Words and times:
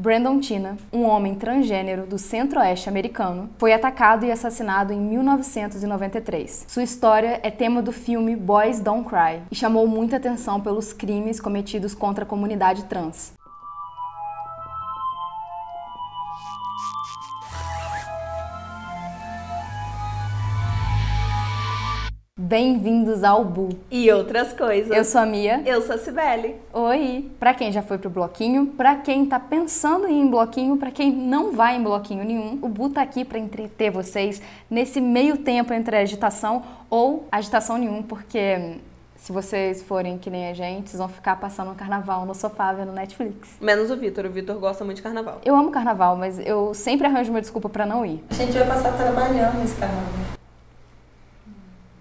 Brandon 0.00 0.40
Tina, 0.40 0.78
um 0.90 1.02
homem 1.02 1.34
transgênero 1.34 2.06
do 2.06 2.16
centro-oeste 2.16 2.88
americano, 2.88 3.50
foi 3.58 3.74
atacado 3.74 4.24
e 4.24 4.32
assassinado 4.32 4.94
em 4.94 4.98
1993. 4.98 6.64
Sua 6.66 6.82
história 6.82 7.38
é 7.42 7.50
tema 7.50 7.82
do 7.82 7.92
filme 7.92 8.34
Boys 8.34 8.80
Don't 8.80 9.06
Cry 9.06 9.42
e 9.50 9.54
chamou 9.54 9.86
muita 9.86 10.16
atenção 10.16 10.58
pelos 10.58 10.94
crimes 10.94 11.38
cometidos 11.38 11.94
contra 11.94 12.24
a 12.24 12.26
comunidade 12.26 12.84
trans. 12.84 13.34
Bem-vindos 22.50 23.22
ao 23.22 23.44
Bu. 23.44 23.68
E 23.88 24.10
outras 24.10 24.52
coisas. 24.52 24.90
Eu 24.90 25.04
sou 25.04 25.20
a 25.20 25.24
Mia. 25.24 25.62
Eu 25.64 25.82
sou 25.82 25.94
a 25.94 25.98
Cibele. 25.98 26.56
Oi. 26.72 27.30
Pra 27.38 27.54
quem 27.54 27.70
já 27.70 27.80
foi 27.80 27.96
pro 27.96 28.10
bloquinho, 28.10 28.66
pra 28.76 28.96
quem 28.96 29.24
tá 29.24 29.38
pensando 29.38 30.08
em 30.08 30.18
ir 30.18 30.22
em 30.22 30.28
bloquinho, 30.28 30.76
pra 30.76 30.90
quem 30.90 31.12
não 31.12 31.52
vai 31.52 31.76
em 31.76 31.82
bloquinho 31.84 32.24
nenhum, 32.24 32.58
o 32.60 32.68
Bu 32.68 32.90
tá 32.90 33.02
aqui 33.02 33.24
pra 33.24 33.38
entreter 33.38 33.92
vocês 33.92 34.42
nesse 34.68 35.00
meio 35.00 35.36
tempo 35.36 35.72
entre 35.72 35.94
a 35.94 36.00
agitação 36.00 36.64
ou 36.90 37.24
agitação 37.30 37.78
nenhum, 37.78 38.02
porque 38.02 38.78
se 39.14 39.30
vocês 39.30 39.80
forem 39.84 40.18
que 40.18 40.28
nem 40.28 40.48
a 40.48 40.52
gente, 40.52 40.90
vocês 40.90 40.98
vão 40.98 41.08
ficar 41.08 41.36
passando 41.36 41.70
um 41.70 41.76
carnaval 41.76 42.26
no 42.26 42.34
sofá 42.34 42.72
vendo 42.72 42.90
Netflix. 42.90 43.58
Menos 43.60 43.92
o 43.92 43.96
Vitor. 43.96 44.26
O 44.26 44.28
Vitor 44.28 44.58
gosta 44.58 44.84
muito 44.84 44.96
de 44.96 45.02
carnaval. 45.04 45.40
Eu 45.44 45.54
amo 45.54 45.70
carnaval, 45.70 46.16
mas 46.16 46.36
eu 46.40 46.74
sempre 46.74 47.06
arranjo 47.06 47.30
uma 47.30 47.40
desculpa 47.40 47.68
pra 47.68 47.86
não 47.86 48.04
ir. 48.04 48.24
A 48.28 48.34
gente 48.34 48.50
vai 48.54 48.66
passar 48.66 48.96
trabalhando 48.96 49.60
nesse 49.60 49.76
carnaval. 49.76 50.40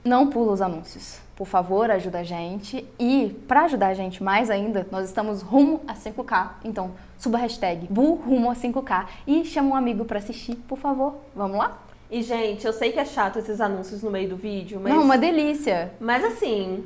Não 0.09 0.25
pula 0.25 0.53
os 0.53 0.59
anúncios. 0.59 1.19
Por 1.35 1.45
favor, 1.45 1.91
ajuda 1.91 2.21
a 2.21 2.23
gente. 2.23 2.83
E 2.99 3.39
para 3.47 3.65
ajudar 3.65 3.89
a 3.89 3.93
gente 3.93 4.23
mais 4.23 4.49
ainda, 4.49 4.87
nós 4.91 5.05
estamos 5.05 5.43
rumo 5.43 5.81
a 5.87 5.93
5K. 5.93 6.49
Então, 6.65 6.89
suba 7.15 7.37
a 7.37 7.41
hashtag 7.41 7.85
Bu 7.91 8.15
rumo 8.15 8.49
a 8.49 8.55
5K 8.55 9.05
e 9.27 9.45
chama 9.45 9.69
um 9.69 9.75
amigo 9.75 10.05
para 10.05 10.17
assistir, 10.17 10.55
por 10.67 10.79
favor. 10.79 11.17
Vamos 11.35 11.59
lá? 11.59 11.77
E, 12.09 12.23
gente, 12.23 12.65
eu 12.65 12.73
sei 12.73 12.91
que 12.91 12.99
é 12.99 13.05
chato 13.05 13.37
esses 13.37 13.61
anúncios 13.61 14.01
no 14.01 14.09
meio 14.09 14.29
do 14.29 14.35
vídeo, 14.35 14.79
mas. 14.81 14.91
Não, 14.91 15.03
uma 15.03 15.15
delícia. 15.15 15.91
Mas 15.99 16.23
assim. 16.23 16.83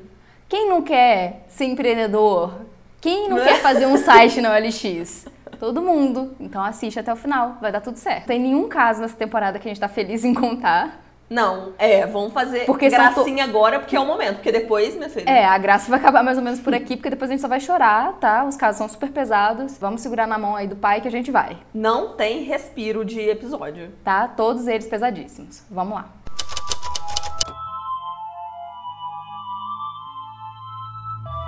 Quem 0.49 0.69
não 0.69 0.81
quer 0.81 1.45
ser 1.47 1.63
empreendedor? 1.63 2.51
Quem 2.99 3.29
não 3.29 3.37
quer 3.37 3.61
fazer 3.63 3.85
um 3.85 3.95
site 3.95 4.41
na 4.41 4.51
OLX? 4.51 5.27
Todo 5.57 5.81
mundo. 5.81 6.35
Então 6.41 6.61
assiste 6.61 6.99
até 6.99 7.13
o 7.13 7.15
final, 7.15 7.57
vai 7.61 7.71
dar 7.71 7.79
tudo 7.79 7.95
certo. 7.95 8.25
Tem 8.25 8.37
nenhum 8.37 8.67
caso 8.67 8.99
nessa 8.99 9.15
temporada 9.15 9.59
que 9.59 9.65
a 9.65 9.71
gente 9.71 9.79
tá 9.79 9.87
feliz 9.87 10.25
em 10.25 10.33
contar. 10.33 11.02
Não, 11.33 11.73
é, 11.79 12.05
vamos 12.05 12.31
fazer 12.31 12.67
Porque 12.67 12.89
gracinha 12.89 13.43
agora, 13.43 13.79
porque 13.79 13.95
é 13.95 13.99
o 13.99 14.05
momento. 14.05 14.35
Porque 14.35 14.51
depois, 14.51 14.95
minha 14.95 15.09
filha. 15.09 15.27
É, 15.27 15.43
a 15.43 15.57
graça 15.57 15.89
vai 15.89 15.97
acabar 15.99 16.23
mais 16.23 16.37
ou 16.37 16.43
menos 16.43 16.59
por 16.59 16.75
aqui, 16.75 16.95
porque 16.95 17.09
depois 17.09 17.31
a 17.31 17.33
gente 17.33 17.41
só 17.41 17.47
vai 17.47 17.59
chorar, 17.59 18.13
tá? 18.19 18.45
Os 18.45 18.55
casos 18.55 18.77
são 18.77 18.87
super 18.87 19.09
pesados. 19.09 19.79
Vamos 19.79 20.01
segurar 20.01 20.27
na 20.27 20.37
mão 20.37 20.55
aí 20.55 20.67
do 20.67 20.75
pai 20.75 21.01
que 21.01 21.07
a 21.07 21.11
gente 21.11 21.31
vai, 21.31 21.57
Não 21.73 22.09
tem 22.09 22.43
respiro 22.43 23.03
de 23.03 23.19
episódio. 23.19 23.91
tá? 24.03 24.27
Todos 24.27 24.67
eles 24.67 24.85
pesadíssimos. 24.85 25.63
Vamos 25.71 25.95
lá. 25.95 26.09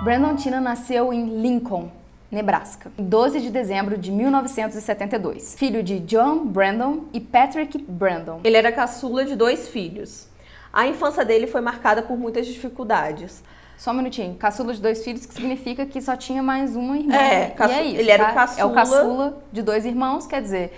Brandon 0.02 0.34
Tina 0.36 0.60
nasceu 0.60 1.12
em 1.12 1.40
Lincoln, 1.40 1.90
Nebraska, 2.30 2.90
em 2.98 3.04
12 3.04 3.40
de 3.40 3.50
dezembro 3.50 3.96
de 3.96 4.10
1972. 4.10 5.54
Filho 5.56 5.82
de 5.82 6.00
John 6.00 6.44
Brandon 6.44 7.04
e 7.12 7.20
Patrick 7.20 7.78
Brandon. 7.78 8.40
Ele 8.42 8.56
era 8.56 8.72
caçula 8.72 9.24
de 9.24 9.36
dois 9.36 9.68
filhos. 9.68 10.26
A 10.72 10.86
infância 10.86 11.24
dele 11.24 11.46
foi 11.46 11.60
marcada 11.60 12.02
por 12.02 12.18
muitas 12.18 12.46
dificuldades. 12.46 13.42
Só 13.78 13.90
um 13.90 13.94
minutinho. 13.94 14.34
Caçula 14.34 14.72
de 14.74 14.80
dois 14.80 15.04
filhos, 15.04 15.26
que 15.26 15.34
significa 15.34 15.84
que 15.86 16.00
só 16.00 16.16
tinha 16.16 16.42
mais 16.42 16.74
uma 16.74 16.96
irmã. 16.96 17.14
É, 17.14 17.54
E 17.58 17.72
é 17.72 17.84
isso, 17.84 18.00
ele 18.00 18.10
era 18.10 18.24
tá? 18.26 18.30
o 18.30 18.34
caçula. 18.34 18.60
É 18.60 18.64
o 18.64 18.74
caçula 18.74 19.42
de 19.52 19.62
dois 19.62 19.84
irmãos, 19.84 20.26
quer 20.26 20.42
dizer, 20.42 20.72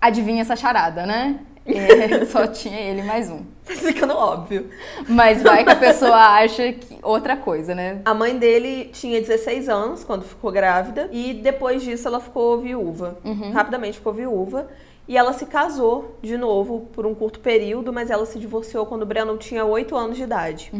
adivinha 0.00 0.42
essa 0.42 0.54
charada, 0.54 1.06
né? 1.06 1.40
É, 1.64 2.24
só 2.26 2.46
tinha 2.46 2.80
ele 2.80 3.02
mais 3.02 3.30
um. 3.30 3.40
Tá 3.64 3.74
ficando 3.74 4.14
óbvio. 4.14 4.68
Mas 5.08 5.42
vai 5.42 5.64
que 5.64 5.70
a 5.70 5.76
pessoa 5.76 6.16
acha 6.16 6.72
que 6.72 6.98
outra 7.02 7.36
coisa, 7.36 7.74
né? 7.74 8.00
A 8.04 8.12
mãe 8.12 8.36
dele 8.36 8.90
tinha 8.92 9.20
16 9.20 9.68
anos 9.68 10.02
quando 10.04 10.24
ficou 10.24 10.50
grávida 10.50 11.08
e 11.12 11.32
depois 11.34 11.82
disso 11.82 12.08
ela 12.08 12.20
ficou 12.20 12.58
viúva. 12.60 13.18
Rapidamente 13.52 13.98
ficou 13.98 14.12
viúva. 14.12 14.68
E 15.08 15.16
ela 15.16 15.32
se 15.32 15.46
casou 15.46 16.16
de 16.22 16.38
novo 16.38 16.88
por 16.92 17.04
um 17.04 17.14
curto 17.14 17.40
período, 17.40 17.92
mas 17.92 18.10
ela 18.10 18.24
se 18.24 18.38
divorciou 18.38 18.86
quando 18.86 19.02
o 19.02 19.06
Brandon 19.06 19.36
tinha 19.36 19.64
8 19.64 19.96
anos 19.96 20.16
de 20.16 20.22
idade. 20.22 20.72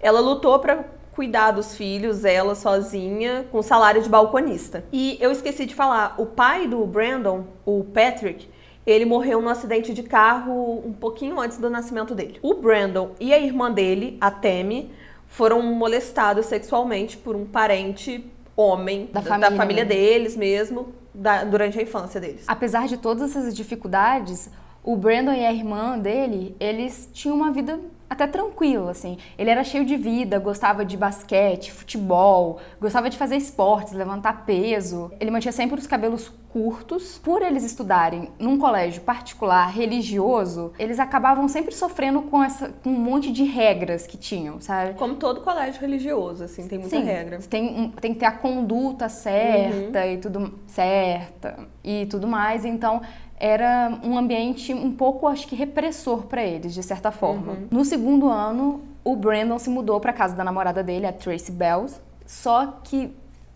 Ela 0.00 0.20
lutou 0.20 0.58
pra 0.58 0.84
cuidar 1.12 1.50
dos 1.50 1.74
filhos, 1.74 2.24
ela 2.24 2.54
sozinha, 2.54 3.44
com 3.50 3.60
salário 3.62 4.02
de 4.02 4.08
balconista. 4.08 4.84
E 4.92 5.18
eu 5.20 5.30
esqueci 5.32 5.66
de 5.66 5.74
falar, 5.74 6.14
o 6.18 6.26
pai 6.26 6.66
do 6.66 6.86
Brandon, 6.86 7.44
o 7.64 7.84
Patrick, 7.84 8.48
ele 8.90 9.04
morreu 9.04 9.40
num 9.40 9.48
acidente 9.48 9.92
de 9.94 10.02
carro 10.02 10.82
um 10.86 10.92
pouquinho 10.92 11.38
antes 11.40 11.58
do 11.58 11.68
nascimento 11.70 12.14
dele. 12.14 12.38
O 12.42 12.54
Brandon 12.54 13.10
e 13.20 13.32
a 13.32 13.38
irmã 13.38 13.70
dele, 13.70 14.16
a 14.20 14.30
Tammy, 14.30 14.90
foram 15.28 15.62
molestados 15.62 16.46
sexualmente 16.46 17.16
por 17.16 17.36
um 17.36 17.44
parente 17.44 18.24
homem 18.56 19.08
Da 19.12 19.20
da, 19.20 19.28
família, 19.28 19.50
da 19.50 19.56
família 19.56 19.84
né? 19.84 19.88
deles 19.90 20.36
mesmo, 20.36 20.88
da- 21.14 21.44
durante 21.44 21.78
a 21.78 21.82
infância 21.82 22.20
deles. 22.20 22.44
Apesar 22.48 22.86
de 22.88 22.96
todas 22.96 23.30
essas 23.36 23.54
dificuldades, 23.56 24.50
o 24.82 24.96
Brandon 24.96 25.32
e 25.32 25.44
a 25.46 25.52
irmã 25.52 25.98
dele, 25.98 26.56
eles 26.58 27.08
tinham 27.12 27.36
uma 27.36 27.50
vida 27.52 27.78
até 28.10 28.26
tranquila, 28.26 28.90
assim. 28.90 29.16
Ele 29.38 29.48
era 29.48 29.62
cheio 29.62 29.86
de 29.86 29.96
vida, 29.96 30.36
gostava 30.40 30.84
de 30.84 30.96
basquete, 30.96 31.70
futebol, 31.70 32.58
gostava 32.80 33.08
de 33.08 33.16
fazer 33.16 33.36
esportes, 33.36 33.92
levantar 33.92 34.44
peso. 34.44 35.12
Ele 35.20 35.30
mantinha 35.30 35.52
sempre 35.52 35.78
os 35.78 35.86
cabelos 35.86 36.32
curtos. 36.52 37.20
Por 37.22 37.40
eles 37.40 37.62
estudarem 37.62 38.28
num 38.36 38.58
colégio 38.58 39.02
particular 39.02 39.68
religioso, 39.68 40.72
eles 40.76 40.98
acabavam 40.98 41.46
sempre 41.46 41.72
sofrendo 41.72 42.22
com, 42.22 42.42
essa, 42.42 42.70
com 42.82 42.90
um 42.90 42.98
monte 42.98 43.30
de 43.30 43.44
regras 43.44 44.08
que 44.08 44.18
tinham, 44.18 44.60
sabe? 44.60 44.94
Como 44.94 45.14
todo 45.14 45.42
colégio 45.42 45.80
religioso, 45.80 46.42
assim, 46.42 46.66
tem 46.66 46.80
muita 46.80 46.96
Sim, 46.96 47.04
regra. 47.04 47.38
Tem, 47.48 47.92
tem 48.00 48.12
que 48.12 48.18
ter 48.18 48.26
a 48.26 48.32
conduta 48.32 49.08
certa 49.08 50.04
e 50.04 50.18
tudo 50.18 50.58
certa 50.66 51.56
e 51.84 52.06
tudo 52.06 52.26
mais. 52.26 52.64
Então 52.64 53.00
era 53.40 53.98
um 54.04 54.18
ambiente 54.18 54.74
um 54.74 54.92
pouco, 54.92 55.26
acho 55.26 55.48
que 55.48 55.56
repressor 55.56 56.26
para 56.26 56.44
eles, 56.44 56.74
de 56.74 56.82
certa 56.82 57.10
forma. 57.10 57.56
No 57.70 57.86
segundo 57.86 58.28
ano, 58.28 58.82
o 59.02 59.16
Brandon 59.16 59.58
se 59.58 59.70
mudou 59.70 59.98
para 59.98 60.12
casa 60.12 60.36
da 60.36 60.44
namorada 60.44 60.82
dele, 60.82 61.06
a 61.06 61.12
Tracy 61.12 61.50
Bells. 61.50 61.98
Só 62.26 62.78
que, 62.84 63.10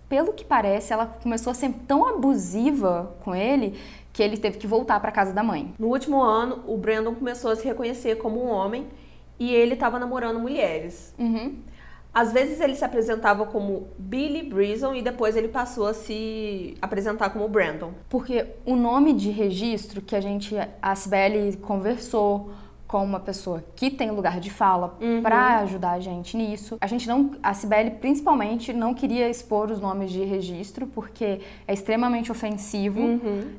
pelo 0.09 0.33
que 0.33 0.43
parece, 0.43 0.95
ela 0.95 1.07
começou 1.23 1.51
a 1.51 1.55
ser 1.55 1.71
tão 1.87 2.09
abusiva 2.09 3.15
com 3.23 3.35
ele 3.35 3.79
que 4.11 4.23
ele 4.23 4.39
teve 4.39 4.57
que 4.57 4.67
voltar 4.67 4.99
para 5.01 5.13
casa 5.13 5.35
da 5.35 5.43
mãe. 5.43 5.75
No 5.79 5.89
último 5.89 6.23
ano, 6.23 6.63
o 6.67 6.79
Brandon 6.79 7.15
começou 7.15 7.51
a 7.51 7.57
se 7.57 7.65
reconhecer 7.65 8.17
como 8.17 8.43
um 8.43 8.49
homem 8.49 8.87
e 9.39 9.53
ele 9.53 9.75
estava 9.75 9.99
namorando 9.99 10.39
mulheres. 10.39 11.15
Uhum. 11.19 11.57
Às 12.15 12.33
vezes 12.33 12.61
ele 12.61 12.77
se 12.77 12.85
apresentava 12.85 13.45
como 13.45 13.89
Billy 13.99 14.49
Brison 14.49 14.95
e 14.95 15.03
depois 15.03 15.37
ele 15.37 15.49
passou 15.49 15.87
a 15.87 15.93
se 15.93 16.77
apresentar 16.81 17.31
como 17.31 17.49
Brandon. 17.49 17.93
Porque 18.09 18.47
o 18.65 18.77
nome 18.77 19.13
de 19.13 19.31
registro 19.31 20.01
que 20.01 20.15
a 20.15 20.21
gente, 20.21 20.55
a 20.81 20.95
Sibeli 20.95 21.57
conversou 21.57 22.53
com 22.95 23.03
uma 23.03 23.19
pessoa 23.19 23.65
que 23.75 23.91
tem 23.91 24.13
lugar 24.13 24.39
de 24.39 24.51
fala 24.51 24.97
pra 25.21 25.59
ajudar 25.59 25.95
a 25.95 25.99
gente 25.99 26.37
nisso. 26.37 26.79
A 26.81 26.87
gente 26.87 27.09
não, 27.09 27.33
a 27.43 27.53
Sibeli 27.53 27.91
principalmente 27.91 28.73
não 28.73 28.95
queria 28.95 29.29
expor 29.29 29.69
os 29.69 29.81
nomes 29.81 30.13
de 30.13 30.23
registro 30.23 30.87
porque 30.87 31.41
é 31.67 31.75
extremamente 31.75 32.31
ofensivo. 32.31 33.01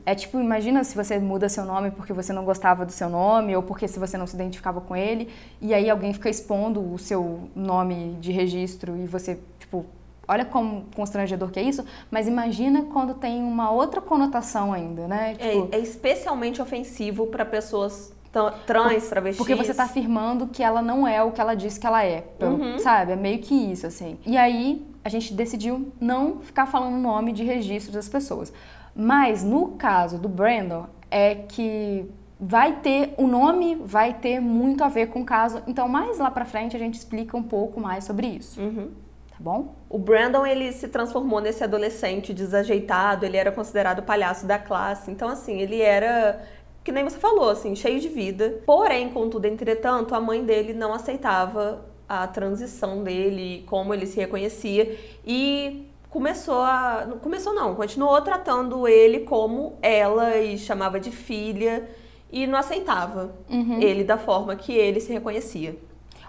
É 0.05 0.15
tipo, 0.15 0.39
imagina 0.39 0.85
se 0.85 0.95
você 0.95 1.19
muda 1.19 1.49
seu 1.49 1.65
nome 1.65 1.91
porque 1.91 2.13
você 2.13 2.31
não 2.31 2.45
gostava 2.45 2.85
do 2.85 2.93
seu 2.93 3.09
nome 3.09 3.53
ou 3.53 3.61
porque 3.61 3.89
se 3.89 3.99
você 3.99 4.17
não 4.17 4.25
se 4.25 4.35
identificava 4.35 4.79
com 4.79 4.95
ele 4.95 5.27
e 5.59 5.73
aí 5.73 5.89
alguém 5.89 6.13
fica 6.13 6.29
expondo 6.29 6.79
o 6.79 6.97
seu 6.97 7.49
nome 7.53 8.15
de 8.21 8.31
registro 8.31 8.95
e 8.95 9.05
você, 9.05 9.37
tipo, 9.59 9.85
Olha 10.27 10.43
como 10.43 10.85
constrangedor 10.95 11.51
que 11.51 11.59
é 11.59 11.61
isso, 11.61 11.85
mas 12.09 12.27
imagina 12.27 12.85
quando 12.91 13.13
tem 13.13 13.43
uma 13.43 13.69
outra 13.69 14.01
conotação 14.01 14.73
ainda, 14.73 15.07
né? 15.07 15.35
Tipo, 15.35 15.69
É, 15.71 15.77
é 15.77 15.79
especialmente 15.79 16.59
ofensivo 16.59 17.27
para 17.27 17.45
pessoas 17.45 18.11
trans, 18.65 19.07
travestis. 19.07 19.37
porque 19.37 19.55
você 19.55 19.73
tá 19.73 19.83
afirmando 19.83 20.47
que 20.47 20.61
ela 20.63 20.81
não 20.81 21.07
é 21.07 21.21
o 21.23 21.31
que 21.31 21.41
ela 21.41 21.55
disse 21.55 21.79
que 21.79 21.87
ela 21.87 22.03
é, 22.03 22.21
pelo- 22.21 22.57
sabe? 22.79 23.11
É 23.13 23.15
meio 23.15 23.39
que 23.39 23.53
isso, 23.53 23.87
assim. 23.87 24.17
E 24.25 24.37
aí 24.37 24.85
a 25.03 25.09
gente 25.09 25.33
decidiu 25.33 25.91
não 25.99 26.39
ficar 26.39 26.65
falando 26.65 26.95
o 26.95 26.99
nome 26.99 27.31
de 27.31 27.43
registro 27.43 27.93
das 27.93 28.07
pessoas. 28.09 28.51
Mas 28.95 29.43
no 29.43 29.69
caso 29.71 30.17
do 30.17 30.29
Brandon, 30.29 30.85
é 31.11 31.35
que 31.35 32.09
vai 32.39 32.73
ter, 32.77 33.13
o 33.17 33.27
nome 33.27 33.75
vai 33.75 34.13
ter 34.13 34.39
muito 34.39 34.83
a 34.83 34.87
ver 34.89 35.07
com 35.07 35.21
o 35.21 35.25
caso. 35.25 35.61
Então 35.67 35.87
mais 35.87 36.17
lá 36.19 36.29
pra 36.31 36.45
frente 36.45 36.75
a 36.75 36.79
gente 36.79 36.95
explica 36.95 37.35
um 37.37 37.43
pouco 37.43 37.79
mais 37.79 38.03
sobre 38.03 38.27
isso. 38.27 38.59
Tá 39.29 39.37
bom? 39.39 39.75
O 39.89 39.97
Brandon, 39.97 40.45
ele 40.45 40.71
se 40.71 40.87
transformou 40.87 41.41
nesse 41.41 41.61
adolescente 41.61 42.33
desajeitado, 42.33 43.25
ele 43.25 43.35
era 43.35 43.51
considerado 43.51 43.99
o 43.99 44.03
palhaço 44.03 44.45
da 44.45 44.57
classe. 44.57 45.11
Então, 45.11 45.27
assim, 45.27 45.59
ele 45.59 45.81
era, 45.81 46.41
que 46.85 46.91
nem 46.91 47.03
você 47.03 47.17
falou, 47.17 47.49
assim, 47.49 47.75
cheio 47.75 47.99
de 47.99 48.07
vida. 48.07 48.61
Porém, 48.65 49.09
contudo, 49.09 49.45
entretanto, 49.45 50.13
a 50.13 50.21
mãe 50.21 50.45
dele 50.45 50.71
não 50.73 50.93
aceitava 50.93 51.83
a 52.07 52.27
transição 52.27 53.03
dele, 53.03 53.63
como 53.67 53.91
ele 53.91 54.05
se 54.05 54.17
reconhecia. 54.17 54.95
E 55.25 55.87
começou 56.11 56.61
a. 56.61 57.07
Começou 57.21 57.53
não, 57.53 57.73
continuou 57.73 58.21
tratando 58.21 58.87
ele 58.87 59.21
como 59.21 59.73
ela 59.81 60.37
e 60.37 60.57
chamava 60.59 60.99
de 60.99 61.09
filha 61.09 61.89
e 62.31 62.45
não 62.45 62.59
aceitava 62.59 63.33
Uhum. 63.49 63.81
ele 63.81 64.03
da 64.03 64.17
forma 64.17 64.55
que 64.55 64.71
ele 64.71 64.99
se 64.99 65.11
reconhecia. 65.11 65.75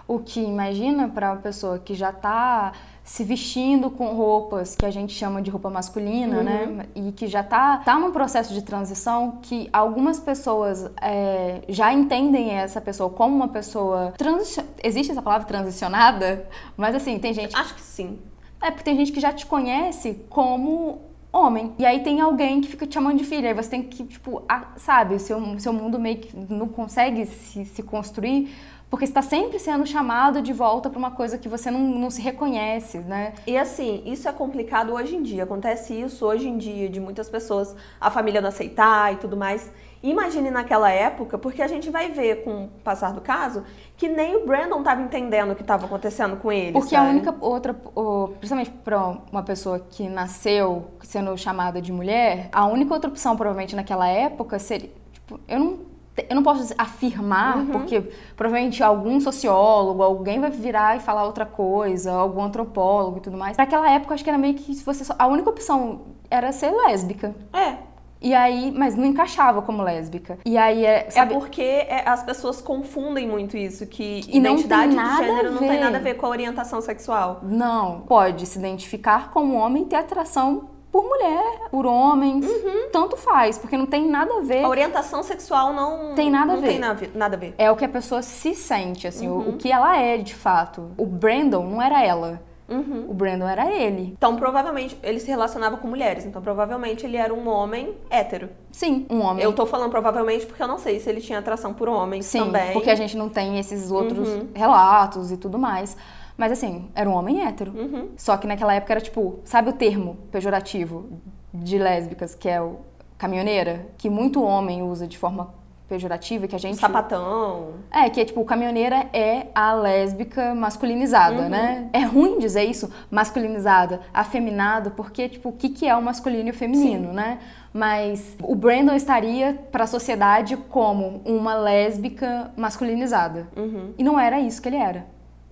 O 0.07 0.19
que 0.19 0.39
imagina 0.39 1.07
para 1.07 1.33
uma 1.33 1.41
pessoa 1.41 1.77
que 1.77 1.93
já 1.93 2.11
tá 2.11 2.71
se 3.07 3.23
vestindo 3.23 3.89
com 3.89 4.07
roupas 4.13 4.75
que 4.75 4.85
a 4.85 4.91
gente 4.91 5.13
chama 5.13 5.41
de 5.41 5.49
roupa 5.49 5.69
masculina, 5.69 6.43
né? 6.43 6.85
E 6.93 7.13
que 7.13 7.25
já 7.25 7.41
tá, 7.41 7.77
tá 7.77 7.97
num 7.97 8.11
processo 8.11 8.53
de 8.53 8.61
transição 8.61 9.39
que 9.41 9.69
algumas 9.71 10.19
pessoas 10.19 10.91
é, 11.01 11.61
já 11.69 11.93
entendem 11.93 12.51
essa 12.51 12.81
pessoa 12.81 13.09
como 13.09 13.33
uma 13.33 13.47
pessoa. 13.47 14.13
Transi 14.17 14.61
Existe 14.83 15.11
essa 15.13 15.21
palavra 15.21 15.47
transicionada? 15.47 16.45
Mas 16.75 16.93
assim, 16.95 17.17
tem 17.17 17.33
gente. 17.33 17.55
Acho 17.55 17.75
que 17.75 17.81
sim. 17.81 18.19
É 18.61 18.69
porque 18.71 18.83
tem 18.83 18.97
gente 18.97 19.13
que 19.13 19.21
já 19.21 19.31
te 19.31 19.45
conhece 19.45 20.19
como 20.29 21.01
homem. 21.31 21.73
E 21.79 21.85
aí 21.85 22.01
tem 22.03 22.19
alguém 22.19 22.59
que 22.59 22.67
fica 22.67 22.85
te 22.85 22.95
chamando 22.95 23.17
de 23.17 23.23
filha. 23.23 23.47
Aí 23.47 23.53
você 23.53 23.69
tem 23.69 23.83
que, 23.83 24.03
tipo, 24.03 24.41
a- 24.49 24.67
sabe, 24.75 25.15
o 25.15 25.19
seu, 25.19 25.39
seu 25.59 25.71
mundo 25.71 25.97
meio 25.97 26.17
que 26.17 26.35
não 26.35 26.67
consegue 26.67 27.25
se, 27.25 27.63
se 27.63 27.83
construir. 27.83 28.53
Porque 28.89 29.05
você 29.05 29.11
está 29.11 29.21
sempre 29.21 29.59
sendo 29.59 29.85
chamado 29.85 30.41
de 30.41 30.53
volta 30.53 30.89
para 30.89 30.97
uma 30.97 31.11
coisa 31.11 31.37
que 31.37 31.49
você 31.49 31.69
não, 31.69 31.79
não 31.79 32.09
se 32.09 32.21
reconhece, 32.21 32.99
né? 32.99 33.33
E 33.45 33.57
assim, 33.57 34.01
isso 34.05 34.29
é 34.29 34.31
complicado 34.31 34.93
hoje 34.93 35.15
em 35.15 35.21
dia. 35.21 35.43
Acontece 35.43 35.93
isso 35.93 36.25
hoje 36.25 36.47
em 36.47 36.57
dia, 36.57 36.87
de 36.87 36.99
muitas 36.99 37.29
pessoas, 37.29 37.75
a 37.99 38.09
família 38.09 38.39
não 38.39 38.47
aceitar 38.47 39.13
e 39.13 39.17
tudo 39.17 39.35
mais. 39.35 39.69
Imagine 40.01 40.51
naquela 40.51 40.89
época, 40.89 41.37
porque 41.37 41.61
a 41.61 41.67
gente 41.67 41.89
vai 41.89 42.11
ver 42.11 42.43
com 42.43 42.65
o 42.65 42.67
passar 42.83 43.11
do 43.11 43.19
caso 43.19 43.63
que 43.97 44.07
nem 44.07 44.35
o 44.37 44.45
Brandon 44.45 44.79
estava 44.79 45.01
entendendo 45.01 45.51
o 45.51 45.55
que 45.55 45.63
estava 45.63 45.85
acontecendo 45.85 46.37
com 46.37 46.51
ele. 46.51 46.71
Porque 46.71 46.95
a 46.95 46.99
sabe? 46.99 47.11
única 47.11 47.35
outra, 47.41 47.73
principalmente 47.73 48.69
para 48.69 49.17
uma 49.31 49.43
pessoa 49.43 49.79
que 49.79 50.07
nasceu 50.07 50.91
sendo 51.01 51.35
chamada 51.35 51.81
de 51.81 51.91
mulher, 51.91 52.47
a 52.53 52.65
única 52.67 52.93
outra 52.93 53.09
opção 53.09 53.35
provavelmente 53.35 53.75
naquela 53.75 54.07
época 54.07 54.59
seria, 54.59 54.91
tipo, 55.11 55.39
eu 55.47 55.59
não 55.59 55.96
eu 56.29 56.35
não 56.35 56.43
posso 56.43 56.73
afirmar, 56.77 57.57
Uhum. 57.57 57.65
porque 57.67 58.01
provavelmente 58.35 58.81
algum 58.83 59.19
sociólogo, 59.19 60.01
alguém 60.01 60.39
vai 60.39 60.49
virar 60.49 60.97
e 60.97 60.99
falar 60.99 61.23
outra 61.25 61.45
coisa, 61.45 62.11
algum 62.11 62.41
antropólogo 62.41 63.17
e 63.17 63.21
tudo 63.21 63.37
mais. 63.37 63.55
Pra 63.55 63.63
aquela 63.65 63.89
época, 63.91 64.13
acho 64.15 64.23
que 64.23 64.29
era 64.29 64.37
meio 64.39 64.55
que 64.55 64.73
se 64.73 64.83
você 64.83 65.03
só- 65.03 65.15
a 65.17 65.27
única 65.27 65.49
opção 65.49 66.01
era 66.29 66.51
ser 66.51 66.71
lésbica. 66.71 67.35
É. 67.53 67.75
E 68.19 68.33
aí, 68.33 68.73
mas 68.75 68.95
não 68.95 69.05
encaixava 69.05 69.61
como 69.61 69.83
lésbica. 69.83 70.39
E 70.43 70.57
aí, 70.57 70.83
é, 70.83 71.07
sabe, 71.11 71.35
É 71.35 71.37
porque 71.37 71.61
é, 71.61 72.03
as 72.09 72.23
pessoas 72.23 72.59
confundem 72.59 73.27
muito 73.27 73.55
isso, 73.55 73.85
que 73.85 74.21
E 74.27 74.37
identidade 74.39 74.95
de 74.95 75.15
gênero 75.17 75.51
não 75.51 75.59
tem 75.59 75.79
nada 75.79 75.97
a 75.97 76.01
ver 76.01 76.15
com 76.15 76.25
a 76.25 76.29
orientação 76.29 76.81
sexual. 76.81 77.41
Não, 77.43 77.99
pode 78.07 78.47
se 78.47 78.57
identificar 78.57 79.29
como 79.29 79.53
homem 79.53 79.83
e 79.83 79.85
ter 79.85 79.97
atração 79.97 80.69
por 80.91 81.03
mulher, 81.03 81.69
por 81.69 81.85
homens, 81.85 82.45
Uhum. 82.45 82.89
tanto 82.91 83.15
faz, 83.17 83.57
porque 83.57 83.77
não 83.77 83.85
tem 83.85 84.07
nada 84.07 84.33
a 84.37 84.41
ver. 84.41 84.63
A 84.63 84.69
orientação 84.69 85.21
sexual 85.21 85.73
não 85.73 86.15
Tem 86.15 86.29
nada 86.31 86.53
a 86.53 86.55
não 86.55 86.61
ver. 86.61 86.67
Tem 86.69 86.79
nada, 86.79 87.35
a 87.35 87.39
ver. 87.39 87.53
É 87.57 87.69
o 87.69 87.75
que 87.75 87.85
a 87.85 87.89
pessoa 87.89 88.21
se 88.21 88.55
sente, 88.55 89.05
assim, 89.07 89.27
Uhum. 89.27 89.37
o, 89.37 89.49
o 89.49 89.57
que 89.57 89.71
ela 89.71 89.97
é 89.97 90.17
de 90.17 90.33
fato. 90.33 90.91
O 90.97 91.05
Brandon 91.05 91.63
não 91.65 91.81
era 91.81 92.03
ela, 92.03 92.41
Uhum. 92.69 93.05
o 93.09 93.13
Brandon 93.13 93.47
era 93.47 93.71
ele. 93.71 94.13
Então, 94.17 94.35
provavelmente, 94.35 94.97
ele 95.01 95.19
se 95.21 95.27
relacionava 95.27 95.77
com 95.77 95.87
mulheres. 95.87 96.25
Então, 96.25 96.41
provavelmente, 96.41 97.05
ele 97.05 97.15
era 97.15 97.33
um 97.33 97.47
homem 97.47 97.95
hétero. 98.09 98.49
Sim, 98.71 99.05
um 99.09 99.21
homem. 99.21 99.41
Eu 99.43 99.53
tô 99.53 99.65
falando 99.65 99.89
provavelmente 99.91 100.45
porque 100.45 100.61
eu 100.61 100.67
não 100.67 100.77
sei 100.77 100.99
se 100.99 101.09
ele 101.09 101.21
tinha 101.21 101.39
atração 101.39 101.73
por 101.73 101.87
homens 101.87 102.25
Sim, 102.25 102.39
também. 102.39 102.73
porque 102.73 102.89
a 102.89 102.95
gente 102.95 103.15
não 103.15 103.29
tem 103.29 103.57
esses 103.57 103.89
outros 103.91 104.27
Uhum. 104.27 104.47
relatos 104.53 105.31
e 105.31 105.37
tudo 105.37 105.57
mais. 105.57 105.95
Mas 106.37 106.51
assim, 106.51 106.89
era 106.93 107.09
um 107.09 107.13
homem 107.13 107.45
hétero. 107.45 107.71
Uhum. 107.71 108.09
Só 108.15 108.37
que 108.37 108.45
naquela 108.47 108.73
época 108.73 108.93
era 108.93 109.01
tipo, 109.01 109.39
sabe 109.43 109.69
o 109.69 109.73
termo 109.73 110.17
pejorativo 110.31 111.07
de 111.53 111.77
lésbicas, 111.79 112.35
que 112.35 112.47
é 112.47 112.61
o 112.61 112.77
caminhoneira? 113.17 113.87
Que 113.97 114.09
muito 114.09 114.43
homem 114.43 114.83
usa 114.83 115.07
de 115.07 115.17
forma 115.17 115.49
pejorativa 115.89 116.43
e 116.45 116.47
que 116.49 116.55
a 116.55 116.59
gente. 116.59 116.77
Sapatão. 116.77 117.69
É, 117.89 118.09
que 118.09 118.19
é 118.19 118.25
tipo, 118.25 118.43
caminhoneira 118.43 119.07
é 119.13 119.47
a 119.55 119.73
lésbica 119.73 120.53
masculinizada, 120.53 121.43
Uhum. 121.43 121.49
né? 121.49 121.89
É 121.93 122.01
ruim 122.03 122.37
dizer 122.39 122.65
isso, 122.65 122.91
masculinizada, 123.09 124.01
afeminado, 124.13 124.91
porque, 124.91 125.29
tipo, 125.29 125.49
o 125.49 125.53
que, 125.53 125.69
que 125.69 125.87
é 125.87 125.95
o 125.95 126.01
masculino 126.01 126.49
e 126.49 126.51
o 126.51 126.53
feminino, 126.53 127.13
né? 127.13 127.39
Mas 127.73 128.35
o 128.43 128.53
Brandon 128.53 128.95
estaria 128.95 129.57
para 129.71 129.85
a 129.85 129.87
sociedade 129.87 130.57
como 130.57 131.21
uma 131.25 131.55
lésbica 131.55 132.51
masculinizada. 132.57 133.47
Uhum. 133.55 133.93
E 133.97 134.03
não 134.03 134.19
era 134.19 134.39
isso 134.39 134.61
que 134.61 134.67
ele 134.69 134.77
era. 134.77 135.05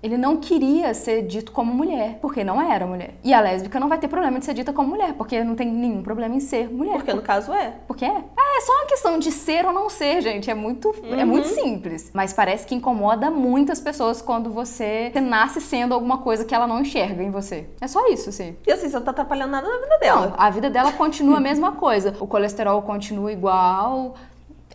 Ele 0.06 0.18
não 0.18 0.38
queria 0.38 0.94
ser 0.94 1.24
dito 1.24 1.52
como 1.52 1.74
mulher, 1.74 2.20
porque 2.22 2.44
não 2.44 2.62
era 2.62 2.86
mulher. 2.86 3.16
E 3.24 3.34
a 3.34 3.42
lésbica 3.42 3.80
não 3.80 3.90
vai 3.90 3.98
ter 3.98 4.08
problema 4.08 4.38
de 4.38 4.46
ser 4.46 4.54
dita 4.54 4.72
como 4.72 4.90
mulher, 4.90 5.14
porque 5.14 5.44
não 5.44 5.56
tem 5.56 5.68
nenhum 5.68 6.04
problema 6.04 6.36
em 6.36 6.40
ser 6.40 6.72
mulher. 6.72 6.94
Porque 6.94 7.12
no 7.12 7.24
caso 7.24 7.52
é. 7.52 7.74
Porque 7.88 8.06
é. 8.06 8.10
Ah, 8.38 8.58
é 8.58 8.62
só 8.62 8.72
uma 8.74 8.86
questão 8.86 9.18
de 9.18 9.32
ser 9.32 9.66
ou 9.66 9.74
não 9.74 9.90
ser, 9.90 10.22
gente. 10.22 10.48
É 10.48 10.54
muito, 10.54 10.94
é 11.06 11.24
Uhum. 11.24 11.26
muito 11.26 11.48
simples. 11.48 12.12
Mas 12.14 12.32
parece 12.34 12.68
que 12.68 12.76
incomoda 12.76 13.32
muitas 13.32 13.80
pessoas 13.82 14.22
quando 14.22 14.52
você, 14.52 15.10
você 15.12 15.20
nasce 15.20 15.60
sendo 15.60 15.96
alguma 15.96 16.20
coisa 16.20 16.46
que 16.46 16.54
ela 16.54 16.68
não 16.68 16.82
enxerga 16.82 17.24
em 17.24 17.32
você. 17.32 17.68
É 17.82 17.88
só 17.88 18.08
isso, 18.10 18.30
assim. 18.30 18.56
E 18.68 18.72
assim, 18.72 18.88
você 18.88 18.96
não 18.98 19.04
tá 19.06 19.10
atrapalhando 19.10 19.54
nada 19.54 19.68
na 19.68 19.78
vida 19.80 19.98
dela. 19.98 20.28
Não, 20.28 20.34
a 20.38 20.50
vida 20.52 20.70
dela 20.70 20.92
continua 20.92 21.38
a 21.38 21.42
mesma 21.42 21.72
coisa. 21.72 22.16
O 22.20 22.28
colesterol 22.28 22.80
continua 22.84 23.32
igual, 23.32 24.14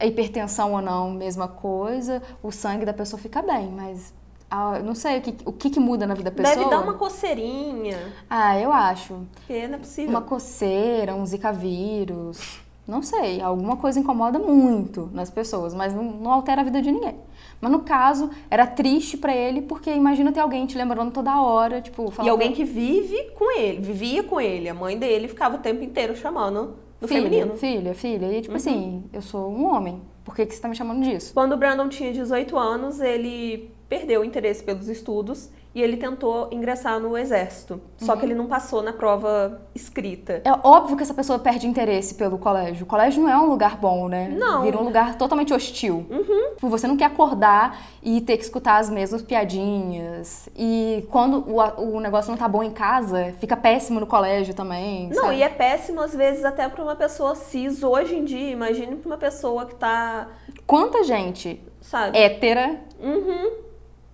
a 0.00 0.06
hipertensão 0.06 0.72
ou 0.72 0.82
não, 0.82 1.08
mesma 1.12 1.46
coisa. 1.46 2.20
O 2.42 2.50
sangue 2.50 2.84
da 2.84 2.92
pessoa 2.92 3.22
fica 3.22 3.40
bem, 3.42 3.70
mas. 3.70 4.12
Ah, 4.50 4.80
não 4.80 4.96
sei 4.96 5.18
o 5.18 5.22
que, 5.22 5.36
o 5.44 5.52
que, 5.52 5.70
que 5.70 5.78
muda 5.78 6.06
na 6.06 6.14
vida 6.14 6.30
da 6.30 6.36
pessoa. 6.36 6.56
Deve 6.56 6.68
dar 6.68 6.80
uma 6.80 6.94
coceirinha. 6.94 8.12
Ah, 8.28 8.58
eu 8.58 8.72
acho. 8.72 9.26
Porque 9.36 9.68
não 9.68 9.76
é 9.76 9.78
possível. 9.78 10.10
Uma 10.10 10.22
coceira, 10.22 11.14
um 11.14 11.24
zika 11.24 11.52
vírus. 11.52 12.60
Não 12.86 13.02
sei, 13.02 13.40
alguma 13.40 13.76
coisa 13.76 14.00
incomoda 14.00 14.40
muito 14.40 15.08
nas 15.12 15.30
pessoas, 15.30 15.72
mas 15.72 15.94
não, 15.94 16.02
não 16.02 16.32
altera 16.32 16.62
a 16.62 16.64
vida 16.64 16.82
de 16.82 16.90
ninguém. 16.90 17.14
Mas 17.60 17.70
no 17.70 17.80
caso, 17.80 18.30
era 18.50 18.66
triste 18.66 19.16
pra 19.16 19.32
ele, 19.32 19.62
porque 19.62 19.94
imagina 19.94 20.32
ter 20.32 20.40
alguém 20.40 20.66
te 20.66 20.76
lembrando 20.76 21.12
toda 21.12 21.40
hora, 21.40 21.80
tipo, 21.80 22.08
E 22.08 22.10
falando 22.10 22.32
alguém 22.32 22.52
que 22.52 22.64
vive 22.64 23.30
com 23.38 23.56
ele, 23.56 23.80
vivia 23.80 24.24
com 24.24 24.40
ele. 24.40 24.68
A 24.68 24.74
mãe 24.74 24.98
dele 24.98 25.28
ficava 25.28 25.56
o 25.56 25.60
tempo 25.60 25.84
inteiro 25.84 26.16
chamando 26.16 26.74
do 27.00 27.06
filha, 27.06 27.22
feminino. 27.22 27.52
Uhum. 27.52 27.56
filha, 27.56 27.94
filha. 27.94 28.32
E 28.32 28.42
tipo 28.42 28.56
assim, 28.56 29.04
eu 29.12 29.22
sou 29.22 29.48
um 29.48 29.72
homem, 29.72 30.02
por 30.24 30.34
que, 30.34 30.44
que 30.44 30.52
você 30.52 30.60
tá 30.60 30.66
me 30.66 30.74
chamando 30.74 31.04
disso? 31.04 31.32
Quando 31.32 31.52
o 31.52 31.56
Brandon 31.56 31.88
tinha 31.88 32.12
18 32.12 32.58
anos, 32.58 32.98
ele 32.98 33.70
perdeu 33.90 34.22
o 34.22 34.24
interesse 34.24 34.62
pelos 34.64 34.88
estudos 34.88 35.50
e 35.74 35.80
ele 35.82 35.96
tentou 35.96 36.48
ingressar 36.50 36.98
no 36.98 37.16
exército. 37.16 37.80
Só 37.98 38.12
Uhum. 38.14 38.18
que 38.18 38.24
ele 38.26 38.34
não 38.34 38.46
passou 38.46 38.82
na 38.82 38.92
prova 38.92 39.60
escrita. 39.74 40.40
É 40.44 40.52
óbvio 40.66 40.96
que 40.96 41.02
essa 41.02 41.14
pessoa 41.14 41.38
perde 41.38 41.66
interesse 41.66 42.14
pelo 42.14 42.38
colégio. 42.38 42.84
O 42.84 42.86
colégio 42.88 43.22
não 43.22 43.30
é 43.30 43.38
um 43.38 43.46
lugar 43.46 43.76
bom, 43.76 44.08
né? 44.08 44.28
Não. 44.28 44.58
Uhum. 44.58 44.62
Vira 44.64 44.78
um 44.78 44.82
lugar 44.84 45.16
totalmente 45.16 45.52
hostil. 45.54 46.06
Tipo, 46.54 46.68
Você 46.68 46.86
não 46.88 46.96
quer 46.96 47.04
acordar 47.06 47.80
e 48.02 48.20
ter 48.20 48.36
que 48.36 48.42
escutar 48.44 48.78
as 48.78 48.90
mesmas 48.90 49.22
piadinhas. 49.22 50.48
E 50.56 51.06
quando 51.10 51.44
o, 51.48 51.96
o 51.96 52.00
negócio 52.00 52.30
não 52.30 52.38
tá 52.38 52.48
bom 52.48 52.62
em 52.62 52.72
casa, 52.72 53.32
fica 53.38 53.56
péssimo 53.56 54.00
no 54.00 54.06
colégio 54.06 54.54
também. 54.54 55.08
Não, 55.10 55.22
sabe? 55.24 55.36
e 55.36 55.42
é 55.42 55.48
péssimo 55.48 56.00
às 56.00 56.14
vezes 56.14 56.44
até 56.44 56.68
pra 56.68 56.82
uma 56.82 56.96
pessoa 56.96 57.34
cis 57.34 57.82
hoje 57.82 58.16
em 58.16 58.24
dia. 58.24 58.50
Imagine 58.50 58.96
pra 58.96 59.06
uma 59.08 59.18
pessoa 59.18 59.66
que 59.66 59.74
tá, 59.76 60.28
Quanta 60.66 61.04
gente 61.04 61.62
sabe? 61.80 62.18
hétera, 62.18 62.80
Uhum. 63.00 63.69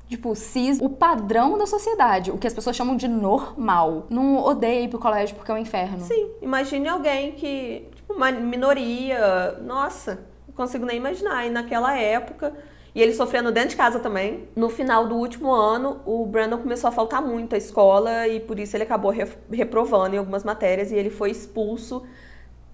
Tipo, 0.09 0.35
cis, 0.35 0.79
o 0.81 0.89
padrão 0.89 1.59
da 1.59 1.67
sociedade, 1.67 2.31
o 2.31 2.39
que 2.39 2.47
as 2.47 2.55
pessoas 2.55 2.77
chamam 2.77 2.97
de 2.97 3.09
normal. 3.09 4.07
Não 4.09 4.37
odeia 4.39 4.83
ir 4.83 4.89
pro 4.89 4.99
colégio 4.99 5.35
porque 5.37 5.51
é 5.51 5.55
um 5.55 5.59
inferno. 5.59 6.01
Sim, 6.01 6.31
imagine 6.41 6.89
alguém 6.89 7.33
que, 7.33 7.89
tipo, 7.95 8.13
uma 8.15 8.31
minoria, 8.31 9.59
nossa, 9.63 10.21
não 10.47 10.55
consigo 10.55 10.85
nem 10.87 10.97
imaginar. 10.97 11.47
E 11.47 11.51
naquela 11.51 11.97
época, 11.99 12.55
e 12.95 13.03
ele 13.03 13.13
sofrendo 13.13 13.53
dentro 13.53 13.71
de 13.71 13.77
casa 13.77 13.99
também, 13.99 14.49
no 14.57 14.69
final 14.71 15.07
do 15.07 15.17
último 15.17 15.53
ano, 15.53 16.01
o 16.07 16.25
Brandon 16.25 16.59
começou 16.59 16.89
a 16.89 16.93
faltar 16.93 17.21
muito 17.21 17.55
à 17.55 17.59
escola 17.59 18.27
e 18.29 18.41
por 18.41 18.59
isso 18.59 18.77
ele 18.77 18.85
acabou 18.85 19.11
re- 19.11 19.29
reprovando 19.53 20.15
em 20.15 20.19
algumas 20.19 20.45
matérias 20.45 20.91
e 20.91 20.95
ele 20.95 21.11
foi 21.11 21.31
expulso 21.31 22.05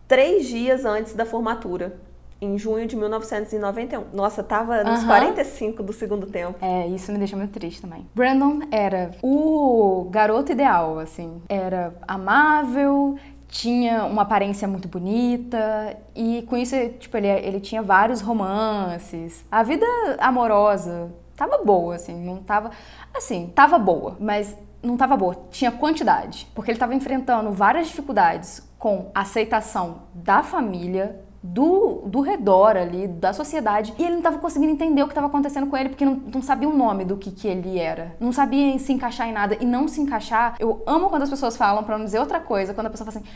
três 0.07 0.47
dias 0.47 0.85
antes 0.85 1.15
da 1.15 1.25
formatura. 1.25 1.99
Em 2.43 2.59
junho 2.59 2.89
de 2.89 2.97
1991. 2.97 4.07
Nossa, 4.13 4.43
tava 4.43 4.83
nos 4.83 4.99
Aham. 4.99 5.07
45 5.07 5.81
do 5.81 5.93
segundo 5.93 6.27
tempo. 6.27 6.59
É, 6.61 6.89
isso 6.89 7.13
me 7.13 7.19
deixa 7.19 7.37
muito 7.37 7.53
triste 7.53 7.81
também. 7.81 8.05
Brandon 8.13 8.63
era 8.73 9.13
o 9.23 10.09
garoto 10.11 10.51
ideal, 10.51 10.99
assim. 10.99 11.41
Era 11.49 11.95
amável, 12.07 13.17
tinha 13.47 14.05
uma 14.05 14.23
aparência 14.23 14.67
muito 14.67 14.89
bonita 14.89 15.97
e 16.17 16.43
com 16.49 16.57
isso, 16.57 16.75
tipo, 16.99 17.17
ele, 17.17 17.29
ele 17.29 17.61
tinha 17.61 17.81
vários 17.81 18.21
romances. 18.21 19.45
A 19.49 19.63
vida 19.63 19.87
amorosa 20.19 21.13
tava 21.37 21.59
boa, 21.59 21.95
assim, 21.95 22.25
não 22.25 22.39
tava... 22.39 22.73
Assim, 23.15 23.53
tava 23.55 23.79
boa, 23.79 24.17
mas 24.19 24.57
não 24.83 24.97
tava 24.97 25.17
boa. 25.17 25.37
Tinha 25.51 25.71
quantidade, 25.71 26.49
porque 26.55 26.71
ele 26.71 26.79
tava 26.79 26.95
enfrentando 26.95 27.53
várias 27.53 27.87
dificuldades 27.87 28.69
com 28.79 29.11
a 29.15 29.21
aceitação 29.21 30.03
da 30.13 30.43
família, 30.43 31.21
do, 31.43 32.03
do 32.07 32.21
redor 32.21 32.77
ali, 32.77 33.09
da 33.09 33.33
sociedade, 33.33 33.93
e 33.99 34.03
ele 34.03 34.13
não 34.13 34.19
estava 34.19 34.39
conseguindo 34.39 34.73
entender 34.73 35.03
o 35.03 35.07
que 35.07 35.13
estava 35.13 35.27
acontecendo 35.27 35.67
com 35.67 35.77
ele, 35.77 35.89
porque 35.89 36.05
não, 36.05 36.15
não 36.15 36.41
sabia 36.41 36.69
o 36.69 36.77
nome 36.77 37.05
do 37.05 37.17
que, 37.17 37.33
que 37.33 37.49
ele 37.49 37.79
era. 37.79 38.15
Não 38.21 38.33
sabia 38.33 38.79
se 38.79 38.93
encaixar 38.93 39.29
em 39.29 39.33
nada. 39.33 39.57
E 39.61 39.65
não 39.65 39.89
se 39.89 40.01
encaixar, 40.01 40.55
eu 40.61 40.83
amo 40.87 41.11
quando 41.11 41.23
as 41.23 41.31
pessoas 41.31 41.57
falam, 41.57 41.83
para 41.83 41.99
não 41.99 42.05
dizer 42.05 42.21
outra 42.21 42.39
coisa, 42.39 42.73
quando 42.73 42.87
a 42.87 42.91
pessoa 42.91 43.11
fala 43.11 43.25
assim, 43.25 43.35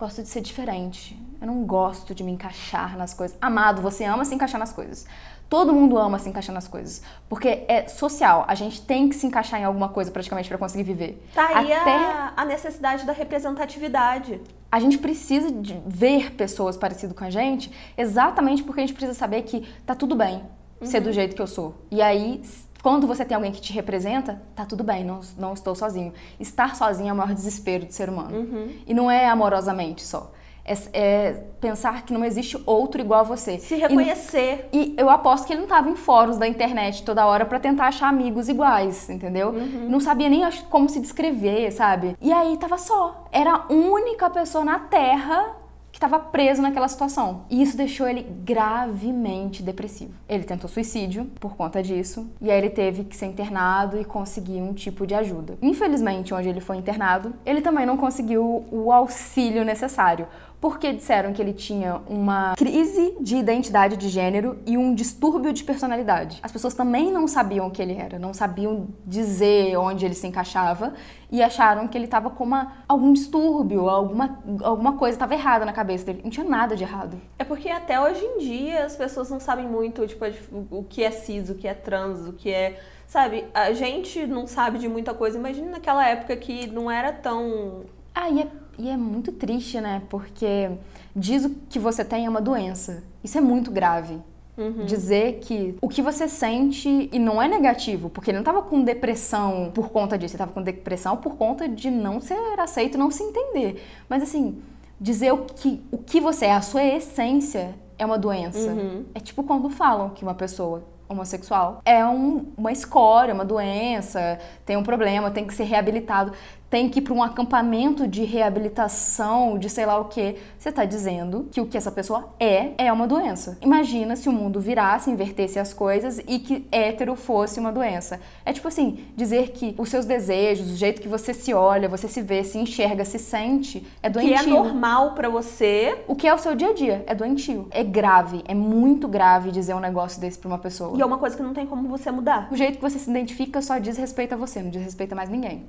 gosto 0.00 0.22
de 0.22 0.28
ser 0.28 0.40
diferente. 0.40 1.20
Eu 1.38 1.46
não 1.46 1.64
gosto 1.64 2.14
de 2.14 2.24
me 2.24 2.32
encaixar 2.32 2.96
nas 2.96 3.12
coisas. 3.12 3.36
Amado, 3.40 3.82
você 3.82 4.04
ama 4.04 4.24
se 4.24 4.34
encaixar 4.34 4.58
nas 4.58 4.72
coisas. 4.72 5.06
Todo 5.50 5.72
mundo 5.72 5.98
ama 5.98 6.16
se 6.20 6.28
encaixar 6.28 6.54
nas 6.54 6.68
coisas. 6.68 7.02
Porque 7.28 7.64
é 7.66 7.88
social. 7.88 8.44
A 8.46 8.54
gente 8.54 8.80
tem 8.82 9.08
que 9.08 9.16
se 9.16 9.26
encaixar 9.26 9.60
em 9.60 9.64
alguma 9.64 9.88
coisa 9.88 10.08
praticamente 10.08 10.48
para 10.48 10.56
conseguir 10.56 10.84
viver. 10.84 11.26
Tá 11.34 11.48
aí 11.58 11.72
Até... 11.72 11.96
a, 11.96 12.32
a 12.36 12.44
necessidade 12.44 13.04
da 13.04 13.12
representatividade. 13.12 14.40
A 14.70 14.78
gente 14.78 14.96
precisa 14.96 15.50
de 15.50 15.76
ver 15.84 16.34
pessoas 16.34 16.76
parecidas 16.76 17.16
com 17.16 17.24
a 17.24 17.30
gente 17.30 17.72
exatamente 17.98 18.62
porque 18.62 18.80
a 18.80 18.86
gente 18.86 18.94
precisa 18.94 19.18
saber 19.18 19.42
que 19.42 19.68
tá 19.84 19.92
tudo 19.96 20.14
bem 20.14 20.40
uhum. 20.80 20.86
ser 20.86 21.00
do 21.00 21.12
jeito 21.12 21.34
que 21.34 21.42
eu 21.42 21.48
sou. 21.48 21.74
E 21.90 22.00
aí, 22.00 22.40
quando 22.80 23.08
você 23.08 23.24
tem 23.24 23.34
alguém 23.34 23.50
que 23.50 23.60
te 23.60 23.72
representa, 23.72 24.40
tá 24.54 24.64
tudo 24.64 24.84
bem, 24.84 25.02
não, 25.02 25.20
não 25.36 25.52
estou 25.52 25.74
sozinho. 25.74 26.14
Estar 26.38 26.76
sozinho 26.76 27.08
é 27.08 27.12
o 27.12 27.16
maior 27.16 27.34
desespero 27.34 27.86
do 27.86 27.92
ser 27.92 28.08
humano. 28.08 28.38
Uhum. 28.38 28.68
E 28.86 28.94
não 28.94 29.10
é 29.10 29.28
amorosamente 29.28 30.04
só 30.04 30.30
é, 30.64 30.74
é, 30.92 31.32
pensar 31.60 32.04
que 32.04 32.12
não 32.12 32.24
existe 32.24 32.60
outro 32.66 33.00
igual 33.00 33.20
a 33.20 33.24
você. 33.24 33.58
Se 33.58 33.76
reconhecer. 33.76 34.68
E, 34.72 34.78
e 34.78 34.94
eu 34.96 35.10
aposto 35.10 35.46
que 35.46 35.52
ele 35.52 35.60
não 35.60 35.66
estava 35.66 35.88
em 35.88 35.96
fóruns 35.96 36.38
da 36.38 36.46
internet 36.46 37.02
toda 37.02 37.26
hora 37.26 37.44
para 37.44 37.58
tentar 37.58 37.86
achar 37.86 38.08
amigos 38.08 38.48
iguais, 38.48 39.08
entendeu? 39.08 39.50
Uhum. 39.50 39.88
Não 39.88 40.00
sabia 40.00 40.28
nem 40.28 40.42
como 40.68 40.88
se 40.88 41.00
descrever, 41.00 41.70
sabe? 41.72 42.16
E 42.20 42.32
aí 42.32 42.56
tava 42.56 42.78
só. 42.78 43.26
Era 43.32 43.54
a 43.54 43.72
única 43.72 44.28
pessoa 44.30 44.64
na 44.64 44.78
Terra 44.78 45.60
que 45.90 45.98
estava 45.98 46.18
preso 46.18 46.62
naquela 46.62 46.88
situação. 46.88 47.44
E 47.50 47.60
isso 47.60 47.76
deixou 47.76 48.06
ele 48.06 48.22
gravemente 48.22 49.62
depressivo. 49.62 50.12
Ele 50.28 50.44
tentou 50.44 50.68
suicídio 50.68 51.24
por 51.38 51.56
conta 51.56 51.82
disso, 51.82 52.30
e 52.40 52.50
aí 52.50 52.58
ele 52.58 52.70
teve 52.70 53.04
que 53.04 53.16
ser 53.16 53.26
internado 53.26 54.00
e 54.00 54.04
conseguir 54.04 54.62
um 54.62 54.72
tipo 54.72 55.06
de 55.06 55.14
ajuda. 55.14 55.58
Infelizmente, 55.60 56.32
onde 56.32 56.48
ele 56.48 56.60
foi 56.60 56.76
internado, 56.76 57.34
ele 57.44 57.60
também 57.60 57.84
não 57.84 57.96
conseguiu 57.96 58.64
o 58.70 58.92
auxílio 58.92 59.64
necessário 59.64 60.26
porque 60.60 60.92
disseram 60.92 61.32
que 61.32 61.40
ele 61.40 61.54
tinha 61.54 62.02
uma 62.06 62.54
crise 62.54 63.16
de 63.20 63.36
identidade 63.36 63.96
de 63.96 64.08
gênero 64.08 64.58
e 64.66 64.76
um 64.76 64.94
distúrbio 64.94 65.52
de 65.52 65.64
personalidade. 65.64 66.38
As 66.42 66.52
pessoas 66.52 66.74
também 66.74 67.10
não 67.10 67.26
sabiam 67.26 67.66
o 67.66 67.70
que 67.70 67.80
ele 67.80 67.94
era, 67.94 68.18
não 68.18 68.34
sabiam 68.34 68.88
dizer 69.06 69.76
onde 69.78 70.04
ele 70.04 70.14
se 70.14 70.26
encaixava 70.26 70.92
e 71.32 71.42
acharam 71.42 71.88
que 71.88 71.96
ele 71.96 72.04
estava 72.04 72.28
com 72.28 72.44
uma, 72.44 72.84
algum 72.86 73.12
distúrbio, 73.12 73.88
alguma, 73.88 74.38
alguma 74.62 74.98
coisa 74.98 75.16
estava 75.16 75.32
errada 75.32 75.64
na 75.64 75.72
cabeça 75.72 76.04
dele. 76.04 76.20
Não 76.22 76.30
tinha 76.30 76.46
nada 76.46 76.76
de 76.76 76.84
errado. 76.84 77.18
É 77.38 77.44
porque 77.44 77.70
até 77.70 77.98
hoje 77.98 78.22
em 78.22 78.38
dia 78.38 78.84
as 78.84 78.96
pessoas 78.96 79.30
não 79.30 79.40
sabem 79.40 79.66
muito 79.66 80.06
tipo, 80.06 80.24
o 80.70 80.84
que 80.84 81.02
é 81.02 81.10
cis, 81.10 81.48
o 81.48 81.54
que 81.54 81.66
é 81.66 81.72
trans, 81.72 82.26
o 82.28 82.34
que 82.34 82.50
é 82.50 82.80
sabe, 83.06 83.46
a 83.54 83.72
gente 83.72 84.26
não 84.26 84.46
sabe 84.46 84.78
de 84.78 84.88
muita 84.88 85.14
coisa. 85.14 85.38
Imagina 85.38 85.70
naquela 85.70 86.06
época 86.06 86.36
que 86.36 86.66
não 86.66 86.90
era 86.90 87.12
tão. 87.12 87.84
Ah, 88.14 88.28
e 88.28 88.42
é 88.42 88.46
e 88.78 88.88
é 88.88 88.96
muito 88.96 89.32
triste, 89.32 89.80
né? 89.80 90.02
Porque 90.08 90.70
diz 91.14 91.44
o 91.44 91.50
que 91.68 91.78
você 91.78 92.04
tem 92.04 92.26
é 92.26 92.30
uma 92.30 92.40
doença. 92.40 93.02
Isso 93.22 93.38
é 93.38 93.40
muito 93.40 93.70
grave. 93.70 94.18
Uhum. 94.56 94.84
Dizer 94.84 95.38
que 95.40 95.76
o 95.80 95.88
que 95.88 96.02
você 96.02 96.28
sente, 96.28 97.08
e 97.10 97.18
não 97.18 97.40
é 97.40 97.48
negativo, 97.48 98.10
porque 98.10 98.30
ele 98.30 98.36
não 98.36 98.42
estava 98.42 98.60
com 98.60 98.82
depressão 98.82 99.70
por 99.74 99.88
conta 99.88 100.18
disso, 100.18 100.34
ele 100.34 100.42
estava 100.42 100.52
com 100.52 100.62
depressão 100.62 101.16
por 101.16 101.36
conta 101.36 101.66
de 101.66 101.90
não 101.90 102.20
ser 102.20 102.36
aceito, 102.58 102.98
não 102.98 103.10
se 103.10 103.22
entender. 103.22 103.82
Mas 104.08 104.22
assim, 104.22 104.60
dizer 105.00 105.32
o 105.32 105.38
que, 105.38 105.82
o 105.90 105.96
que 105.96 106.20
você 106.20 106.46
é, 106.46 106.52
a 106.52 106.60
sua 106.60 106.84
essência, 106.84 107.74
é 107.98 108.04
uma 108.04 108.18
doença. 108.18 108.70
Uhum. 108.70 109.04
É 109.14 109.20
tipo 109.20 109.42
quando 109.42 109.70
falam 109.70 110.10
que 110.10 110.22
uma 110.22 110.34
pessoa 110.34 110.82
homossexual 111.08 111.80
é 111.84 112.04
um, 112.06 112.46
uma 112.56 112.70
escória, 112.70 113.34
uma 113.34 113.44
doença, 113.44 114.38
tem 114.64 114.76
um 114.76 114.82
problema, 114.82 115.30
tem 115.30 115.44
que 115.44 115.52
ser 115.52 115.64
reabilitado 115.64 116.32
tem 116.70 116.88
que 116.88 117.00
ir 117.00 117.02
para 117.02 117.12
um 117.12 117.22
acampamento 117.22 118.06
de 118.06 118.22
reabilitação, 118.22 119.58
de 119.58 119.68
sei 119.68 119.84
lá 119.84 119.98
o 119.98 120.04
que, 120.04 120.36
você 120.56 120.68
está 120.68 120.84
dizendo 120.84 121.48
que 121.50 121.60
o 121.60 121.66
que 121.66 121.76
essa 121.76 121.90
pessoa 121.90 122.32
é 122.38 122.72
é 122.78 122.92
uma 122.92 123.08
doença. 123.08 123.58
Imagina 123.60 124.14
se 124.14 124.28
o 124.28 124.32
mundo 124.32 124.60
virasse, 124.60 125.10
invertesse 125.10 125.58
as 125.58 125.74
coisas 125.74 126.20
e 126.28 126.38
que 126.38 126.66
hétero 126.70 127.16
fosse 127.16 127.58
uma 127.58 127.72
doença. 127.72 128.20
É 128.44 128.52
tipo 128.52 128.68
assim, 128.68 129.04
dizer 129.16 129.50
que 129.50 129.74
os 129.76 129.88
seus 129.88 130.06
desejos, 130.06 130.70
o 130.70 130.76
jeito 130.76 131.02
que 131.02 131.08
você 131.08 131.34
se 131.34 131.52
olha, 131.52 131.88
você 131.88 132.06
se 132.06 132.22
vê, 132.22 132.44
se 132.44 132.56
enxerga, 132.56 133.04
se 133.04 133.18
sente, 133.18 133.84
é 134.00 134.08
doentio. 134.08 134.38
Que 134.38 134.50
é 134.50 134.52
normal 134.52 135.14
para 135.14 135.28
você. 135.28 136.04
O 136.06 136.14
que 136.14 136.28
é 136.28 136.32
o 136.32 136.38
seu 136.38 136.54
dia 136.54 136.70
a 136.70 136.74
dia, 136.74 137.04
é 137.08 137.14
doentio. 137.14 137.66
É 137.72 137.82
grave, 137.82 138.44
é 138.46 138.54
muito 138.54 139.08
grave 139.08 139.50
dizer 139.50 139.74
um 139.74 139.80
negócio 139.80 140.20
desse 140.20 140.38
para 140.38 140.46
uma 140.46 140.58
pessoa. 140.58 140.96
E 140.96 141.02
é 141.02 141.04
uma 141.04 141.18
coisa 141.18 141.36
que 141.36 141.42
não 141.42 141.52
tem 141.52 141.66
como 141.66 141.88
você 141.88 142.12
mudar. 142.12 142.48
O 142.52 142.56
jeito 142.56 142.76
que 142.76 142.82
você 142.82 142.98
se 142.98 143.10
identifica 143.10 143.60
só 143.60 143.78
diz 143.78 143.96
respeito 143.96 144.34
a 144.34 144.36
você, 144.36 144.62
não 144.62 144.70
diz 144.70 144.82
respeito 144.82 145.12
a 145.12 145.16
mais 145.16 145.28
ninguém. 145.28 145.66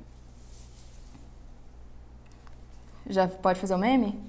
Já 3.07 3.27
pode 3.27 3.59
fazer 3.59 3.75
o 3.75 3.77
meme? 3.77 4.19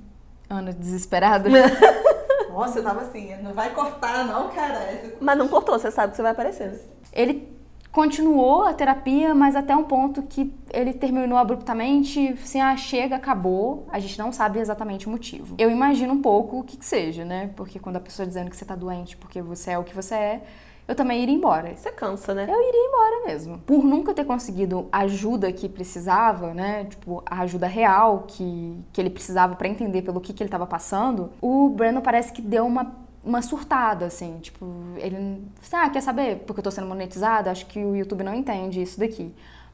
Ana 0.49 0.73
desesperada. 0.73 1.49
Nossa, 2.51 2.79
eu 2.79 2.83
tava 2.83 3.01
assim, 3.01 3.35
não 3.43 3.55
vai 3.55 3.71
cortar 3.71 4.27
não, 4.27 4.51
cara. 4.51 5.15
Mas 5.21 5.39
não 5.39 5.49
cortou, 5.49 5.79
você 5.79 5.91
sabe 5.91 6.11
que 6.11 6.17
você 6.17 6.23
vai 6.23 6.33
aparecer. 6.33 6.81
Ele 7.13 7.51
continuou 7.93 8.65
a 8.65 8.73
terapia, 8.73 9.35
mas 9.35 9.55
até 9.55 9.77
um 9.77 9.85
ponto 9.85 10.23
que 10.23 10.53
ele 10.73 10.95
terminou 10.95 11.37
abruptamente, 11.37 12.29
assim, 12.43 12.61
ah, 12.61 12.75
chega, 12.77 13.17
acabou, 13.17 13.87
a 13.91 13.99
gente 13.99 14.19
não 14.19 14.33
sabe 14.33 14.59
exatamente 14.59 15.07
o 15.07 15.11
motivo. 15.11 15.55
Eu 15.59 15.71
imagino 15.71 16.15
um 16.15 16.23
pouco 16.23 16.61
o 16.61 16.65
que, 16.65 16.79
que 16.79 16.87
seja, 16.87 17.25
né? 17.25 17.51
Porque 17.55 17.79
quando 17.79 17.97
a 17.97 18.01
pessoa 18.01 18.27
dizendo 18.27 18.51
que 18.51 18.57
você 18.57 18.65
tá 18.65 18.75
doente 18.75 19.17
porque 19.17 19.43
você 19.43 19.73
é 19.73 19.79
o 19.79 19.85
que 19.85 19.95
você 19.95 20.15
é, 20.15 20.43
eu 20.87 20.95
também 20.95 21.23
iria 21.23 21.35
embora. 21.35 21.75
Você 21.77 21.91
cansa, 21.93 22.35
né? 22.35 22.45
Eu 22.49 22.61
iria 22.61 22.89
embora 22.89 23.27
mesmo. 23.27 23.59
Por 23.59 23.85
nunca 23.85 24.13
ter 24.13 24.25
conseguido 24.25 24.89
a 24.91 25.01
ajuda 25.01 25.53
que 25.53 25.69
precisava, 25.69 26.53
né? 26.53 26.85
Tipo, 26.85 27.23
a 27.25 27.41
ajuda 27.43 27.67
real 27.67 28.25
que, 28.27 28.81
que 28.93 29.01
ele 29.01 29.11
precisava 29.11 29.55
para 29.55 29.69
entender 29.69 30.03
pelo 30.03 30.21
que, 30.21 30.33
que 30.33 30.43
ele 30.43 30.49
estava 30.49 30.67
passando, 30.67 31.31
o 31.41 31.69
Brandon 31.69 32.01
parece 32.01 32.33
que 32.33 32.43
deu 32.43 32.67
uma 32.67 33.03
uma 33.25 33.41
surtada, 33.41 34.07
assim, 34.07 34.39
tipo, 34.41 34.67
ele, 34.97 35.45
ah, 35.73 35.89
quer 35.89 36.01
saber 36.01 36.39
porque 36.39 36.59
eu 36.59 36.65
tô 36.65 36.71
sendo 36.71 36.89
monetizada? 36.89 37.51
Acho 37.51 37.67
que 37.67 37.79
o 37.79 37.95
YouTube 37.95 38.25
não 38.25 38.35
entende 38.35 38.83
isso 38.83 38.99
daqui. 38.99 39.33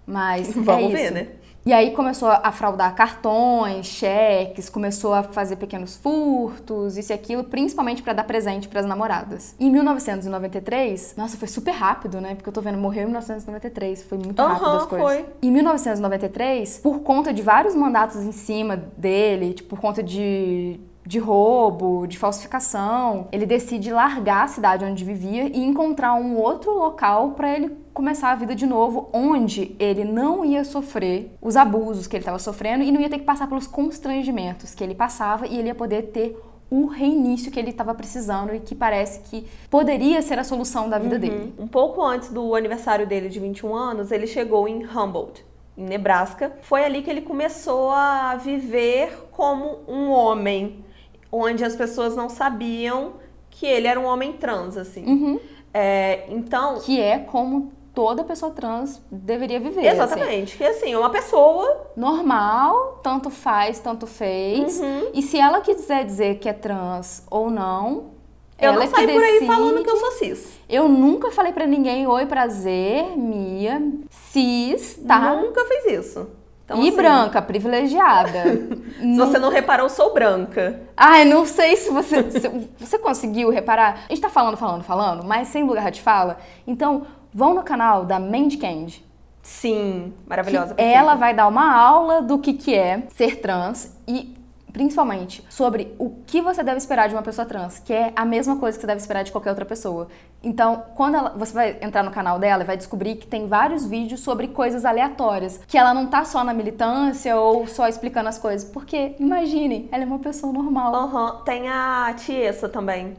Mas 0.09 0.55
Vamos 0.57 0.93
é 0.95 0.97
ver, 0.97 1.11
né? 1.13 1.29
E 1.67 1.73
aí 1.73 1.91
começou 1.91 2.31
a 2.31 2.51
fraudar 2.51 2.95
cartões, 2.95 3.85
cheques, 3.85 4.71
começou 4.71 5.13
a 5.13 5.23
fazer 5.23 5.57
pequenos 5.57 5.97
furtos, 5.97 6.97
isso 6.97 7.13
e 7.13 7.15
aquilo, 7.15 7.45
principalmente 7.45 8.03
para 8.03 8.15
dar 8.15 8.25
presente 8.25 8.67
para 8.67 8.81
as 8.81 8.87
namoradas. 8.87 9.55
Em 9.61 9.71
1993, 9.71 11.15
nossa, 11.15 11.37
foi 11.37 11.47
super 11.47 11.73
rápido, 11.73 12.23
né? 12.23 12.35
Porque 12.35 12.49
eu 12.49 12.53
tô 12.55 12.63
vendo, 12.63 12.79
morreu 12.79 13.03
em 13.03 13.07
1993, 13.09 14.03
foi 14.05 14.17
muito 14.17 14.41
rápido 14.41 14.67
uhum, 14.67 14.77
as 14.77 14.87
coisas. 14.87 15.09
Foi. 15.09 15.27
Em 15.43 15.51
1993, 15.51 16.79
por 16.79 17.01
conta 17.01 17.35
de 17.35 17.43
vários 17.43 17.75
mandatos 17.75 18.23
em 18.23 18.33
cima 18.33 18.75
dele, 18.97 19.53
tipo, 19.53 19.69
por 19.69 19.79
conta 19.79 20.03
de 20.03 20.81
de 21.09 21.19
roubo, 21.19 22.07
de 22.07 22.19
falsificação. 22.19 23.29
Ele 23.33 23.47
decide 23.47 23.91
largar 23.91 24.45
a 24.45 24.47
cidade 24.47 24.85
onde 24.85 25.03
vivia 25.03 25.45
e 25.45 25.59
encontrar 25.65 26.13
um 26.13 26.37
outro 26.37 26.71
local 26.71 27.31
para 27.31 27.51
ele 27.51 27.75
começar 27.99 28.31
a 28.31 28.37
vida 28.37 28.55
de 28.55 28.65
novo, 28.65 29.09
onde 29.13 29.75
ele 29.77 30.05
não 30.05 30.45
ia 30.45 30.63
sofrer 30.63 31.37
os 31.43 31.57
abusos 31.57 32.07
que 32.07 32.15
ele 32.15 32.23
estava 32.23 32.39
sofrendo 32.39 32.85
e 32.85 32.93
não 32.93 33.01
ia 33.01 33.11
ter 33.11 33.19
que 33.19 33.25
passar 33.25 33.49
pelos 33.49 33.67
constrangimentos 33.67 34.73
que 34.73 34.85
ele 34.85 34.95
passava 34.95 35.49
e 35.49 35.59
ele 35.59 35.67
ia 35.67 35.75
poder 35.75 36.03
ter 36.03 36.41
o 36.71 36.87
reinício 36.87 37.51
que 37.51 37.59
ele 37.59 37.71
estava 37.71 37.93
precisando 37.97 38.55
e 38.55 38.61
que 38.61 38.73
parece 38.73 39.29
que 39.29 39.45
poderia 39.69 40.23
ser 40.23 40.39
a 40.39 40.45
solução 40.45 40.89
da 40.89 40.97
vida 40.97 41.17
uhum. 41.17 41.21
dele. 41.21 41.55
Um 41.59 41.67
pouco 41.67 42.01
antes 42.01 42.31
do 42.31 42.55
aniversário 42.55 43.05
dele 43.05 43.29
de 43.29 43.41
21 43.41 43.75
anos, 43.75 44.13
ele 44.13 44.29
chegou 44.29 44.69
em 44.69 44.87
Humboldt, 44.87 45.45
em 45.77 45.83
Nebraska. 45.83 46.53
Foi 46.63 46.85
ali 46.85 47.03
que 47.03 47.11
ele 47.11 47.23
começou 47.23 47.91
a 47.91 48.37
viver 48.37 49.29
como 49.33 49.81
um 49.89 50.09
homem 50.11 50.85
onde 51.33 51.65
as 51.65 51.75
pessoas 51.75 52.15
não 52.15 52.29
sabiam 52.29 53.15
que 53.51 53.67
ele 53.67 53.89
era 53.89 53.99
um 53.99 54.05
homem 54.05 54.35
trans, 54.35 54.77
assim. 54.77 55.05
Uhum. 55.05 55.41
É, 55.75 56.27
então. 56.29 56.79
Que 56.81 57.01
é 57.01 57.19
como 57.19 57.77
toda 57.99 58.23
pessoa 58.23 58.53
trans 58.53 59.03
deveria 59.11 59.59
viver. 59.59 59.89
Assim. 59.89 59.89
Exatamente. 59.89 60.55
Assim. 60.55 60.57
Que 60.59 60.65
assim, 60.65 60.95
uma 60.95 61.11
pessoa. 61.11 61.89
Normal, 61.97 63.01
tanto 63.03 63.29
faz, 63.29 63.81
tanto 63.81 64.07
fez. 64.07 64.79
Uhum. 64.79 65.11
E 65.13 65.21
se 65.21 65.37
ela 65.37 65.61
quiser 65.61 66.05
dizer 66.05 66.39
que 66.39 66.49
é 66.49 66.53
trans 66.53 67.25
ou 67.29 67.51
não. 67.51 68.11
Eu 68.57 68.71
ela 68.71 68.85
não 68.85 68.91
saio 68.91 69.09
por 69.09 69.21
aí 69.21 69.45
falando 69.45 69.83
que 69.83 69.91
eu 69.91 69.97
sou 69.97 70.13
cis. 70.13 70.61
Eu 70.69 70.89
nunca 70.89 71.33
falei 71.33 71.53
para 71.53 71.67
ninguém, 71.67 72.07
oi, 72.07 72.25
prazer, 72.27 73.17
Mia, 73.17 73.83
cis, 74.09 75.01
tá? 75.05 75.35
Nunca 75.35 75.65
fiz 75.65 75.87
isso. 75.87 76.29
Então, 76.69 76.83
e 76.83 76.89
assim, 76.89 76.97
branca, 76.97 77.41
privilegiada. 77.41 78.45
se 79.01 79.17
você 79.17 79.39
não 79.39 79.49
reparou, 79.49 79.89
sou 79.89 80.13
branca. 80.13 80.83
Ai, 80.95 81.25
não 81.25 81.47
sei 81.47 81.77
se 81.77 81.89
você, 81.91 82.31
se 82.31 82.49
você 82.79 82.99
conseguiu 82.99 83.49
reparar. 83.49 84.05
A 84.07 84.09
gente 84.11 84.21
tá 84.21 84.29
falando, 84.29 84.57
falando, 84.59 84.85
falando, 84.85 85.25
mas 85.25 85.49
sem 85.49 85.65
lugar 85.65 85.91
de 85.91 86.03
fala. 86.03 86.37
Então, 86.67 87.07
vão 87.33 87.55
no 87.55 87.63
canal 87.63 88.05
da 88.05 88.19
Mandy 88.19 88.57
Candy. 88.57 89.05
Sim, 89.43 90.13
maravilhosa. 90.27 90.75
Ela 90.77 91.15
vai 91.15 91.33
dar 91.35 91.49
uma 91.49 91.75
aula 91.75 92.21
do 92.21 92.39
que, 92.39 92.53
que 92.53 92.75
é 92.75 93.05
ser 93.09 93.41
trans 93.41 93.97
e 94.07 94.37
principalmente, 94.73 95.45
sobre 95.49 95.95
o 95.99 96.11
que 96.27 96.41
você 96.41 96.63
deve 96.63 96.79
esperar 96.79 97.09
de 97.09 97.15
uma 97.15 97.23
pessoa 97.23 97.45
trans, 97.45 97.81
que 97.81 97.93
é 97.93 98.13
a 98.15 98.25
mesma 98.25 98.57
coisa 98.57 98.77
que 98.77 98.83
você 98.83 98.87
deve 98.87 99.01
esperar 99.01 99.25
de 99.25 99.33
qualquer 99.33 99.51
outra 99.51 99.65
pessoa. 99.65 100.07
Então, 100.41 100.85
quando 100.95 101.17
ela, 101.17 101.31
você 101.31 101.53
vai 101.53 101.79
entrar 101.81 102.05
no 102.05 102.13
canal 102.13 102.39
dela 102.39 102.63
e 102.63 102.67
vai 102.67 102.77
descobrir 102.77 103.17
que 103.17 103.27
tem 103.27 103.49
vários 103.49 103.85
vídeos 103.87 104.21
sobre 104.21 104.47
coisas 104.47 104.85
aleatórias, 104.85 105.61
que 105.67 105.77
ela 105.77 105.93
não 105.93 106.07
tá 106.07 106.25
só 106.25 106.45
na 106.45 106.55
militância 106.55 107.37
ou 107.37 107.67
só 107.67 107.89
explicando 107.89 108.29
as 108.29 108.39
coisas, 108.39 108.69
porque 108.71 109.17
imagine, 109.19 109.89
ela 109.91 110.05
é 110.05 110.07
uma 110.07 110.21
pessoa 110.21 110.53
normal. 110.53 110.95
Aham, 110.95 111.43
tem 111.45 111.69
a 111.69 112.15
Tiesa 112.17 112.69
também. 112.69 113.17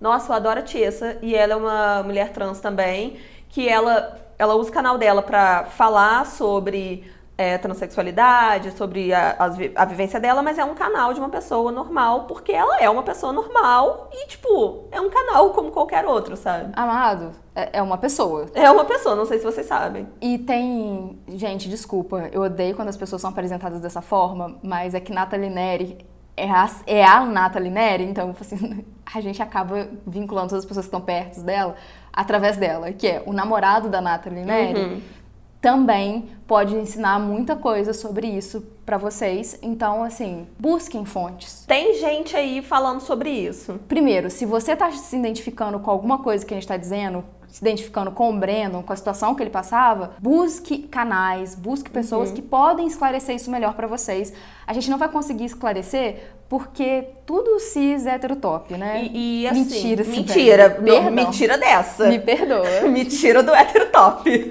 Nossa, 0.00 0.32
eu 0.32 0.36
adoro 0.36 0.60
a 0.60 0.62
Tiesa 0.62 1.18
e 1.20 1.34
ela 1.34 1.54
é 1.54 1.56
uma 1.56 2.02
mulher 2.04 2.32
trans 2.32 2.60
também, 2.60 3.16
que 3.50 3.68
ela 3.68 4.18
ela 4.38 4.54
usa 4.54 4.70
o 4.70 4.72
canal 4.72 4.96
dela 4.96 5.20
pra 5.20 5.66
falar 5.66 6.24
sobre 6.24 7.04
é, 7.40 7.56
transexualidade, 7.56 8.70
sobre 8.72 9.14
a, 9.14 9.36
a, 9.38 9.82
a 9.82 9.84
vivência 9.86 10.20
dela, 10.20 10.42
mas 10.42 10.58
é 10.58 10.64
um 10.64 10.74
canal 10.74 11.14
de 11.14 11.20
uma 11.20 11.30
pessoa 11.30 11.72
normal, 11.72 12.24
porque 12.24 12.52
ela 12.52 12.78
é 12.78 12.88
uma 12.88 13.02
pessoa 13.02 13.32
normal 13.32 14.10
e, 14.12 14.28
tipo, 14.28 14.84
é 14.90 15.00
um 15.00 15.08
canal 15.08 15.50
como 15.50 15.70
qualquer 15.70 16.06
outro, 16.06 16.36
sabe? 16.36 16.70
Amado, 16.74 17.32
é 17.54 17.78
é 17.78 17.82
uma 17.82 17.96
pessoa. 17.96 18.46
É 18.54 18.70
uma 18.70 18.84
pessoa, 18.84 19.14
não 19.14 19.24
sei 19.24 19.38
se 19.38 19.44
vocês 19.44 19.66
sabem. 19.66 20.06
E 20.20 20.38
tem. 20.38 21.18
Gente, 21.28 21.68
desculpa, 21.68 22.28
eu 22.32 22.42
odeio 22.42 22.76
quando 22.76 22.88
as 22.88 22.96
pessoas 22.96 23.22
são 23.22 23.30
apresentadas 23.30 23.80
dessa 23.80 24.02
forma, 24.02 24.58
mas 24.62 24.94
é 24.94 25.00
que 25.00 25.12
Nathalie 25.12 25.50
Neri 25.50 25.98
é 26.36 26.50
a, 26.50 26.70
é 26.86 27.04
a 27.04 27.24
Nathalie 27.24 27.70
Neri, 27.70 28.04
então 28.04 28.34
assim, 28.38 28.84
a 29.14 29.20
gente 29.20 29.42
acaba 29.42 29.88
vinculando 30.06 30.48
todas 30.48 30.64
as 30.64 30.68
pessoas 30.68 30.86
que 30.86 30.88
estão 30.88 31.00
perto 31.00 31.42
dela 31.42 31.74
através 32.12 32.56
dela, 32.56 32.92
que 32.92 33.06
é 33.06 33.22
o 33.24 33.32
namorado 33.32 33.88
da 33.88 34.00
Nathalie 34.00 34.44
Neri. 34.44 34.80
Uhum. 34.80 35.00
Também 35.60 36.30
pode 36.46 36.74
ensinar 36.74 37.18
muita 37.18 37.54
coisa 37.54 37.92
sobre 37.92 38.26
isso 38.26 38.62
pra 38.86 38.96
vocês. 38.96 39.58
Então, 39.60 40.02
assim, 40.02 40.46
busquem 40.58 41.04
fontes. 41.04 41.64
Tem 41.66 41.94
gente 41.94 42.34
aí 42.34 42.62
falando 42.62 43.00
sobre 43.00 43.30
isso. 43.30 43.78
Primeiro, 43.86 44.30
se 44.30 44.46
você 44.46 44.74
tá 44.74 44.90
se 44.90 45.16
identificando 45.16 45.78
com 45.78 45.90
alguma 45.90 46.18
coisa 46.18 46.46
que 46.46 46.54
a 46.54 46.56
gente 46.56 46.66
tá 46.66 46.78
dizendo, 46.78 47.22
se 47.46 47.60
identificando 47.60 48.10
com 48.10 48.30
o 48.30 48.38
Brandon, 48.38 48.82
com 48.82 48.92
a 48.92 48.96
situação 48.96 49.34
que 49.34 49.42
ele 49.42 49.50
passava, 49.50 50.12
busque 50.18 50.78
canais, 50.84 51.54
busque 51.54 51.90
pessoas 51.90 52.32
que 52.32 52.40
podem 52.40 52.86
esclarecer 52.86 53.36
isso 53.36 53.50
melhor 53.50 53.74
pra 53.74 53.86
vocês. 53.86 54.32
A 54.66 54.72
gente 54.72 54.88
não 54.88 54.96
vai 54.96 55.10
conseguir 55.10 55.44
esclarecer 55.44 56.32
porque 56.50 57.06
tudo 57.24 57.60
cis 57.60 58.06
é 58.06 58.16
heterotop, 58.16 58.76
né? 58.76 59.04
E, 59.04 59.42
e, 59.42 59.46
assim, 59.46 59.60
mentira, 59.60 60.04
mentira, 60.04 60.78
Me 60.80 61.10
mentira 61.12 61.56
dessa. 61.56 62.08
Me 62.08 62.18
perdoa. 62.18 62.80
Me 62.90 63.04
tira 63.04 63.40
do 63.40 63.54
heterotop. 63.54 64.28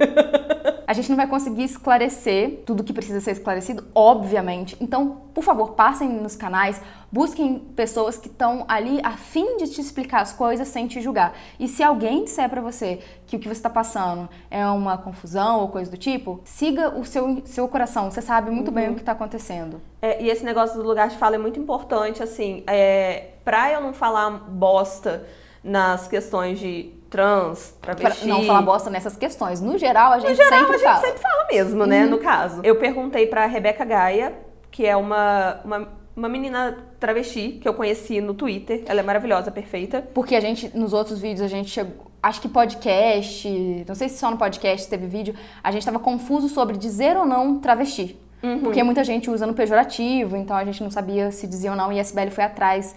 A 0.89 0.93
gente 0.93 1.07
não 1.07 1.15
vai 1.15 1.27
conseguir 1.27 1.65
esclarecer 1.65 2.63
tudo 2.65 2.83
que 2.83 2.91
precisa 2.91 3.21
ser 3.21 3.29
esclarecido, 3.33 3.85
obviamente. 3.93 4.75
Então, 4.81 5.21
por 5.35 5.43
favor, 5.43 5.73
passem 5.73 6.09
nos 6.09 6.35
canais, 6.35 6.81
busquem 7.11 7.59
pessoas 7.75 8.17
que 8.17 8.27
estão 8.27 8.65
ali 8.67 8.99
a 9.03 9.11
fim 9.11 9.57
de 9.57 9.67
te 9.67 9.79
explicar 9.79 10.23
as 10.23 10.33
coisas 10.33 10.67
sem 10.67 10.87
te 10.87 10.99
julgar. 10.99 11.35
E 11.59 11.67
se 11.67 11.83
alguém 11.83 12.23
disser 12.23 12.49
pra 12.49 12.59
você 12.59 13.01
que 13.27 13.35
o 13.35 13.39
que 13.39 13.47
você 13.47 13.59
está 13.59 13.69
passando 13.69 14.27
é 14.49 14.65
uma 14.65 14.97
confusão 14.97 15.59
ou 15.59 15.67
coisa 15.67 15.91
do 15.91 15.97
tipo, 15.97 16.41
siga 16.43 16.97
o 16.97 17.05
seu, 17.05 17.39
seu 17.45 17.67
coração. 17.67 18.09
Você 18.09 18.23
sabe 18.23 18.49
muito 18.49 18.71
bem 18.71 18.89
o 18.89 18.95
que 18.95 19.01
está 19.01 19.11
acontecendo. 19.11 19.79
É, 20.01 20.23
e 20.23 20.27
esse 20.27 20.43
negócio 20.43 20.75
do 20.75 20.81
lugar 20.81 21.09
de 21.09 21.17
fala 21.17 21.35
é 21.35 21.37
muito 21.37 21.59
importante, 21.59 22.23
assim, 22.23 22.63
é, 22.65 23.33
pra 23.45 23.71
eu 23.71 23.79
não 23.79 23.93
falar 23.93 24.31
bosta 24.31 25.23
nas 25.63 26.07
questões 26.07 26.57
de 26.59 26.97
trans, 27.09 27.75
Pra 27.81 27.95
travesti... 27.95 28.27
não 28.27 28.43
falar 28.45 28.61
bosta 28.61 28.89
nessas 28.89 29.17
questões. 29.17 29.59
No 29.61 29.77
geral, 29.77 30.13
a 30.13 30.19
gente 30.19 30.29
No 30.29 30.35
geral, 30.35 30.59
sempre 30.59 30.75
a 30.75 30.77
gente 30.77 30.87
fala. 30.87 31.01
sempre 31.01 31.21
fala 31.21 31.47
mesmo, 31.51 31.85
né, 31.85 32.05
no 32.05 32.17
caso. 32.19 32.61
Eu 32.63 32.75
perguntei 32.77 33.27
pra 33.27 33.45
Rebeca 33.45 33.83
Gaia, 33.83 34.33
que 34.71 34.85
é 34.85 34.95
uma, 34.95 35.59
uma, 35.65 35.87
uma 36.15 36.29
menina 36.29 36.77
travesti 36.99 37.59
que 37.61 37.67
eu 37.67 37.73
conheci 37.73 38.21
no 38.21 38.33
Twitter. 38.33 38.83
Ela 38.85 38.99
é 38.99 39.03
maravilhosa, 39.03 39.51
perfeita. 39.51 40.01
Porque 40.13 40.35
a 40.35 40.39
gente, 40.39 40.75
nos 40.77 40.93
outros 40.93 41.19
vídeos, 41.19 41.41
a 41.41 41.47
gente 41.47 41.69
chegou. 41.69 42.07
Acho 42.21 42.41
que 42.41 42.49
podcast, 42.49 43.47
não 43.87 43.95
sei 43.95 44.09
se 44.09 44.17
só 44.17 44.29
no 44.29 44.37
podcast 44.37 44.89
teve 44.89 45.07
vídeo, 45.07 45.33
a 45.63 45.71
gente 45.71 45.85
tava 45.85 45.99
confuso 45.99 46.49
sobre 46.49 46.77
dizer 46.77 47.15
ou 47.15 47.25
não 47.25 47.59
travesti. 47.59 48.19
Porque 48.61 48.81
muita 48.83 49.03
gente 49.03 49.29
usa 49.29 49.45
no 49.45 49.53
pejorativo, 49.53 50.37
então 50.37 50.55
a 50.55 50.63
gente 50.63 50.81
não 50.81 50.89
sabia 50.89 51.29
se 51.29 51.45
dizia 51.45 51.71
ou 51.71 51.77
não, 51.77 51.91
e 51.91 51.97
a 51.97 52.01
SBL 52.01 52.29
foi 52.31 52.43
atrás 52.45 52.95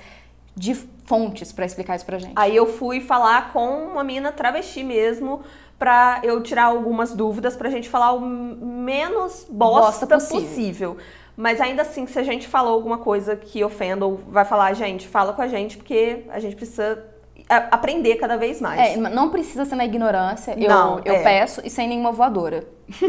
de 0.55 0.75
fontes 1.05 1.53
pra 1.53 1.65
explicar 1.65 1.97
isso 1.97 2.07
pra 2.07 2.19
gente. 2.19 2.33
Aí 2.37 2.55
eu 2.55 2.67
fui 2.67 3.01
falar 3.01 3.53
com 3.53 3.87
uma 3.87 4.05
mina 4.05 4.31
travesti 4.33 4.85
mesmo, 4.85 5.41
pra 5.79 6.21
eu 6.23 6.43
tirar 6.43 6.65
algumas 6.65 7.13
dúvidas, 7.15 7.57
pra 7.57 7.69
gente 7.71 7.89
falar 7.89 8.13
o 8.13 8.21
menos 8.21 9.47
bosta, 9.51 10.07
Bosta 10.07 10.07
possível. 10.07 10.43
possível. 10.43 10.97
Mas 11.37 11.61
ainda 11.61 11.83
assim, 11.83 12.07
se 12.07 12.19
a 12.19 12.23
gente 12.23 12.47
falou 12.47 12.75
alguma 12.75 12.99
coisa 12.99 13.35
que 13.35 13.65
ofenda 13.65 14.05
ou 14.07 14.17
vai 14.29 14.45
falar, 14.45 14.73
gente, 14.75 15.09
fala 15.09 15.33
com 15.33 15.43
a 15.43 15.49
gente, 15.49 15.77
porque 15.79 16.25
a 16.29 16.39
gente 16.39 16.55
precisa 16.55 17.03
aprender 17.49 18.17
cada 18.17 18.37
vez 18.37 18.61
mais. 18.61 18.79
É, 18.81 18.97
não 18.97 19.31
precisa 19.31 19.65
ser 19.65 19.75
na 19.75 19.85
ignorância, 19.85 20.55
eu, 20.57 20.69
Não, 20.69 21.01
eu 21.05 21.15
é. 21.15 21.23
peço, 21.23 21.61
e 21.65 21.71
sem 21.71 21.89
nenhuma 21.89 22.13
voadora. 22.13 22.65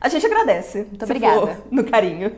A 0.00 0.08
gente 0.08 0.24
agradece. 0.24 0.84
Muito 0.84 1.02
obrigada. 1.02 1.60
no 1.72 1.82
carinho. 1.82 2.30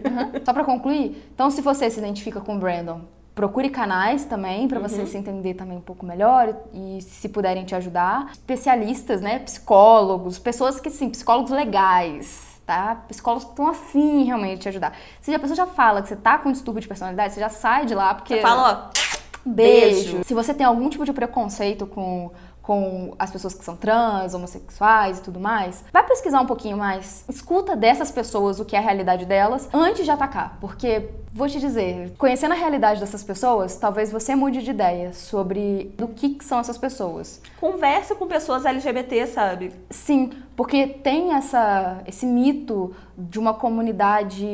Só 0.46 0.52
pra 0.54 0.64
concluir, 0.64 1.22
então 1.34 1.50
se 1.50 1.60
você 1.60 1.90
se 1.90 1.98
identifica 1.98 2.40
com 2.40 2.56
o 2.56 2.58
Brandon, 2.58 3.02
procure 3.34 3.70
canais 3.70 4.24
também 4.24 4.66
pra 4.68 4.78
Uhum. 4.80 4.88
você 4.88 5.06
se 5.06 5.16
entender 5.16 5.54
também 5.54 5.76
um 5.78 5.80
pouco 5.80 6.04
melhor 6.04 6.54
e 6.74 7.00
se 7.00 7.28
puderem 7.28 7.64
te 7.64 7.74
ajudar, 7.74 8.30
especialistas, 8.32 9.20
né, 9.20 9.38
psicólogos, 9.38 10.38
pessoas 10.38 10.80
que 10.80 10.90
sim, 10.90 11.08
psicólogos 11.08 11.50
legais, 11.50 12.60
tá? 12.66 13.04
Psicólogos 13.08 13.44
que 13.44 13.50
estão 13.50 13.68
afim 13.68 14.24
realmente 14.24 14.56
de 14.56 14.62
te 14.62 14.68
ajudar. 14.68 14.92
Se 15.20 15.34
a 15.34 15.38
pessoa 15.38 15.56
já 15.56 15.66
fala 15.66 16.02
que 16.02 16.08
você 16.08 16.16
tá 16.16 16.38
com 16.38 16.52
distúrbio 16.52 16.82
de 16.82 16.88
personalidade, 16.88 17.32
você 17.34 17.40
já 17.40 17.48
sai 17.48 17.86
de 17.86 17.94
lá 17.94 18.14
porque 18.14 18.34
Você 18.36 18.42
fala, 18.42 18.90
ó, 18.94 19.00
Beijo. 19.44 20.12
Beijo. 20.12 20.24
Se 20.24 20.34
você 20.34 20.52
tem 20.52 20.66
algum 20.66 20.88
tipo 20.90 21.04
de 21.04 21.12
preconceito 21.14 21.86
com, 21.86 22.30
com 22.62 23.14
as 23.18 23.30
pessoas 23.30 23.54
que 23.54 23.64
são 23.64 23.76
trans, 23.76 24.34
homossexuais 24.34 25.18
e 25.18 25.22
tudo 25.22 25.40
mais, 25.40 25.84
vai 25.92 26.06
pesquisar 26.06 26.40
um 26.40 26.46
pouquinho 26.46 26.76
mais. 26.76 27.24
Escuta 27.28 27.74
dessas 27.74 28.10
pessoas 28.10 28.60
o 28.60 28.64
que 28.64 28.76
é 28.76 28.78
a 28.78 28.82
realidade 28.82 29.24
delas 29.24 29.68
antes 29.72 30.04
de 30.04 30.10
atacar. 30.10 30.58
Porque, 30.60 31.08
vou 31.32 31.48
te 31.48 31.58
dizer, 31.58 32.12
conhecendo 32.18 32.52
a 32.52 32.56
realidade 32.56 33.00
dessas 33.00 33.24
pessoas, 33.24 33.76
talvez 33.76 34.12
você 34.12 34.34
mude 34.34 34.62
de 34.62 34.70
ideia 34.70 35.12
sobre 35.12 35.92
do 35.96 36.08
que, 36.08 36.30
que 36.30 36.44
são 36.44 36.60
essas 36.60 36.78
pessoas. 36.78 37.40
conversa 37.60 38.14
com 38.14 38.26
pessoas 38.26 38.64
LGBT, 38.64 39.26
sabe? 39.26 39.72
Sim, 39.90 40.30
porque 40.54 40.86
tem 40.86 41.32
essa, 41.32 42.02
esse 42.06 42.26
mito 42.26 42.94
de 43.16 43.38
uma 43.38 43.54
comunidade 43.54 44.46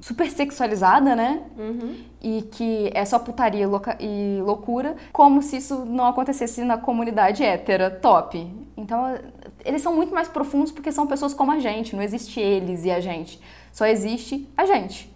super 0.00 0.30
sexualizada, 0.30 1.14
né? 1.14 1.42
E 2.26 2.40
que 2.40 2.90
é 2.94 3.04
só 3.04 3.18
putaria 3.18 3.68
louca- 3.68 3.98
e 4.00 4.40
loucura, 4.42 4.96
como 5.12 5.42
se 5.42 5.58
isso 5.58 5.84
não 5.84 6.06
acontecesse 6.06 6.64
na 6.64 6.78
comunidade 6.78 7.44
hétera 7.44 7.90
top. 7.90 8.50
Então, 8.78 9.18
eles 9.62 9.82
são 9.82 9.94
muito 9.94 10.14
mais 10.14 10.26
profundos 10.26 10.72
porque 10.72 10.90
são 10.90 11.06
pessoas 11.06 11.34
como 11.34 11.52
a 11.52 11.58
gente, 11.58 11.94
não 11.94 12.02
existe 12.02 12.40
eles 12.40 12.86
e 12.86 12.90
a 12.90 12.98
gente. 12.98 13.38
Só 13.70 13.84
existe 13.84 14.48
a 14.56 14.64
gente. 14.64 15.12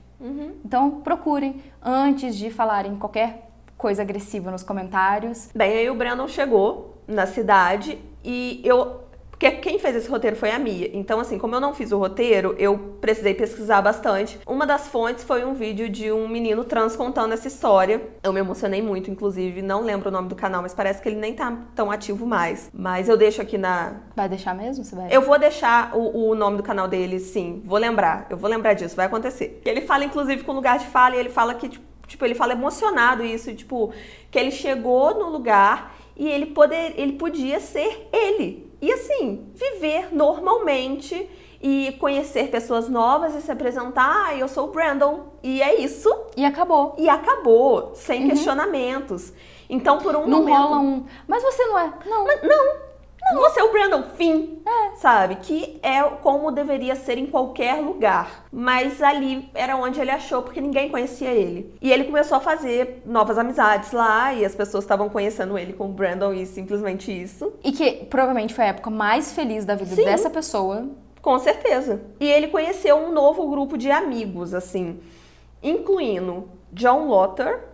Então, 0.63 1.01
procurem 1.01 1.63
antes 1.83 2.37
de 2.37 2.51
falarem 2.51 2.97
qualquer 2.97 3.49
coisa 3.79 4.03
agressiva 4.03 4.51
nos 4.51 4.63
comentários. 4.63 5.49
Bem, 5.55 5.79
aí 5.79 5.89
o 5.89 5.95
Brandon 5.95 6.29
chegou 6.29 6.99
na 7.07 7.27
cidade 7.27 7.99
e 8.23 8.61
eu. 8.65 9.08
Porque 9.39 9.53
quem 9.53 9.79
fez 9.79 9.95
esse 9.95 10.11
roteiro 10.11 10.35
foi 10.35 10.51
a 10.51 10.59
Mia. 10.59 10.91
Então, 10.93 11.21
assim, 11.21 11.39
como 11.39 11.55
eu 11.55 11.61
não 11.61 11.73
fiz 11.73 11.93
o 11.93 11.99
roteiro, 11.99 12.57
eu 12.59 12.77
precisei 13.01 13.35
pesquisar 13.35 13.81
bastante. 13.81 14.37
Uma 14.45 14.67
das 14.67 14.89
fontes 14.89 15.23
foi 15.23 15.45
um 15.45 15.55
vídeo 15.55 15.89
de 15.89 16.11
um 16.11 16.27
menino 16.27 16.65
trans 16.65 16.97
contando 16.97 17.33
essa 17.33 17.47
história. 17.47 18.03
Eu 18.21 18.33
me 18.33 18.41
emocionei 18.41 18.83
muito, 18.83 19.13
inclusive. 19.13 19.63
Não 19.63 19.83
lembro 19.83 20.09
o 20.09 20.13
nome 20.13 20.29
do 20.29 20.35
canal, 20.35 20.61
mas 20.61 20.75
parece 20.75 21.01
que 21.01 21.09
ele 21.09 21.21
nem 21.21 21.35
tá 21.35 21.57
tão 21.77 21.89
ativo 21.89 22.27
mais. 22.27 22.69
Mas 22.75 23.09
eu 23.09 23.17
deixo 23.17 23.41
aqui 23.41 23.57
na, 23.57 24.01
Vai 24.17 24.29
deixar 24.29 24.57
mesmo, 24.57 24.83
Sibeli? 24.83 25.15
eu 25.15 25.23
vou 25.23 25.39
deixar 25.39 25.97
o, 25.97 26.31
o 26.31 26.35
nome 26.35 26.57
do 26.57 26.65
canal 26.65 26.89
dele, 26.89 27.21
sim. 27.21 27.63
Vou 27.65 27.79
lembrar. 27.79 28.27
Eu 28.29 28.37
vou 28.37 28.51
lembrar 28.51 28.73
disso, 28.75 28.97
vai 28.97 29.07
acontecer. 29.07 29.63
Ele 29.65 29.83
fala, 29.83 30.05
inclusive, 30.05 30.43
com 30.43 30.53
lugar 30.53 30.81
de 30.81 30.87
fala, 30.87 31.15
e 31.15 31.21
ele 31.21 31.31
fala 31.31 31.55
que, 31.55 31.69
tipo, 31.69 31.87
tipo, 32.09 32.25
ele 32.25 32.35
fala 32.35 32.55
emocionado 32.55 33.23
isso, 33.23 33.55
tipo, 33.55 33.93
que 34.31 34.39
ele 34.39 34.51
chegou 34.51 35.15
no 35.15 35.29
lugar 35.31 35.95
e 36.17 36.27
ele, 36.27 36.47
poder, 36.47 36.95
ele 36.97 37.13
podia 37.13 37.61
ser 37.61 38.09
ele. 38.13 38.68
E 38.81 38.93
assim, 38.93 39.51
viver 39.55 40.15
normalmente 40.15 41.29
e 41.61 41.97
conhecer 41.99 42.49
pessoas 42.51 42.89
novas 42.89 43.35
e 43.35 43.41
se 43.41 43.51
apresentar, 43.51 44.27
ah, 44.29 44.37
eu 44.37 44.47
sou 44.47 44.69
o 44.69 44.71
Brandon. 44.71 45.25
E 45.43 45.61
é 45.61 45.81
isso. 45.81 46.09
E 46.37 46.45
acabou. 46.45 46.95
E 46.97 47.09
acabou, 47.09 47.93
sem 47.95 48.29
questionamentos. 48.29 49.33
Então, 49.69 49.99
por 49.99 50.15
um 50.15 50.21
Uhum. 50.21 50.29
Não 50.29 50.39
momento. 50.41 50.57
rola 50.57 50.79
um. 50.79 51.05
Mas 51.27 51.43
você 51.43 51.67
não 51.67 51.79
é. 51.79 51.93
Não. 52.07 52.25
Não. 52.25 52.88
Você 53.35 53.61
é 53.61 53.65
o 53.65 53.73
Brandon, 53.73 54.03
fim. 54.15 54.63
Sabe? 54.97 55.37
Que 55.37 55.79
é 55.83 56.03
como 56.03 56.51
deveria 56.51 56.97
ser 56.97 57.19
em 57.19 57.27
qualquer 57.27 57.81
lugar. 57.81 58.47
Mas 58.51 59.03
ali 59.03 59.49
era 59.55 59.77
onde 59.77 60.01
ele 60.01 60.11
achou, 60.11 60.43
porque 60.43 60.61
ninguém 60.61 60.89
conhecia 60.89 61.31
ele. 61.31 61.75
E 61.81 61.93
ele 61.93 62.05
começou 62.05 62.37
a 62.39 62.41
fazer 62.41 63.03
novas 63.07 63.39
amizades 63.39 63.93
lá, 63.93 64.33
e 64.33 64.45
as 64.45 64.55
pessoas 64.55 64.85
estavam 64.85 65.09
conhecendo 65.09 65.59
ele 65.59 65.73
como 65.73 65.93
Brandon, 65.93 66.33
e 66.33 66.47
simplesmente 66.47 67.13
isso. 67.13 67.53
E 67.63 67.73
que 67.73 68.07
provavelmente 68.07 68.55
foi 68.55 68.65
a 68.65 68.69
época 68.69 68.91
mais 68.91 69.33
feliz 69.33 69.65
da 69.65 69.75
vida 69.75 69.95
Sim. 69.95 70.05
dessa 70.05 70.31
pessoa. 70.31 70.89
Com 71.21 71.39
certeza. 71.39 72.01
E 72.19 72.27
ele 72.27 72.49
conheceu 72.49 72.97
um 72.97 73.13
novo 73.13 73.49
grupo 73.49 73.77
de 73.77 73.91
amigos, 73.91 74.55
assim, 74.55 75.01
incluindo 75.63 76.49
John 76.73 77.07
Lotter 77.07 77.68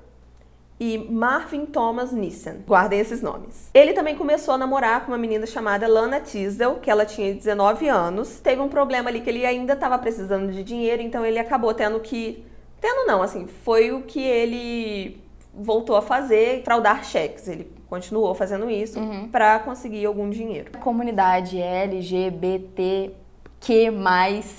e 0.79 0.99
Marvin 0.99 1.67
Thomas 1.67 2.13
Nissen. 2.13 2.65
Guardem 2.67 2.99
esses 2.99 3.23
nomes. 3.23 3.71
Ele 3.73 3.93
também 3.93 4.17
começou 4.17 4.55
a 4.55 4.59
namorar 4.59 5.05
com 5.05 5.13
uma 5.13 5.19
menina 5.19 5.47
chamada 5.47 5.87
Lana 5.87 6.21
Tisdale, 6.21 6.81
que 6.81 6.91
ela 6.91 7.07
tinha 7.07 7.33
19 7.33 7.89
anos. 7.89 8.41
Teve 8.41 8.61
um 8.61 8.69
problema 8.69 9.09
ali 9.09 9.21
que 9.21 9.31
ele 9.31 9.47
ainda 9.47 9.75
estava 9.75 9.99
precisando 9.99 10.53
de 10.53 10.65
dinheiro, 10.65 11.01
então 11.01 11.25
ele 11.25 11.39
acabou 11.39 11.73
tendo 11.73 12.01
que. 12.01 12.45
Tendo 12.81 13.07
não, 13.07 13.23
assim, 13.23 13.47
foi 13.47 13.93
o 13.93 14.03
que 14.03 14.21
ele 14.21 15.23
voltou 15.55 15.97
a 15.97 16.03
fazer, 16.03 16.63
fraudar 16.65 17.05
cheques. 17.05 17.47
Ele 17.49 17.71
continuou 17.89 18.35
fazendo 18.35 18.69
isso 18.69 18.99
uhum. 18.99 19.29
para 19.29 19.61
conseguir 19.61 20.05
algum 20.05 20.29
dinheiro. 20.29 20.73
A 20.75 20.79
comunidade 20.79 21.61
LGBTQ+, 21.61 23.15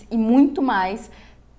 e 0.10 0.18
muito 0.18 0.62
mais, 0.62 1.12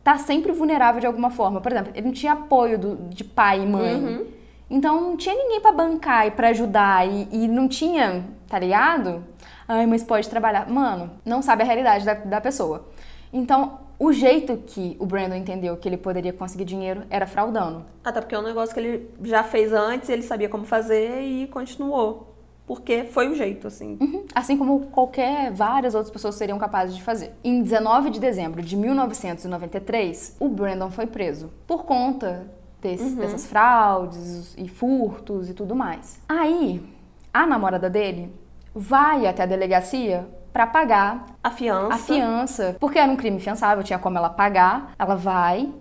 tá 0.03 0.17
sempre 0.17 0.53
vulnerável 0.53 1.01
de 1.01 1.07
alguma 1.07 1.31
forma. 1.31 1.61
Por 1.61 1.71
exemplo, 1.71 1.93
ele 1.95 2.07
não 2.07 2.13
tinha 2.13 2.33
apoio 2.33 2.79
do, 2.79 2.97
de 3.11 3.23
pai 3.23 3.63
e 3.63 3.67
mãe. 3.67 3.95
Uhum. 3.95 4.37
Então 4.69 5.01
não 5.01 5.17
tinha 5.17 5.35
ninguém 5.35 5.61
para 5.61 5.73
bancar 5.73 6.27
e 6.27 6.31
para 6.31 6.49
ajudar 6.49 7.07
e, 7.07 7.29
e, 7.31 7.49
não 7.49 7.69
tinha, 7.69 8.25
tá 8.49 8.59
ligado? 8.59 9.25
Ai, 9.69 9.87
mas 9.87 10.03
pode 10.03 10.29
trabalhar. 10.29 10.69
Mano, 10.69 11.11
não 11.25 11.41
sabe 11.41 11.63
a 11.63 11.67
realidade 11.67 12.05
da, 12.05 12.15
da 12.15 12.41
pessoa. 12.41 12.89
Então, 13.33 13.79
o 13.99 14.13
jeito 14.13 14.57
que 14.59 14.97
o 14.99 15.07
Brandon 15.07 15.37
entendeu 15.37 15.77
que 15.77 15.89
ele 15.89 15.97
poderia 15.97 16.33
conseguir 16.33 16.65
dinheiro 16.65 17.03
era 17.09 17.27
fraudando. 17.27 17.85
Até 18.05 18.21
porque 18.21 18.35
é 18.35 18.39
um 18.39 18.43
negócio 18.43 18.75
que 18.75 18.81
ele 18.81 19.11
já 19.23 19.43
fez 19.43 19.73
antes, 19.73 20.09
ele 20.09 20.23
sabia 20.23 20.49
como 20.49 20.65
fazer 20.65 21.23
e 21.23 21.47
continuou. 21.47 22.35
Porque 22.67 23.05
foi 23.05 23.29
o 23.29 23.35
jeito, 23.35 23.69
assim. 23.69 23.97
Uhum. 24.01 24.25
Assim 24.35 24.57
como 24.57 24.87
qualquer, 24.87 25.53
várias 25.53 25.95
outras 25.95 26.11
pessoas 26.11 26.35
seriam 26.35 26.59
capazes 26.59 26.97
de 26.97 27.03
fazer. 27.03 27.33
Em 27.45 27.63
19 27.63 28.11
de 28.11 28.19
dezembro 28.19 28.61
de 28.61 28.77
1993, 28.77 30.37
o 30.41 30.49
Brandon 30.49 30.91
foi 30.91 31.07
preso 31.07 31.53
por 31.65 31.85
conta 31.85 32.51
desse, 32.81 33.05
uhum. 33.05 33.17
dessas 33.17 33.47
fraudes 33.47 34.55
e 34.57 34.69
furtos 34.69 35.49
e 35.49 35.55
tudo 35.55 35.75
mais. 35.75 36.21
Aí, 36.29 36.85
a 37.33 37.47
namorada 37.47 37.91
dele 37.91 38.33
vai 38.75 39.27
até 39.27 39.43
a 39.43 39.47
delegacia 39.47 40.29
para 40.53 40.67
pagar 40.67 41.27
a 41.43 41.51
fiança. 41.51 41.95
A 41.95 41.99
fiança, 41.99 42.77
porque 42.81 42.99
era 42.99 43.11
um 43.11 43.17
crime 43.17 43.39
fiançável, 43.41 43.85
tinha 43.85 43.99
como 43.99 44.17
ela 44.17 44.31
pagar. 44.31 44.95
Ela 44.99 45.15
vai 45.15 45.73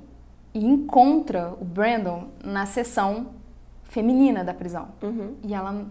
e 0.54 0.66
encontra 0.66 1.54
o 1.60 1.66
Brandon 1.66 2.28
na 2.44 2.66
seção 2.66 3.28
feminina 3.84 4.44
da 4.44 4.54
prisão. 4.54 4.90
Uhum. 5.02 5.36
E 5.44 5.54
ela 5.54 5.86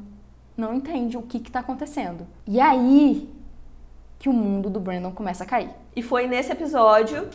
não 0.56 0.74
entende 0.74 1.16
o 1.16 1.22
que 1.22 1.38
está 1.38 1.60
acontecendo. 1.60 2.26
E 2.46 2.60
aí 2.60 3.32
que 4.18 4.28
o 4.28 4.32
mundo 4.32 4.70
do 4.70 4.80
Brandon 4.80 5.12
começa 5.12 5.44
a 5.44 5.46
cair. 5.46 5.70
E 5.94 6.02
foi 6.02 6.26
nesse 6.26 6.50
episódio 6.50 7.28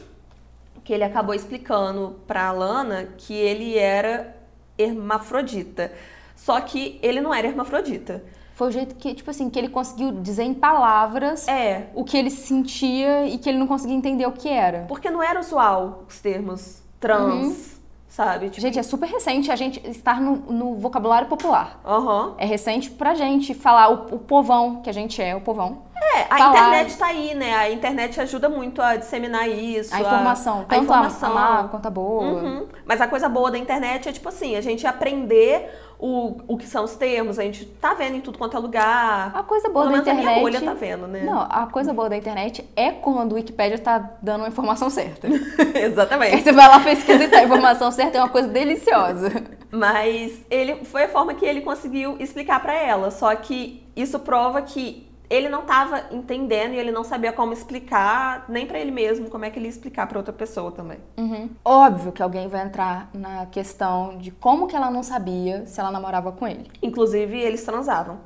que 0.83 0.93
ele 0.93 1.03
acabou 1.03 1.33
explicando 1.33 2.19
para 2.27 2.51
Lana 2.51 3.09
que 3.17 3.33
ele 3.33 3.77
era 3.77 4.35
hermafrodita. 4.77 5.91
Só 6.35 6.59
que 6.61 6.99
ele 7.01 7.21
não 7.21 7.33
era 7.33 7.47
hermafrodita. 7.47 8.23
Foi 8.53 8.67
o 8.67 8.71
jeito 8.71 8.95
que, 8.95 9.13
tipo 9.13 9.29
assim, 9.29 9.49
que 9.49 9.57
ele 9.57 9.69
conseguiu 9.69 10.11
dizer 10.11 10.43
em 10.43 10.53
palavras 10.53 11.47
é. 11.47 11.87
o 11.93 12.03
que 12.03 12.17
ele 12.17 12.29
sentia 12.29 13.25
e 13.25 13.37
que 13.37 13.47
ele 13.47 13.57
não 13.57 13.67
conseguia 13.67 13.95
entender 13.95 14.25
o 14.25 14.31
que 14.31 14.49
era. 14.49 14.85
Porque 14.87 15.09
não 15.09 15.23
era 15.23 15.39
usual 15.39 16.05
os 16.07 16.19
termos 16.19 16.81
trans. 16.99 17.73
Uhum 17.73 17.78
sabe? 18.09 18.49
Tipo... 18.49 18.61
Gente, 18.61 18.79
é 18.79 18.83
super 18.83 19.07
recente 19.07 19.51
a 19.51 19.55
gente 19.55 19.79
estar 19.87 20.19
no, 20.19 20.37
no 20.51 20.75
vocabulário 20.75 21.27
popular. 21.27 21.79
Uhum. 21.85 22.33
É 22.37 22.45
recente 22.45 22.89
pra 22.89 23.13
gente 23.13 23.53
falar 23.53 23.89
o, 23.89 24.15
o 24.15 24.19
povão 24.19 24.81
que 24.81 24.89
a 24.89 24.93
gente 24.93 25.21
é, 25.21 25.35
o 25.35 25.41
povão. 25.41 25.83
É, 26.15 26.21
a 26.21 26.37
falar... 26.37 26.49
internet 26.49 26.97
tá 26.97 27.05
aí, 27.07 27.35
né? 27.35 27.53
A 27.55 27.71
internet 27.71 28.19
ajuda 28.19 28.49
muito 28.49 28.81
a 28.81 28.95
disseminar 28.95 29.47
isso. 29.47 29.93
A 29.93 29.99
informação. 29.99 30.61
A, 30.61 30.63
tanto 30.63 30.73
a 30.73 30.77
informação. 30.83 31.31
a 31.31 31.33
má 31.33 31.67
quanto 31.67 31.85
a 31.85 31.89
boa. 31.89 32.23
Uhum. 32.23 32.67
Mas 32.85 32.99
a 32.99 33.07
coisa 33.07 33.29
boa 33.29 33.51
da 33.51 33.57
internet 33.57 34.09
é, 34.09 34.11
tipo 34.11 34.27
assim, 34.27 34.55
a 34.55 34.61
gente 34.61 34.87
aprender 34.87 35.69
o, 35.99 36.37
o 36.47 36.57
que 36.57 36.65
são 36.65 36.85
os 36.85 36.95
termos, 36.95 37.37
a 37.37 37.43
gente 37.43 37.65
tá 37.65 37.93
vendo 37.93 38.15
em 38.15 38.21
tudo 38.21 38.37
quanto 38.37 38.55
é 38.55 38.59
lugar. 38.59 39.35
A 39.35 39.43
coisa 39.43 39.67
boa 39.67 39.89
da 39.89 39.97
internet. 39.97 40.25
A 40.25 40.29
minha 40.31 40.39
bolha 40.39 40.61
tá 40.61 40.73
vendo, 40.73 41.07
né? 41.07 41.23
Não, 41.23 41.41
a 41.41 41.67
coisa 41.67 41.93
boa 41.93 42.07
da 42.07 42.15
internet 42.15 42.65
é 42.73 42.89
quando 42.89 43.33
o 43.33 43.35
Wikipedia 43.35 43.77
tá 43.77 44.11
dando 44.21 44.41
uma 44.41 44.47
informação 44.47 44.89
certa. 44.89 45.27
Exatamente. 45.77 46.35
Aí 46.35 46.41
você 46.41 46.53
vai 46.53 46.69
lá 46.69 46.79
pesquisar 46.79 47.35
a 47.35 47.43
informação 47.43 47.91
certa, 47.91 48.17
é 48.17 48.21
uma 48.21 48.29
coisa 48.29 48.47
deliciosa. 48.47 49.29
Mas 49.69 50.39
ele 50.49 50.85
foi 50.85 51.03
a 51.03 51.09
forma 51.09 51.33
que 51.33 51.45
ele 51.45 51.61
conseguiu 51.61 52.15
explicar 52.17 52.61
para 52.61 52.73
ela. 52.73 53.11
Só 53.11 53.35
que 53.35 53.85
isso 53.93 54.19
prova 54.19 54.61
que 54.61 55.08
ele 55.29 55.47
não 55.47 55.61
estava 55.61 56.05
entendendo 56.11 56.73
e 56.73 56.77
ele 56.77 56.91
não 56.91 57.03
sabia 57.03 57.31
como 57.31 57.53
explicar, 57.53 58.45
nem 58.49 58.65
para 58.65 58.79
ele 58.79 58.91
mesmo, 58.91 59.29
como 59.29 59.45
é 59.45 59.49
que 59.49 59.59
ele 59.59 59.65
ia 59.65 59.69
explicar 59.69 60.07
para 60.07 60.17
outra 60.17 60.33
pessoa 60.33 60.71
também. 60.71 60.97
Uhum. 61.17 61.49
Óbvio 61.63 62.11
que 62.11 62.23
alguém 62.23 62.47
vai 62.47 62.65
entrar 62.65 63.09
na 63.13 63.45
questão 63.45 64.17
de 64.17 64.31
como 64.31 64.67
que 64.67 64.75
ela 64.75 64.89
não 64.89 65.03
sabia 65.03 65.65
se 65.67 65.79
ela 65.79 65.91
namorava 65.91 66.31
com 66.31 66.47
ele. 66.47 66.69
Inclusive, 66.81 67.37
eles 67.39 67.63
transavam. 67.63 68.17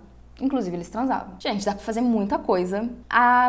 Inclusive, 0.42 0.76
eles 0.76 0.90
transavam. 0.90 1.36
Gente, 1.40 1.66
dá 1.66 1.74
pra 1.74 1.84
fazer 1.84 2.02
muita 2.02 2.40
coisa 2.40 2.90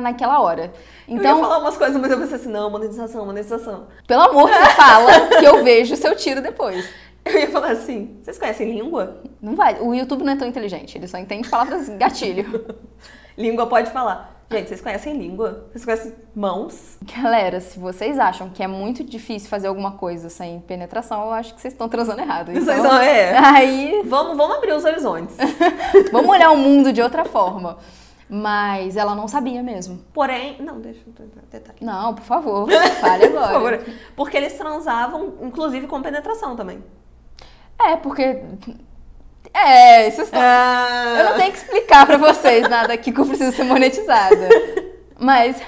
naquela 0.02 0.40
hora. 0.40 0.72
Então, 1.08 1.30
eu 1.30 1.36
ia 1.36 1.42
falar 1.42 1.58
umas 1.58 1.76
coisas, 1.76 2.00
mas 2.00 2.10
eu 2.10 2.18
pensei 2.18 2.36
assim, 2.36 2.50
não, 2.50 2.68
monetização, 2.70 3.24
monetização. 3.24 3.86
Pelo 4.06 4.22
amor 4.22 4.50
de 4.50 4.74
fala 4.76 5.28
que 5.38 5.44
eu 5.44 5.64
vejo 5.64 5.96
seu 5.96 6.14
tiro 6.14 6.42
depois. 6.42 6.86
Eu 7.24 7.40
ia 7.40 7.50
falar 7.50 7.70
assim, 7.70 8.18
vocês 8.22 8.38
conhecem 8.38 8.70
língua? 8.70 9.22
Não 9.40 9.56
vai. 9.56 9.80
O 9.80 9.94
YouTube 9.94 10.24
não 10.24 10.34
é 10.34 10.36
tão 10.36 10.46
inteligente, 10.46 10.98
ele 10.98 11.08
só 11.08 11.16
entende 11.16 11.48
palavras 11.48 11.88
gatilho. 11.88 12.66
língua 13.36 13.66
pode 13.66 13.90
falar. 13.90 14.34
Gente, 14.50 14.68
vocês 14.68 14.80
conhecem 14.80 15.16
língua? 15.16 15.66
Vocês 15.72 15.84
conhecem 15.84 16.14
mãos? 16.34 16.98
Galera, 17.16 17.60
se 17.60 17.78
vocês 17.78 18.18
acham 18.18 18.50
que 18.50 18.62
é 18.62 18.66
muito 18.66 19.02
difícil 19.02 19.48
fazer 19.48 19.66
alguma 19.66 19.92
coisa 19.92 20.28
sem 20.28 20.60
penetração, 20.60 21.24
eu 21.24 21.32
acho 21.32 21.54
que 21.54 21.60
vocês 21.60 21.72
estão 21.74 21.88
transando 21.88 22.20
errado. 22.20 22.50
Então, 22.50 22.64
vocês 22.64 22.82
não, 22.82 22.96
é. 22.96 23.36
Aí. 23.56 24.02
Vamos, 24.04 24.36
vamos 24.36 24.56
abrir 24.56 24.72
os 24.72 24.84
horizontes. 24.84 25.36
vamos 26.12 26.30
olhar 26.30 26.50
o 26.52 26.56
mundo 26.56 26.92
de 26.92 27.02
outra 27.02 27.24
forma. 27.24 27.78
Mas 28.28 28.96
ela 28.96 29.14
não 29.14 29.28
sabia 29.28 29.62
mesmo. 29.62 29.98
Porém, 30.12 30.56
não, 30.60 30.80
deixa 30.80 31.00
eu 31.06 31.28
detalhe. 31.50 31.78
Não, 31.80 32.14
por 32.14 32.24
favor, 32.24 32.68
fale 33.00 33.24
agora. 33.36 33.46
por 33.46 33.52
favor. 33.52 33.94
Porque 34.16 34.36
eles 34.36 34.52
transavam, 34.54 35.34
inclusive, 35.42 35.86
com 35.86 36.00
penetração 36.00 36.54
também. 36.56 36.82
É, 37.78 37.96
porque 37.96 38.40
é, 39.54 40.08
isso 40.08 40.22
está... 40.22 40.40
Ah. 40.40 41.16
Eu 41.18 41.24
não 41.30 41.36
tenho 41.36 41.52
que 41.52 41.58
explicar 41.58 42.04
para 42.06 42.16
vocês 42.16 42.68
nada 42.68 42.92
aqui 42.92 43.12
que 43.12 43.20
eu 43.20 43.26
preciso 43.26 43.54
ser 43.56 43.64
monetizada. 43.64 44.48
Mas 45.18 45.62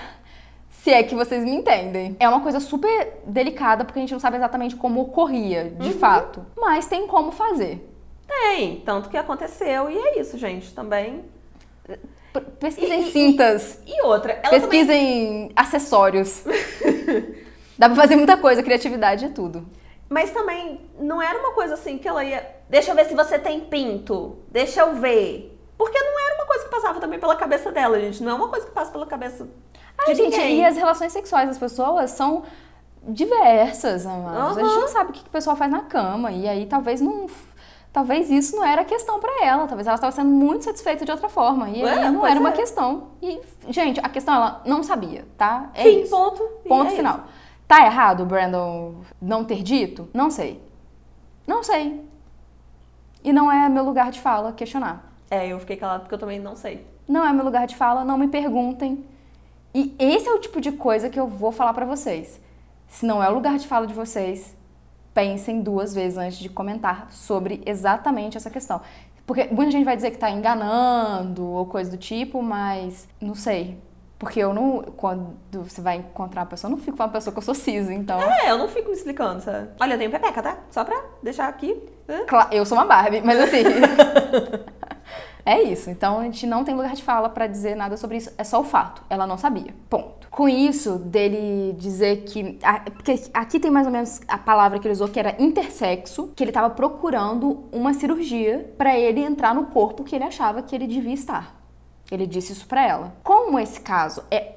se 0.87 0.93
é 0.93 1.03
que 1.03 1.17
vocês 1.17 1.43
me 1.43 1.51
entendem. 1.51 2.17
É 2.21 2.29
uma 2.29 2.41
coisa 2.41 2.61
super 2.61 3.21
delicada 3.27 3.85
porque 3.85 3.99
a 3.99 4.03
gente 4.03 4.13
não 4.13 4.21
sabe 4.21 4.37
exatamente 4.37 4.77
como 4.77 5.01
ocorria, 5.01 5.73
de 5.81 5.89
uhum. 5.89 5.99
fato. 5.99 6.47
Mas 6.57 6.87
tem 6.87 7.09
como 7.09 7.33
fazer. 7.33 7.93
Tem, 8.29 8.81
tanto 8.87 9.09
que 9.09 9.17
aconteceu 9.17 9.91
e 9.91 9.99
é 9.99 10.21
isso, 10.21 10.39
gente, 10.39 10.73
também. 10.73 11.25
Pesquisem 12.61 13.01
e, 13.01 13.11
cintas. 13.11 13.81
E, 13.85 13.99
e 13.99 14.03
outra, 14.03 14.35
Pesquisem 14.35 15.49
também... 15.49 15.53
acessórios. 15.57 16.45
Dá 17.77 17.89
pra 17.89 17.97
fazer 17.97 18.15
muita 18.15 18.37
coisa, 18.37 18.63
criatividade 18.63 19.25
é 19.25 19.29
tudo. 19.29 19.67
Mas 20.09 20.31
também 20.31 20.81
não 20.99 21.21
era 21.21 21.39
uma 21.39 21.53
coisa 21.53 21.75
assim 21.75 21.99
que 21.99 22.07
ela 22.07 22.25
ia. 22.25 22.57
Deixa 22.69 22.91
eu 22.91 22.95
ver 22.95 23.07
se 23.07 23.15
você 23.15 23.39
tem 23.39 23.61
pinto. 23.61 24.37
Deixa 24.51 24.81
eu 24.81 24.95
ver. 24.95 25.59
Porque 25.77 25.99
não 25.99 26.27
era 26.27 26.35
uma 26.37 26.47
coisa 26.47 26.65
que 26.65 26.71
passava 26.71 27.01
também 27.01 27.19
pela 27.19 27.37
cabeça 27.37 27.71
dela, 27.71 28.01
gente. 28.01 28.23
Não 28.23 28.33
é 28.33 28.35
uma 28.35 28.49
coisa 28.49 28.67
que 28.67 28.73
passa 28.73 28.91
pela 28.91 29.07
cabeça. 29.07 29.49
Ah, 29.99 30.07
gente, 30.15 30.37
ninguém. 30.37 30.61
e 30.61 30.65
as 30.65 30.77
relações 30.77 31.13
sexuais 31.13 31.49
das 31.49 31.59
pessoas 31.59 32.11
são 32.13 32.45
diversas, 33.03 34.07
amados. 34.07 34.57
Uhum. 34.57 34.65
A 34.65 34.69
gente 34.69 34.81
não 34.81 34.89
sabe 34.89 35.11
o 35.11 35.13
que 35.13 35.21
o 35.21 35.31
pessoal 35.31 35.57
faz 35.57 35.71
na 35.71 35.83
cama. 35.83 36.31
E 36.33 36.49
aí 36.49 36.67
talvez 36.67 37.01
não. 37.01 37.27
Talvez 37.93 38.31
isso 38.31 38.57
não 38.57 38.65
era 38.65 38.85
questão 38.85 39.19
para 39.19 39.45
ela. 39.45 39.67
Talvez 39.67 39.87
ela 39.87 39.95
estava 39.95 40.13
sendo 40.13 40.29
muito 40.29 40.65
satisfeita 40.65 41.05
de 41.05 41.11
outra 41.11 41.29
forma. 41.29 41.69
E 41.71 41.83
aí 41.83 42.11
não 42.11 42.27
era 42.27 42.39
uma 42.39 42.51
é. 42.51 42.53
questão. 42.53 43.09
E, 43.23 43.41
gente, 43.69 44.01
a 44.01 44.09
questão 44.09 44.35
ela 44.35 44.63
não 44.67 44.83
sabia, 44.83 45.27
tá? 45.37 45.71
É 45.75 45.83
Sim, 45.83 46.03
isso. 46.03 46.11
ponto. 46.11 46.43
Ponto 46.69 46.93
é 46.93 46.97
final. 46.97 47.17
Isso. 47.17 47.36
Tá 47.67 47.85
errado 47.85 48.23
o 48.23 48.27
Brandon 48.27 48.95
não 49.21 49.45
ter 49.45 49.63
dito? 49.63 50.09
Não 50.15 50.31
sei. 50.31 50.63
Não 51.47 51.63
sei. 51.63 52.05
E 53.25 53.33
não 53.33 53.51
é 53.51 53.69
meu 53.69 53.85
lugar 53.85 54.11
de 54.11 54.21
fala 54.21 54.53
questionar. 54.53 55.13
É, 55.31 55.49
eu 55.49 55.59
fiquei 55.59 55.77
calado 55.77 56.03
porque 56.03 56.15
eu 56.15 56.19
também 56.19 56.39
não 56.39 56.55
sei. 56.55 56.87
Não 57.09 57.27
é 57.27 57.33
meu 57.33 57.45
lugar 57.45 57.67
de 57.67 57.75
fala, 57.75 58.05
não 58.05 58.17
me 58.17 58.29
perguntem. 58.29 59.05
E 59.75 59.95
esse 59.99 60.29
é 60.29 60.33
o 60.33 60.39
tipo 60.39 60.61
de 60.61 60.73
coisa 60.73 61.11
que 61.11 61.19
eu 61.19 61.27
vou 61.27 61.51
falar 61.51 61.75
para 61.75 61.85
vocês. 61.85 62.41
Se 62.89 63.05
não 63.05 63.23
é 63.23 63.29
o 63.29 63.35
lugar 63.35 63.59
de 63.59 63.67
fala 63.67 63.87
de 63.87 63.95
vocês, 63.95 64.57
pensem 65.13 65.61
duas 65.61 65.95
vezes 65.95 66.17
antes 66.17 66.39
de 66.39 66.49
comentar 66.49 67.09
sobre 67.11 67.63
exatamente 67.67 68.37
essa 68.37 68.51
questão. 68.51 68.81
Porque 69.27 69.49
muita 69.51 69.73
gente 69.73 69.85
vai 69.85 69.97
dizer 69.97 70.13
que 70.13 70.19
tá 70.19 70.31
enganando 70.31 71.45
ou 71.45 71.67
coisa 71.67 71.91
do 71.91 71.97
tipo, 71.97 72.41
mas 72.41 73.09
não 73.21 73.35
sei. 73.35 73.77
Porque 74.19 74.41
eu 74.41 74.55
não, 74.55 74.83
quando 74.97 75.37
você 75.53 75.81
vai 75.83 75.97
encontrar 75.97 76.41
uma 76.43 76.47
pessoa, 76.47 76.71
eu 76.71 76.77
não 76.77 76.83
fico 76.83 76.97
com 76.97 77.03
uma 77.03 77.09
pessoa 77.11 77.33
que 77.33 77.39
eu 77.39 77.43
sou 77.43 77.55
cis, 77.55 77.91
então. 77.91 78.19
É, 78.21 78.51
eu 78.51 78.57
não 78.57 78.67
fico 78.67 78.89
me 78.89 78.95
explicando, 78.95 79.43
sabe? 79.43 79.69
Olha, 79.79 79.93
eu 79.95 79.99
tenho 79.99 80.11
pepeca, 80.11 80.43
tá? 80.43 80.57
Só 80.71 80.85
pra 80.85 80.99
deixar 81.23 81.49
aqui. 81.49 81.79
Claro, 82.27 82.49
eu 82.53 82.65
sou 82.65 82.79
uma 82.79 82.87
Barbie, 82.87 83.21
mas 83.23 83.39
assim. 83.41 83.63
É 85.45 85.63
isso. 85.63 85.89
Então 85.89 86.19
a 86.19 86.25
gente 86.25 86.45
não 86.45 86.65
tem 86.65 86.75
lugar 86.75 86.93
de 86.97 87.05
fala 87.05 87.29
pra 87.29 87.47
dizer 87.47 87.77
nada 87.77 87.97
sobre 87.97 88.17
isso. 88.17 88.33
É 88.37 88.43
só 88.43 88.61
o 88.61 88.65
fato. 88.65 89.03
Ela 89.09 89.29
não 89.29 89.39
sabia. 89.39 89.73
Ponto. 89.89 90.27
Com 90.29 90.49
isso, 90.49 90.99
dele 90.99 91.73
dizer 91.79 92.25
que. 92.25 92.59
a- 92.65 92.81
Porque 92.81 93.15
aqui 93.33 93.61
tem 93.61 93.71
mais 93.71 93.87
ou 93.87 93.93
menos 93.93 94.21
a 94.27 94.37
palavra 94.39 94.81
que 94.81 94.89
ele 94.89 94.93
usou, 94.95 95.07
que 95.07 95.21
era 95.21 95.37
intersexo, 95.41 96.33
que 96.35 96.43
ele 96.43 96.51
tava 96.51 96.71
procurando 96.71 97.65
uma 97.71 97.95
cirurgia 97.95 98.75
pra 98.77 98.99
ele 98.99 99.21
entrar 99.21 99.55
no 99.55 99.67
corpo 99.67 100.03
que 100.03 100.17
ele 100.17 100.25
achava 100.25 100.63
que 100.63 100.75
ele 100.75 100.89
devia 100.89 101.15
estar. 101.15 101.55
Ele 102.11 102.27
disse 102.27 102.53
isso 102.53 102.67
pra 102.67 102.85
ela. 102.85 103.15
Como 103.23 103.36
esse 103.59 103.81
caso 103.81 104.23
é 104.31 104.55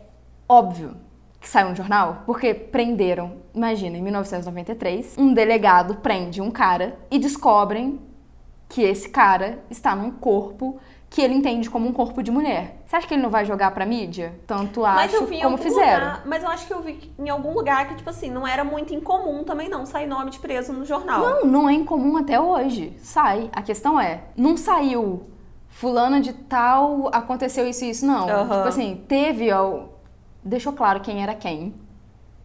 óbvio 0.47 0.95
que 1.39 1.47
saiu 1.47 1.69
no 1.69 1.75
jornal, 1.75 2.23
porque 2.25 2.53
prenderam, 2.53 3.37
imagina, 3.53 3.97
em 3.97 4.01
1993, 4.01 5.15
um 5.17 5.33
delegado 5.33 5.95
prende 5.95 6.41
um 6.41 6.51
cara 6.51 6.97
e 7.09 7.17
descobrem 7.17 7.99
que 8.67 8.81
esse 8.83 9.09
cara 9.09 9.59
está 9.69 9.95
num 9.95 10.11
corpo 10.11 10.77
que 11.09 11.21
ele 11.21 11.33
entende 11.33 11.69
como 11.71 11.87
um 11.87 11.93
corpo 11.93 12.21
de 12.21 12.29
mulher. 12.29 12.83
Você 12.85 12.95
acha 12.95 13.07
que 13.07 13.13
ele 13.15 13.23
não 13.23 13.31
vai 13.31 13.43
jogar 13.43 13.71
pra 13.71 13.83
mídia? 13.83 14.37
Tanto 14.45 14.81
Mas 14.81 15.11
acho 15.11 15.23
eu 15.23 15.25
vi 15.27 15.41
como 15.41 15.57
fizeram. 15.57 16.05
lugar- 16.05 16.21
mas 16.25 16.43
eu 16.43 16.49
acho 16.49 16.67
que 16.67 16.73
eu 16.73 16.81
vi 16.83 17.11
em 17.17 17.29
algum 17.29 17.51
lugar 17.53 17.87
que, 17.87 17.95
tipo 17.95 18.09
assim, 18.11 18.29
não 18.29 18.45
era 18.47 18.63
muito 18.63 18.93
incomum 18.93 19.43
também 19.43 19.67
não 19.69 19.87
sair 19.87 20.05
nome 20.05 20.29
de 20.29 20.37
preso 20.37 20.71
no 20.71 20.85
jornal. 20.85 21.19
Não, 21.21 21.45
não 21.45 21.69
é 21.69 21.73
incomum 21.73 22.15
até 22.17 22.39
hoje. 22.39 22.95
Sai. 23.01 23.49
A 23.53 23.61
questão 23.63 23.99
é, 23.99 24.25
não 24.37 24.55
saiu 24.55 25.23
fulana 25.79 26.19
de 26.19 26.33
tal, 26.33 27.09
aconteceu 27.13 27.65
isso 27.65 27.85
e 27.85 27.91
isso, 27.91 28.05
não. 28.05 28.27
Aham. 28.27 28.57
Tipo 28.57 28.67
assim, 28.67 29.01
teve, 29.07 29.49
ó, 29.49 29.83
deixou 30.43 30.73
claro 30.73 30.99
quem 30.99 31.23
era 31.23 31.33
quem. 31.33 31.73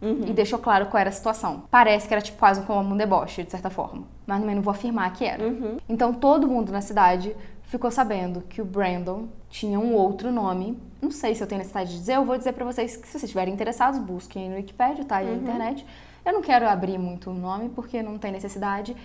Uhum. 0.01 0.21
E 0.27 0.33
deixou 0.33 0.57
claro 0.57 0.85
qual 0.85 1.01
era 1.01 1.09
a 1.09 1.13
situação. 1.13 1.63
Parece 1.69 2.07
que 2.07 2.13
era 2.13 2.21
tipo 2.21 2.37
quase 2.37 2.61
como 2.61 2.93
um 2.93 2.97
deboche, 2.97 3.43
de 3.43 3.51
certa 3.51 3.69
forma. 3.69 4.03
Mas 4.25 4.39
também 4.39 4.55
não 4.55 4.61
vou 4.61 4.71
afirmar 4.71 5.11
que 5.11 5.25
era. 5.25 5.43
Uhum. 5.43 5.77
Então 5.89 6.13
todo 6.13 6.47
mundo 6.47 6.71
na 6.71 6.79
cidade 6.79 7.35
ficou 7.63 7.91
sabendo 7.91 8.39
que 8.41 8.61
o 8.61 8.65
Brandon 8.65 9.25
tinha 9.49 9.79
um 9.79 9.93
outro 9.93 10.31
nome. 10.31 10.79
Não 11.01 11.11
sei 11.11 11.35
se 11.35 11.43
eu 11.43 11.47
tenho 11.47 11.59
necessidade 11.59 11.91
de 11.91 11.99
dizer, 11.99 12.15
eu 12.15 12.23
vou 12.23 12.37
dizer 12.37 12.53
pra 12.53 12.63
vocês 12.63 12.95
que 12.95 13.05
se 13.05 13.13
vocês 13.13 13.23
estiverem 13.23 13.53
interessados, 13.53 13.99
busquem 13.99 14.49
no 14.49 14.55
Wikipedia, 14.55 15.03
tá 15.03 15.17
aí 15.17 15.25
na 15.25 15.33
internet. 15.33 15.85
Eu 16.25 16.31
não 16.31 16.41
quero 16.41 16.67
abrir 16.69 16.97
muito 16.97 17.31
o 17.31 17.33
nome 17.33 17.67
porque 17.67 18.01
não 18.01 18.17
tem 18.17 18.31
necessidade. 18.31 18.95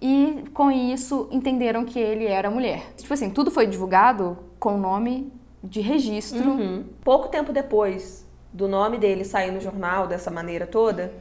E 0.00 0.44
com 0.52 0.70
isso 0.70 1.28
entenderam 1.30 1.84
que 1.84 1.98
ele 1.98 2.26
era 2.26 2.50
mulher. 2.50 2.92
Tipo 2.96 3.14
assim, 3.14 3.30
tudo 3.30 3.50
foi 3.50 3.66
divulgado 3.66 4.36
com 4.58 4.74
o 4.74 4.78
nome 4.78 5.32
de 5.64 5.80
registro. 5.80 6.50
Uhum. 6.50 6.84
Pouco 7.02 7.28
tempo 7.28 7.52
depois 7.52 8.26
do 8.52 8.68
nome 8.68 8.98
dele 8.98 9.24
sair 9.24 9.50
no 9.50 9.60
jornal 9.60 10.06
dessa 10.06 10.30
maneira 10.30 10.66
toda, 10.66 11.12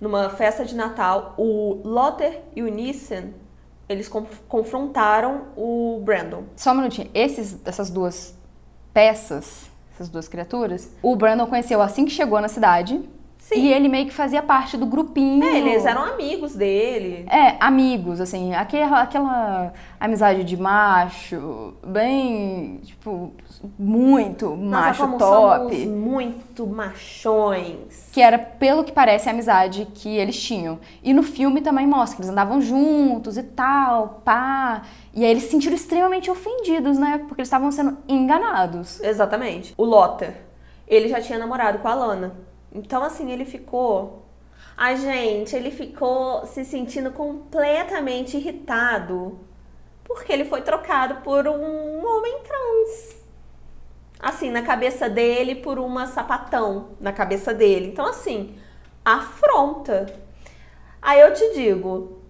numa 0.00 0.28
festa 0.30 0.64
de 0.64 0.74
Natal, 0.74 1.34
o 1.36 1.80
Lotter 1.84 2.40
e 2.56 2.62
o 2.62 2.68
Nissen, 2.68 3.34
eles 3.88 4.08
conf- 4.08 4.40
confrontaram 4.48 5.42
o 5.56 6.00
Brandon. 6.04 6.44
Só 6.56 6.72
um 6.72 6.76
minutinho. 6.76 7.10
Esses, 7.14 7.58
essas 7.64 7.90
duas 7.90 8.34
peças, 8.92 9.70
essas 9.94 10.08
duas 10.08 10.28
criaturas, 10.28 10.90
o 11.02 11.14
Brandon 11.14 11.46
conheceu 11.46 11.80
assim 11.80 12.04
que 12.04 12.10
chegou 12.10 12.40
na 12.40 12.48
cidade. 12.48 13.00
Sim. 13.42 13.56
E 13.56 13.72
ele 13.72 13.88
meio 13.88 14.06
que 14.06 14.12
fazia 14.12 14.40
parte 14.40 14.76
do 14.76 14.86
grupinho. 14.86 15.42
É, 15.42 15.58
eles 15.58 15.84
eram 15.84 16.04
amigos 16.04 16.54
dele. 16.54 17.26
É, 17.28 17.56
amigos, 17.58 18.20
assim, 18.20 18.54
aquela, 18.54 19.02
aquela 19.02 19.72
amizade 19.98 20.44
de 20.44 20.56
macho, 20.56 21.74
bem, 21.84 22.80
tipo, 22.84 23.32
muito 23.76 24.50
Nossa, 24.56 25.06
macho 25.06 25.18
top. 25.18 25.86
muito 25.86 26.64
machões. 26.68 28.10
Que 28.12 28.22
era, 28.22 28.38
pelo 28.38 28.84
que 28.84 28.92
parece, 28.92 29.28
a 29.28 29.32
amizade 29.32 29.88
que 29.92 30.08
eles 30.08 30.40
tinham. 30.40 30.78
E 31.02 31.12
no 31.12 31.24
filme 31.24 31.60
também 31.60 31.86
mostra 31.86 32.14
que 32.16 32.22
eles 32.22 32.30
andavam 32.30 32.60
juntos 32.60 33.36
e 33.36 33.42
tal, 33.42 34.22
pá. 34.24 34.82
E 35.12 35.24
aí 35.24 35.30
eles 35.32 35.42
se 35.42 35.50
sentiram 35.50 35.74
extremamente 35.74 36.30
ofendidos, 36.30 36.96
né? 36.96 37.18
Porque 37.26 37.40
eles 37.40 37.48
estavam 37.48 37.72
sendo 37.72 37.98
enganados. 38.06 39.00
Exatamente. 39.00 39.74
O 39.76 39.84
Lotter, 39.84 40.32
ele 40.86 41.08
já 41.08 41.20
tinha 41.20 41.40
namorado 41.40 41.80
com 41.80 41.88
a 41.88 41.94
Lana. 41.94 42.51
Então, 42.74 43.02
assim, 43.04 43.30
ele 43.30 43.44
ficou. 43.44 44.26
Ai, 44.76 44.96
gente, 44.96 45.54
ele 45.54 45.70
ficou 45.70 46.46
se 46.46 46.64
sentindo 46.64 47.10
completamente 47.10 48.36
irritado 48.36 49.38
porque 50.04 50.32
ele 50.32 50.44
foi 50.44 50.62
trocado 50.62 51.16
por 51.16 51.46
um 51.48 52.06
homem 52.06 52.38
trans. 52.42 53.22
Assim, 54.20 54.50
na 54.50 54.62
cabeça 54.62 55.08
dele, 55.08 55.56
por 55.56 55.78
uma 55.78 56.06
sapatão 56.06 56.90
na 57.00 57.12
cabeça 57.12 57.52
dele. 57.52 57.88
Então, 57.88 58.06
assim, 58.06 58.56
afronta. 59.04 60.06
Aí 61.00 61.20
eu 61.20 61.34
te 61.34 61.54
digo, 61.54 62.20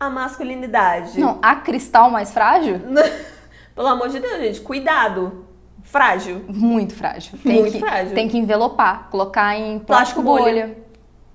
a 0.00 0.10
masculinidade. 0.10 1.20
Não, 1.20 1.38
a 1.40 1.56
cristal 1.56 2.10
mais 2.10 2.32
frágil? 2.32 2.80
Pelo 3.74 3.88
amor 3.88 4.08
de 4.08 4.18
Deus, 4.18 4.38
gente, 4.38 4.60
cuidado. 4.60 5.45
Frágil. 5.86 6.44
Muito 6.48 6.94
frágil. 6.94 7.38
Tem 7.42 7.60
Muito 7.60 7.72
que, 7.72 7.78
frágil. 7.78 8.14
Tem 8.14 8.28
que 8.28 8.36
envelopar, 8.36 9.08
colocar 9.10 9.56
em 9.56 9.78
plástico 9.78 9.86
Plástico 9.86 10.22
bolha. 10.22 10.44
bolha. 10.66 10.78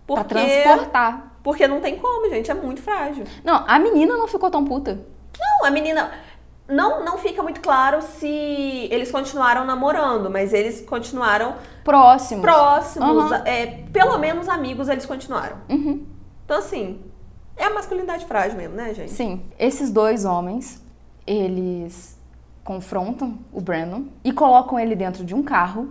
Porque, 0.05 0.23
Pra 0.23 0.41
transportar. 0.41 1.33
porque 1.41 1.67
não 1.67 1.79
tem 1.79 1.95
como, 1.97 2.29
gente. 2.29 2.51
É 2.51 2.53
muito 2.53 2.81
frágil. 2.81 3.23
Não, 3.43 3.63
a 3.67 3.79
menina 3.79 4.15
não 4.17 4.27
ficou 4.27 4.51
tão 4.51 4.63
puta. 4.65 4.99
Não, 5.39 5.67
a 5.67 5.71
menina. 5.71 6.11
Não, 6.67 7.03
não 7.03 7.17
fica 7.17 7.41
muito 7.43 7.59
claro 7.59 8.01
se 8.01 8.87
eles 8.91 9.11
continuaram 9.11 9.65
namorando, 9.65 10.29
mas 10.29 10.53
eles 10.53 10.81
continuaram 10.81 11.55
Próximos. 11.83 12.41
próximos. 12.43 13.31
Aham. 13.31 13.43
é, 13.45 13.65
pelo 13.91 14.17
menos 14.17 14.47
amigos 14.47 14.87
eles 14.87 15.05
continuaram. 15.05 15.57
Uhum. 15.69 16.05
Então, 16.45 16.57
assim, 16.59 17.01
é 17.57 17.65
a 17.65 17.69
masculinidade 17.73 18.25
frágil 18.25 18.57
mesmo, 18.57 18.75
né, 18.75 18.93
gente? 18.93 19.11
Sim. 19.11 19.41
Esses 19.59 19.91
dois 19.91 20.23
homens, 20.23 20.81
eles 21.27 22.17
confrontam 22.63 23.39
o 23.51 23.59
Brandon 23.61 24.03
e 24.23 24.31
colocam 24.31 24.79
ele 24.79 24.95
dentro 24.95 25.23
de 25.23 25.33
um 25.33 25.43
carro, 25.43 25.89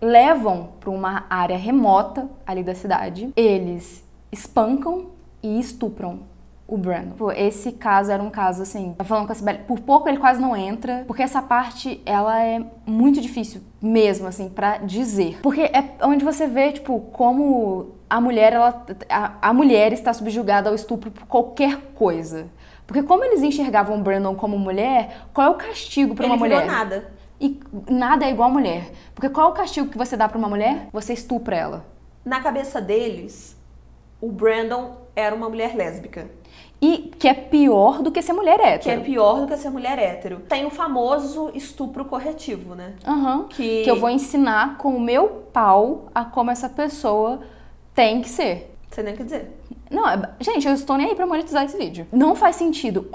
levam 0.00 0.70
para 0.80 0.90
uma 0.90 1.24
área 1.30 1.56
remota 1.56 2.28
ali 2.46 2.62
da 2.62 2.74
cidade. 2.74 3.32
Eles 3.36 4.04
espancam 4.30 5.06
e 5.42 5.58
estupram 5.58 6.20
o 6.66 6.78
Brandon. 6.78 7.14
Pô, 7.16 7.30
Esse 7.30 7.72
caso 7.72 8.10
era 8.10 8.22
um 8.22 8.30
caso 8.30 8.62
assim, 8.62 8.94
tá 8.96 9.04
falando 9.04 9.26
com 9.26 9.32
a 9.32 9.34
Sibeli, 9.34 9.58
por 9.66 9.80
pouco 9.80 10.08
ele 10.08 10.18
quase 10.18 10.40
não 10.40 10.56
entra, 10.56 11.04
porque 11.06 11.22
essa 11.22 11.42
parte 11.42 12.00
ela 12.06 12.42
é 12.42 12.64
muito 12.86 13.20
difícil 13.20 13.60
mesmo 13.80 14.26
assim 14.26 14.48
pra 14.48 14.78
dizer. 14.78 15.38
Porque 15.42 15.60
é 15.60 15.94
onde 16.02 16.24
você 16.24 16.46
vê, 16.46 16.72
tipo, 16.72 17.00
como 17.12 17.92
a 18.08 18.20
mulher 18.20 18.52
ela 18.54 18.84
a, 19.08 19.32
a 19.42 19.52
mulher 19.52 19.92
está 19.92 20.12
subjugada 20.12 20.68
ao 20.68 20.74
estupro 20.74 21.10
por 21.10 21.26
qualquer 21.26 21.76
coisa. 21.94 22.46
Porque 22.86 23.02
como 23.02 23.24
eles 23.24 23.42
enxergavam 23.42 23.98
o 23.98 24.02
Brandon 24.02 24.34
como 24.34 24.58
mulher, 24.58 25.22
qual 25.32 25.46
é 25.46 25.50
o 25.50 25.54
castigo 25.54 26.14
Ele 26.18 26.26
uma 26.26 26.36
mulher? 26.36 26.66
nada. 26.66 27.12
E 27.40 27.58
nada 27.90 28.26
é 28.26 28.30
igual 28.30 28.48
a 28.48 28.52
mulher. 28.52 28.90
Porque 29.14 29.28
qual 29.28 29.48
é 29.48 29.50
o 29.50 29.54
castigo 29.54 29.88
que 29.88 29.98
você 29.98 30.16
dá 30.16 30.28
pra 30.28 30.38
uma 30.38 30.48
mulher? 30.48 30.88
Você 30.92 31.12
estupra 31.12 31.56
ela. 31.56 31.84
Na 32.24 32.40
cabeça 32.40 32.80
deles, 32.80 33.56
o 34.20 34.30
Brandon 34.30 34.96
era 35.16 35.34
uma 35.34 35.48
mulher 35.48 35.74
lésbica. 35.74 36.28
E 36.80 37.10
que 37.18 37.26
é 37.26 37.32
pior 37.34 38.02
do 38.02 38.10
que 38.12 38.20
ser 38.20 38.34
mulher 38.34 38.58
Que 38.58 38.62
é 38.64 38.74
hétero. 38.74 39.00
pior 39.02 39.40
do 39.40 39.46
que 39.46 39.56
ser 39.56 39.70
mulher 39.70 39.98
hétero. 39.98 40.40
Tem 40.40 40.66
o 40.66 40.70
famoso 40.70 41.50
estupro 41.54 42.04
corretivo, 42.04 42.74
né? 42.74 42.94
Aham. 43.06 43.44
Que- 43.48 43.82
que 43.82 43.90
eu 43.90 43.98
vou 43.98 44.10
ensinar 44.10 44.76
com 44.76 44.94
o 44.94 45.00
meu 45.00 45.46
pau 45.52 46.06
a 46.14 46.24
como 46.24 46.50
essa 46.50 46.68
pessoa 46.68 47.40
tem 47.94 48.20
que 48.20 48.28
ser. 48.28 48.74
Você 48.90 49.02
nem 49.02 49.16
quer 49.16 49.24
dizer. 49.24 49.60
Não, 49.94 50.08
é- 50.08 50.30
gente, 50.40 50.66
eu 50.66 50.74
estou 50.74 50.96
nem 50.96 51.08
aí 51.08 51.14
pra 51.14 51.26
monetizar 51.26 51.64
esse 51.64 51.76
vídeo. 51.76 52.06
Não 52.12 52.34
faz 52.34 52.56
sentido. 52.56 53.08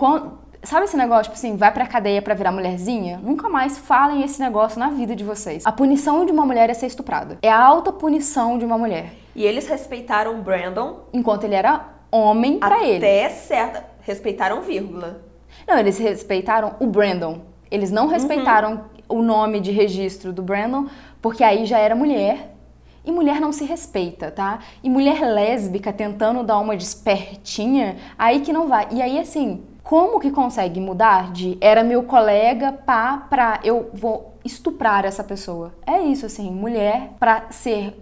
Sabe 0.61 0.83
esse 0.85 0.97
negócio, 0.97 1.23
tipo 1.25 1.35
assim, 1.35 1.55
vai 1.55 1.71
pra 1.71 1.87
cadeia 1.87 2.21
pra 2.21 2.33
virar 2.33 2.51
mulherzinha? 2.51 3.17
Nunca 3.23 3.47
mais 3.47 3.77
falem 3.77 4.23
esse 4.23 4.41
negócio 4.41 4.77
na 4.77 4.89
vida 4.89 5.15
de 5.15 5.23
vocês. 5.23 5.65
A 5.65 5.71
punição 5.71 6.25
de 6.25 6.31
uma 6.33 6.45
mulher 6.45 6.69
é 6.69 6.73
ser 6.73 6.87
estuprada. 6.87 7.37
É 7.41 7.49
a 7.49 7.63
alta 7.63 7.93
punição 7.93 8.57
de 8.57 8.65
uma 8.65 8.77
mulher. 8.77 9.13
E 9.33 9.45
eles 9.45 9.67
respeitaram 9.67 10.37
o 10.37 10.41
Brandon 10.41 11.01
Enquanto 11.13 11.45
ele 11.45 11.55
era 11.55 11.85
homem 12.11 12.59
pra 12.59 12.83
ele. 12.83 12.97
até 12.97 13.29
certa. 13.29 13.85
Respeitaram 14.01 14.61
vírgula. 14.61 15.21
Não, 15.65 15.77
eles 15.77 15.97
respeitaram 15.97 16.73
o 16.79 16.87
Brandon. 16.87 17.39
Eles 17.71 17.89
não 17.91 18.07
respeitaram 18.07 18.81
o 19.07 19.21
nome 19.21 19.59
de 19.61 19.71
registro 19.71 20.33
do 20.33 20.41
Brandon, 20.41 20.87
porque 21.21 21.43
aí 21.43 21.65
já 21.65 21.77
era 21.79 21.95
mulher. 21.95 22.55
E 23.03 23.11
mulher 23.11 23.39
não 23.39 23.51
se 23.51 23.63
respeita, 23.63 24.29
tá? 24.31 24.59
E 24.83 24.89
mulher 24.89 25.21
lésbica 25.21 25.91
tentando 25.91 26.43
dar 26.43 26.59
uma 26.59 26.75
despertinha, 26.75 27.97
aí 28.17 28.41
que 28.41 28.53
não 28.53 28.67
vai. 28.67 28.87
E 28.91 29.01
aí, 29.01 29.19
assim, 29.19 29.63
como 29.83 30.19
que 30.19 30.31
consegue 30.31 30.79
mudar 30.79 31.31
de 31.31 31.57
era 31.59 31.83
meu 31.83 32.03
colega 32.03 32.71
pá 32.71 33.25
pra 33.29 33.59
eu 33.63 33.89
vou 33.93 34.35
estuprar 34.45 35.05
essa 35.05 35.23
pessoa? 35.23 35.73
É 35.85 35.99
isso, 36.01 36.25
assim, 36.25 36.51
mulher 36.51 37.13
pra 37.19 37.45
ser 37.51 37.99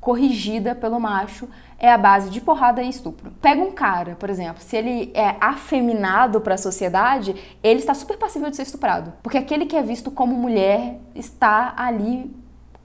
corrigida 0.00 0.74
pelo 0.74 0.98
macho 0.98 1.48
é 1.78 1.90
a 1.90 1.98
base 1.98 2.30
de 2.30 2.40
porrada 2.40 2.82
e 2.82 2.88
estupro. 2.88 3.32
Pega 3.40 3.60
um 3.60 3.72
cara, 3.72 4.16
por 4.18 4.30
exemplo, 4.30 4.62
se 4.62 4.76
ele 4.76 5.10
é 5.14 5.36
afeminado 5.40 6.40
para 6.40 6.54
a 6.54 6.58
sociedade, 6.58 7.34
ele 7.62 7.80
está 7.80 7.92
super 7.92 8.16
passível 8.16 8.48
de 8.50 8.56
ser 8.56 8.62
estuprado, 8.62 9.12
porque 9.22 9.38
aquele 9.38 9.66
que 9.66 9.76
é 9.76 9.82
visto 9.82 10.10
como 10.10 10.34
mulher 10.34 11.00
está 11.14 11.74
ali 11.76 12.34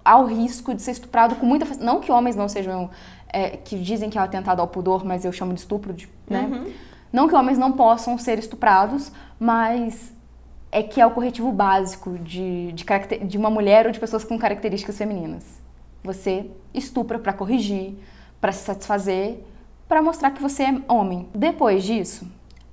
ao 0.07 0.25
risco 0.25 0.73
de 0.73 0.81
ser 0.81 0.91
estuprado 0.91 1.35
com 1.35 1.45
muita 1.45 1.65
fa- 1.65 1.75
não 1.79 1.99
que 1.99 2.11
homens 2.11 2.35
não 2.35 2.47
sejam 2.47 2.89
é, 3.31 3.51
que 3.57 3.77
dizem 3.77 4.09
que 4.09 4.17
é 4.17 4.21
um 4.21 4.23
atentado 4.23 4.61
ao 4.61 4.67
pudor, 4.67 5.03
mas 5.05 5.25
eu 5.25 5.31
chamo 5.31 5.53
de 5.53 5.59
estupro, 5.59 5.93
de, 5.93 6.07
né? 6.29 6.47
Não 7.11 7.27
que 7.27 7.35
homens 7.35 7.57
não 7.57 7.71
possam 7.73 8.17
ser 8.17 8.37
estuprados, 8.39 9.11
mas 9.39 10.11
é 10.71 10.81
que 10.83 10.99
é 11.01 11.05
o 11.05 11.11
corretivo 11.11 11.51
básico 11.51 12.17
de, 12.19 12.71
de, 12.73 12.85
de 13.25 13.37
uma 13.37 13.49
mulher 13.49 13.85
ou 13.85 13.91
de 13.91 13.99
pessoas 13.99 14.23
com 14.23 14.37
características 14.37 14.97
femininas. 14.97 15.43
Você 16.03 16.49
estupra 16.73 17.17
para 17.19 17.33
corrigir, 17.33 17.95
para 18.39 18.51
se 18.51 18.63
satisfazer, 18.65 19.39
para 19.87 20.01
mostrar 20.01 20.31
que 20.31 20.41
você 20.41 20.63
é 20.63 20.81
homem. 20.87 21.27
Depois 21.33 21.83
disso, 21.83 22.27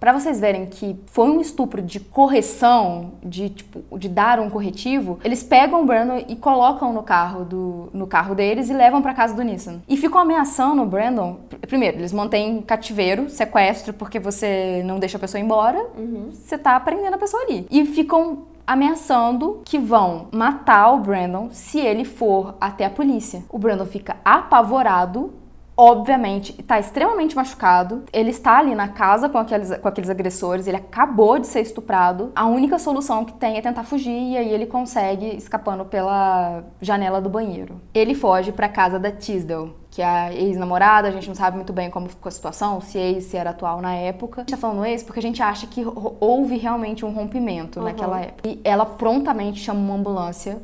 para 0.05 0.13
vocês 0.13 0.39
verem 0.39 0.67
que 0.67 1.01
foi 1.07 1.31
um 1.31 1.41
estupro 1.41 1.81
de 1.81 1.99
correção, 1.99 3.13
de 3.23 3.49
tipo, 3.49 3.99
de 3.99 4.07
dar 4.07 4.39
um 4.39 4.51
corretivo, 4.51 5.19
eles 5.25 5.43
pegam 5.43 5.81
o 5.81 5.87
Brandon 5.87 6.23
e 6.29 6.37
colocam 6.37 6.93
no 6.93 7.03
carro 7.03 7.43
do 7.43 7.89
no 7.91 8.07
carro 8.07 8.35
deles 8.35 8.69
e 8.69 8.75
levam 8.75 9.01
para 9.01 9.15
casa 9.15 9.35
do 9.35 9.43
Nissan. 9.43 9.81
E 9.89 9.97
ficam 9.97 10.21
ameaçando 10.21 10.83
o 10.83 10.85
Brandon. 10.85 11.39
Primeiro, 11.63 11.97
eles 11.97 12.13
mantêm 12.13 12.61
cativeiro, 12.61 13.31
sequestro, 13.31 13.95
porque 13.95 14.21
você 14.21 14.83
não 14.85 14.99
deixa 14.99 15.17
a 15.17 15.21
pessoa 15.21 15.41
embora. 15.41 15.83
Uhum. 15.97 16.29
Você 16.33 16.59
tá 16.59 16.79
prendendo 16.81 17.15
a 17.15 17.19
pessoa 17.19 17.43
ali. 17.45 17.67
E 17.71 17.87
ficam 17.87 18.43
ameaçando 18.67 19.63
que 19.65 19.79
vão 19.79 20.27
matar 20.31 20.93
o 20.93 20.99
Brandon 20.99 21.49
se 21.51 21.81
ele 21.81 22.05
for 22.05 22.57
até 22.61 22.85
a 22.85 22.91
polícia. 22.91 23.43
O 23.49 23.59
Brandon 23.59 23.87
fica 23.87 24.19
apavorado 24.23 25.33
obviamente, 25.77 26.55
está 26.59 26.79
extremamente 26.79 27.35
machucado. 27.35 28.05
Ele 28.13 28.31
está 28.31 28.59
ali 28.59 28.75
na 28.75 28.89
casa 28.89 29.29
com 29.29 29.39
aqueles, 29.39 29.77
com 29.77 29.89
aqueles 29.89 30.11
agressores, 30.11 30.67
ele 30.67 30.77
acabou 30.77 31.39
de 31.39 31.47
ser 31.47 31.61
estuprado. 31.61 32.33
A 32.35 32.47
única 32.47 32.79
solução 32.79 33.25
que 33.25 33.33
tem 33.33 33.57
é 33.57 33.61
tentar 33.61 33.85
fugir 33.85 34.33
e 34.33 34.37
aí 34.37 34.51
ele 34.51 34.67
consegue 34.67 35.37
escapando 35.37 35.85
pela 35.85 36.65
janela 36.81 37.21
do 37.21 37.29
banheiro. 37.29 37.81
Ele 37.93 38.15
foge 38.15 38.53
para 38.53 38.69
casa 38.69 38.99
da 38.99 39.11
Tisdale, 39.11 39.73
que 39.91 40.03
é 40.03 40.07
a 40.07 40.33
ex-namorada, 40.33 41.09
a 41.09 41.11
gente 41.11 41.29
não 41.29 41.35
sabe 41.35 41.57
muito 41.57 41.73
bem 41.73 41.91
como 41.91 42.09
ficou 42.09 42.29
a 42.29 42.33
situação, 42.33 42.81
se 42.81 42.99
ex, 42.99 43.25
se 43.25 43.37
era 43.37 43.51
atual 43.51 43.81
na 43.81 43.95
época. 43.95 44.41
A 44.41 44.43
gente 44.43 44.51
tá 44.51 44.57
falando 44.57 44.85
ex 44.85 45.03
porque 45.03 45.21
a 45.21 45.23
gente 45.23 45.43
acha 45.43 45.67
que 45.67 45.85
houve 46.21 46.57
realmente 46.57 47.05
um 47.05 47.11
rompimento 47.11 47.79
uhum. 47.79 47.87
naquela 47.87 48.21
época. 48.21 48.49
E 48.49 48.61
ela 48.65 48.87
prontamente 48.87 49.61
chama 49.61 49.81
uma 49.81 49.95
ambulância 49.95 50.61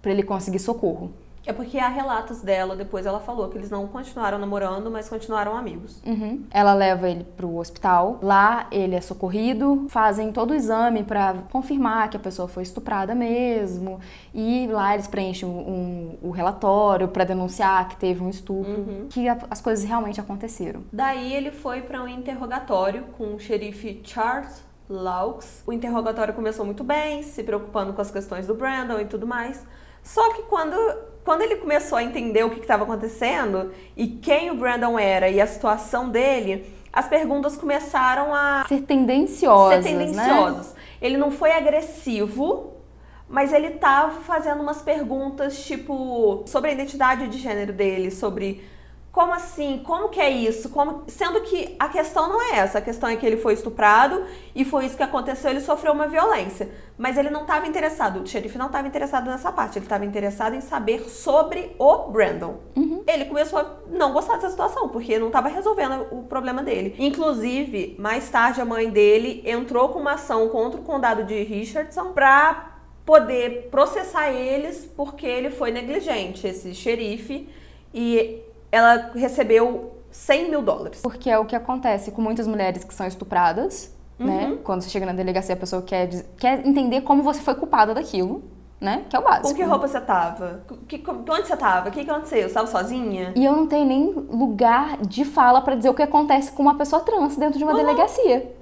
para 0.00 0.10
ele 0.10 0.22
conseguir 0.22 0.58
socorro. 0.58 1.12
É 1.44 1.52
porque 1.52 1.78
há 1.78 1.88
relatos 1.88 2.40
dela, 2.40 2.76
depois 2.76 3.04
ela 3.04 3.18
falou 3.20 3.48
que 3.48 3.58
eles 3.58 3.70
não 3.70 3.86
continuaram 3.88 4.38
namorando, 4.38 4.90
mas 4.90 5.08
continuaram 5.08 5.56
amigos. 5.56 6.00
Uhum. 6.06 6.44
Ela 6.50 6.72
leva 6.72 7.08
ele 7.08 7.24
pro 7.24 7.56
hospital. 7.56 8.18
Lá 8.22 8.66
ele 8.70 8.94
é 8.94 9.00
socorrido, 9.00 9.86
fazem 9.88 10.32
todo 10.32 10.52
o 10.52 10.54
exame 10.54 11.02
para 11.02 11.34
confirmar 11.50 12.08
que 12.10 12.16
a 12.16 12.20
pessoa 12.20 12.46
foi 12.46 12.62
estuprada 12.62 13.14
mesmo. 13.14 14.00
E 14.32 14.68
lá 14.68 14.94
eles 14.94 15.08
preenchem 15.08 15.48
um, 15.48 16.18
um, 16.22 16.28
um 16.28 16.30
relatório 16.30 17.08
para 17.08 17.24
denunciar 17.24 17.88
que 17.88 17.96
teve 17.96 18.22
um 18.22 18.30
estupro, 18.30 18.72
uhum. 18.72 19.06
que 19.10 19.28
a, 19.28 19.36
as 19.50 19.60
coisas 19.60 19.84
realmente 19.84 20.20
aconteceram. 20.20 20.82
Daí 20.92 21.32
ele 21.32 21.50
foi 21.50 21.82
para 21.82 22.02
um 22.02 22.08
interrogatório 22.08 23.04
com 23.18 23.34
o 23.34 23.40
xerife 23.40 24.00
Charles 24.04 24.64
Laux. 24.88 25.62
O 25.66 25.72
interrogatório 25.72 26.34
começou 26.34 26.64
muito 26.64 26.84
bem, 26.84 27.22
se 27.22 27.42
preocupando 27.42 27.92
com 27.92 28.00
as 28.00 28.10
questões 28.10 28.46
do 28.46 28.54
Brandon 28.54 29.00
e 29.00 29.06
tudo 29.06 29.26
mais. 29.26 29.64
Só 30.02 30.34
que 30.34 30.42
quando 30.42 30.76
quando 31.24 31.42
ele 31.42 31.56
começou 31.56 31.98
a 31.98 32.02
entender 32.02 32.44
o 32.44 32.50
que 32.50 32.60
estava 32.60 32.84
acontecendo 32.84 33.72
e 33.96 34.06
quem 34.06 34.50
o 34.50 34.54
Brandon 34.54 34.98
era 34.98 35.28
e 35.28 35.40
a 35.40 35.46
situação 35.46 36.08
dele, 36.08 36.66
as 36.92 37.08
perguntas 37.08 37.56
começaram 37.56 38.34
a 38.34 38.64
ser 38.68 38.82
tendenciosas. 38.82 39.84
Ser 39.84 39.90
tendenciosas. 39.90 40.74
Né? 40.74 40.80
Ele 41.00 41.16
não 41.16 41.30
foi 41.30 41.52
agressivo, 41.52 42.74
mas 43.28 43.52
ele 43.52 43.68
estava 43.68 44.20
fazendo 44.20 44.60
umas 44.60 44.82
perguntas 44.82 45.64
tipo 45.64 46.42
sobre 46.46 46.70
a 46.70 46.72
identidade 46.74 47.28
de 47.28 47.38
gênero 47.38 47.72
dele, 47.72 48.10
sobre 48.10 48.62
como 49.12 49.34
assim? 49.34 49.82
Como 49.84 50.08
que 50.08 50.18
é 50.18 50.30
isso? 50.30 50.70
Como... 50.70 51.04
Sendo 51.06 51.42
que 51.42 51.76
a 51.78 51.86
questão 51.86 52.30
não 52.30 52.40
é 52.40 52.60
essa. 52.60 52.78
A 52.78 52.80
questão 52.80 53.10
é 53.10 53.14
que 53.14 53.26
ele 53.26 53.36
foi 53.36 53.52
estuprado 53.52 54.24
e 54.54 54.64
foi 54.64 54.86
isso 54.86 54.96
que 54.96 55.02
aconteceu. 55.02 55.50
Ele 55.50 55.60
sofreu 55.60 55.92
uma 55.92 56.08
violência. 56.08 56.70
Mas 56.96 57.18
ele 57.18 57.28
não 57.28 57.42
estava 57.42 57.66
interessado. 57.66 58.22
O 58.22 58.26
xerife 58.26 58.56
não 58.56 58.66
estava 58.66 58.88
interessado 58.88 59.26
nessa 59.26 59.52
parte. 59.52 59.78
Ele 59.78 59.84
estava 59.84 60.06
interessado 60.06 60.54
em 60.54 60.62
saber 60.62 61.10
sobre 61.10 61.76
o 61.78 62.10
Brandon. 62.10 62.56
Uhum. 62.74 63.04
Ele 63.06 63.26
começou 63.26 63.58
a 63.58 63.66
não 63.90 64.14
gostar 64.14 64.36
dessa 64.36 64.48
situação, 64.48 64.88
porque 64.88 65.18
não 65.18 65.26
estava 65.26 65.48
resolvendo 65.48 66.06
o 66.10 66.22
problema 66.22 66.62
dele. 66.62 66.94
Inclusive, 66.98 67.94
mais 67.98 68.30
tarde, 68.30 68.62
a 68.62 68.64
mãe 68.64 68.88
dele 68.88 69.42
entrou 69.44 69.90
com 69.90 69.98
uma 69.98 70.12
ação 70.12 70.48
contra 70.48 70.80
o 70.80 70.84
condado 70.84 71.24
de 71.24 71.42
Richardson 71.42 72.12
para 72.12 72.78
poder 73.04 73.68
processar 73.70 74.32
eles 74.32 74.90
porque 74.96 75.26
ele 75.26 75.50
foi 75.50 75.70
negligente, 75.70 76.46
esse 76.46 76.74
xerife. 76.74 77.46
E 77.92 78.42
ela 78.72 79.10
recebeu 79.14 79.92
100 80.10 80.50
mil 80.50 80.62
dólares. 80.62 81.00
Porque 81.02 81.28
é 81.28 81.38
o 81.38 81.44
que 81.44 81.54
acontece 81.54 82.10
com 82.10 82.22
muitas 82.22 82.46
mulheres 82.46 82.82
que 82.82 82.94
são 82.94 83.06
estupradas, 83.06 83.94
né? 84.18 84.44
uhum. 84.44 84.50
né? 84.50 84.58
Quando 84.64 84.80
você 84.80 84.88
chega 84.88 85.04
na 85.04 85.12
delegacia, 85.12 85.54
a 85.54 85.58
pessoa 85.58 85.82
quer, 85.82 86.08
quer 86.38 86.66
entender 86.66 87.02
como 87.02 87.22
você 87.22 87.40
foi 87.40 87.54
culpada 87.54 87.94
daquilo. 87.94 88.42
Né? 88.80 89.04
Que 89.08 89.14
é 89.14 89.18
o 89.20 89.22
básico. 89.22 89.50
Com 89.50 89.54
que 89.54 89.62
roupa 89.62 89.86
você 89.86 90.00
tava? 90.00 90.64
Que, 90.88 91.00
onde 91.06 91.46
você 91.46 91.56
tava? 91.56 91.88
O 91.88 91.92
que, 91.92 92.00
aconteceu? 92.00 92.48
Você 92.48 92.54
tava 92.54 92.66
sozinha? 92.66 93.32
E 93.36 93.44
eu 93.44 93.54
não 93.54 93.64
tenho 93.68 93.86
nem 93.86 94.10
lugar 94.10 94.96
de 95.02 95.24
fala 95.24 95.60
para 95.60 95.76
dizer 95.76 95.88
o 95.88 95.94
que 95.94 96.02
acontece 96.02 96.50
com 96.50 96.64
uma 96.64 96.74
pessoa 96.74 97.00
trans 97.00 97.36
dentro 97.36 97.58
de 97.58 97.62
uma 97.62 97.74
uhum. 97.74 97.78
delegacia. 97.78 98.52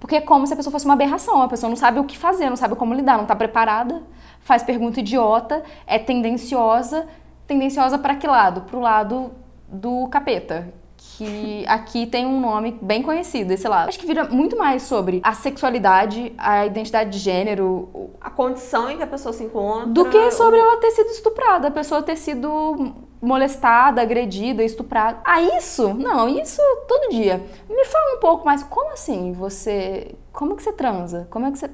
Porque 0.00 0.16
é 0.16 0.20
como 0.22 0.46
se 0.46 0.54
a 0.54 0.56
pessoa 0.56 0.72
fosse 0.72 0.86
uma 0.86 0.94
aberração. 0.94 1.42
A 1.42 1.48
pessoa 1.48 1.68
não 1.68 1.76
sabe 1.76 2.00
o 2.00 2.04
que 2.04 2.16
fazer, 2.16 2.48
não 2.48 2.56
sabe 2.56 2.74
como 2.74 2.94
lidar, 2.94 3.18
não 3.18 3.26
tá 3.26 3.36
preparada, 3.36 4.02
faz 4.40 4.62
pergunta 4.62 5.00
idiota, 5.00 5.62
é 5.86 5.98
tendenciosa. 5.98 7.06
Tendenciosa 7.46 7.98
para 7.98 8.14
que 8.14 8.26
lado? 8.26 8.62
Pro 8.62 8.80
lado 8.80 9.30
do 9.68 10.06
capeta. 10.08 10.72
Que 11.18 11.64
aqui 11.66 12.06
tem 12.06 12.26
um 12.26 12.40
nome 12.40 12.78
bem 12.80 13.02
conhecido, 13.02 13.52
esse 13.52 13.66
lado. 13.68 13.88
Acho 13.88 13.98
que 13.98 14.06
vira 14.06 14.24
muito 14.24 14.56
mais 14.56 14.82
sobre 14.82 15.20
a 15.22 15.32
sexualidade, 15.32 16.32
a 16.36 16.66
identidade 16.66 17.10
de 17.10 17.18
gênero, 17.18 18.10
a 18.20 18.28
condição 18.28 18.90
em 18.90 18.96
que 18.96 19.02
a 19.02 19.06
pessoa 19.06 19.32
se 19.32 19.44
encontra. 19.44 19.86
Do 19.86 20.08
que 20.10 20.30
sobre 20.32 20.58
ela 20.58 20.78
ter 20.78 20.90
sido 20.90 21.10
estuprada, 21.10 21.68
a 21.68 21.70
pessoa 21.70 22.02
ter 22.02 22.16
sido 22.16 22.94
molestada, 23.20 24.02
agredida, 24.02 24.62
estuprada. 24.62 25.18
Ah, 25.24 25.40
isso? 25.40 25.94
Não, 25.94 26.28
isso 26.28 26.60
todo 26.86 27.10
dia. 27.10 27.44
Me 27.68 27.84
fala 27.84 28.16
um 28.16 28.20
pouco 28.20 28.44
mais, 28.44 28.62
como 28.62 28.92
assim 28.92 29.32
você. 29.32 30.14
Como 30.32 30.56
que 30.56 30.62
você 30.62 30.72
transa? 30.72 31.26
Como 31.30 31.46
é 31.46 31.50
que 31.50 31.58
você. 31.58 31.70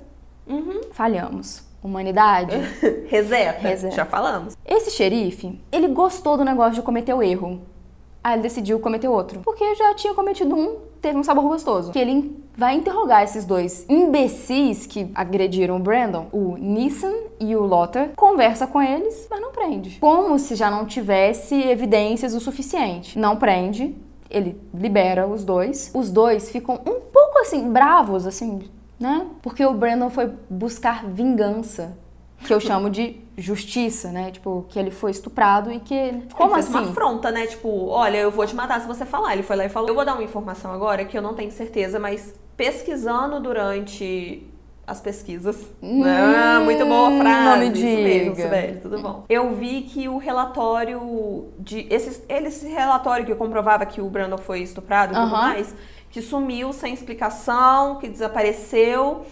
Uhum. 0.47 0.81
Falhamos. 0.93 1.63
Humanidade. 1.83 2.57
Reseta. 3.09 3.61
Reseta. 3.61 3.97
Já 3.97 4.05
falamos. 4.05 4.57
Esse 4.65 4.91
xerife, 4.91 5.61
ele 5.73 5.89
gostou 5.89 6.37
do 6.37 6.45
negócio 6.45 6.75
de 6.75 6.83
cometer 6.83 7.13
o 7.13 7.23
erro. 7.23 7.61
Aí 8.23 8.35
ele 8.35 8.43
decidiu 8.43 8.79
cometer 8.79 9.09
outro. 9.09 9.41
Porque 9.41 9.75
já 9.75 9.95
tinha 9.95 10.15
cometido 10.15 10.55
um, 10.55 10.77
teve 11.01 11.19
um 11.19 11.25
sabor 11.25 11.45
gostoso. 11.45 11.91
Que 11.91 11.99
ele 11.99 12.43
vai 12.57 12.77
interrogar 12.77 13.23
esses 13.25 13.45
dois 13.45 13.85
imbecis 13.89 14.87
que 14.87 15.11
agrediram 15.15 15.77
o 15.77 15.81
Brandon, 15.81 16.27
o 16.33 16.57
Nissan 16.57 17.15
e 17.41 17.57
o 17.57 17.63
Lothar, 17.63 18.11
conversa 18.15 18.67
com 18.67 18.81
eles, 18.81 19.27
mas 19.31 19.41
não 19.41 19.51
prende. 19.51 19.99
Como 19.99 20.39
se 20.39 20.55
já 20.55 20.71
não 20.71 20.87
tivesse 20.87 21.55
evidências 21.55 22.35
o 22.35 22.41
suficiente. 22.41 23.19
Não 23.19 23.37
prende, 23.37 23.95
ele 24.31 24.61
libera 24.73 25.27
os 25.27 25.45
dois. 25.45 25.91
Os 25.95 26.11
dois 26.11 26.51
ficam 26.51 26.77
um 26.87 27.01
pouco 27.01 27.39
assim, 27.41 27.71
bravos, 27.71 28.27
assim, 28.27 28.61
né? 29.01 29.27
Porque 29.43 29.65
o 29.65 29.75
Brandon 29.75 30.11
foi 30.11 30.31
buscar 30.49 31.05
vingança 31.07 31.97
que 32.43 32.53
eu 32.53 32.61
chamo 32.61 32.91
de 32.91 33.21
justiça, 33.37 34.11
né? 34.11 34.31
Tipo, 34.31 34.67
que 34.69 34.79
ele 34.79 34.91
foi 34.91 35.11
estuprado 35.11 35.73
e 35.73 35.81
que. 35.81 36.23
Como 36.35 36.51
ele 36.51 36.63
fez 36.63 36.67
assim? 36.67 36.85
uma 36.85 36.91
afronta, 36.91 37.31
né? 37.31 37.47
Tipo, 37.47 37.89
olha, 37.89 38.19
eu 38.19 38.31
vou 38.31 38.47
te 38.47 38.55
matar 38.55 38.81
se 38.81 38.87
você 38.87 39.05
falar. 39.05 39.35
Ele 39.35 39.43
foi 39.43 39.57
lá 39.57 39.65
e 39.65 39.69
falou. 39.69 39.89
Eu 39.89 39.95
vou 39.95 40.05
dar 40.05 40.15
uma 40.15 40.23
informação 40.23 40.73
agora 40.73 41.05
que 41.05 41.17
eu 41.17 41.23
não 41.23 41.35
tenho 41.35 41.51
certeza, 41.51 41.99
mas 41.99 42.35
pesquisando 42.57 43.41
durante 43.41 44.47
as 44.87 45.01
pesquisas. 45.01 45.71
Hum, 45.83 46.03
ah, 46.05 46.61
muito 46.63 46.85
boa 46.85 47.11
frase. 47.19 47.45
Não 47.45 47.57
me 47.59 47.71
diga. 47.71 48.41
Isso 48.41 48.49
mesmo, 48.49 48.81
tudo 48.81 49.01
bom. 49.01 49.25
Eu 49.29 49.55
vi 49.55 49.83
que 49.83 50.09
o 50.09 50.19
relatório 50.19 51.49
de 51.59 51.87
esse, 51.89 52.23
esse 52.29 52.67
relatório 52.69 53.25
que 53.25 53.35
comprovava 53.35 53.87
que 53.87 54.01
o 54.01 54.09
Brandon 54.09 54.39
foi 54.39 54.61
estuprado 54.61 55.13
e 55.13 55.17
tudo 55.17 55.31
mais, 55.31 55.75
que 56.11 56.21
sumiu 56.21 56.73
sem 56.73 56.93
explicação, 56.93 57.97
que 57.97 58.09
desapareceu. 58.09 59.25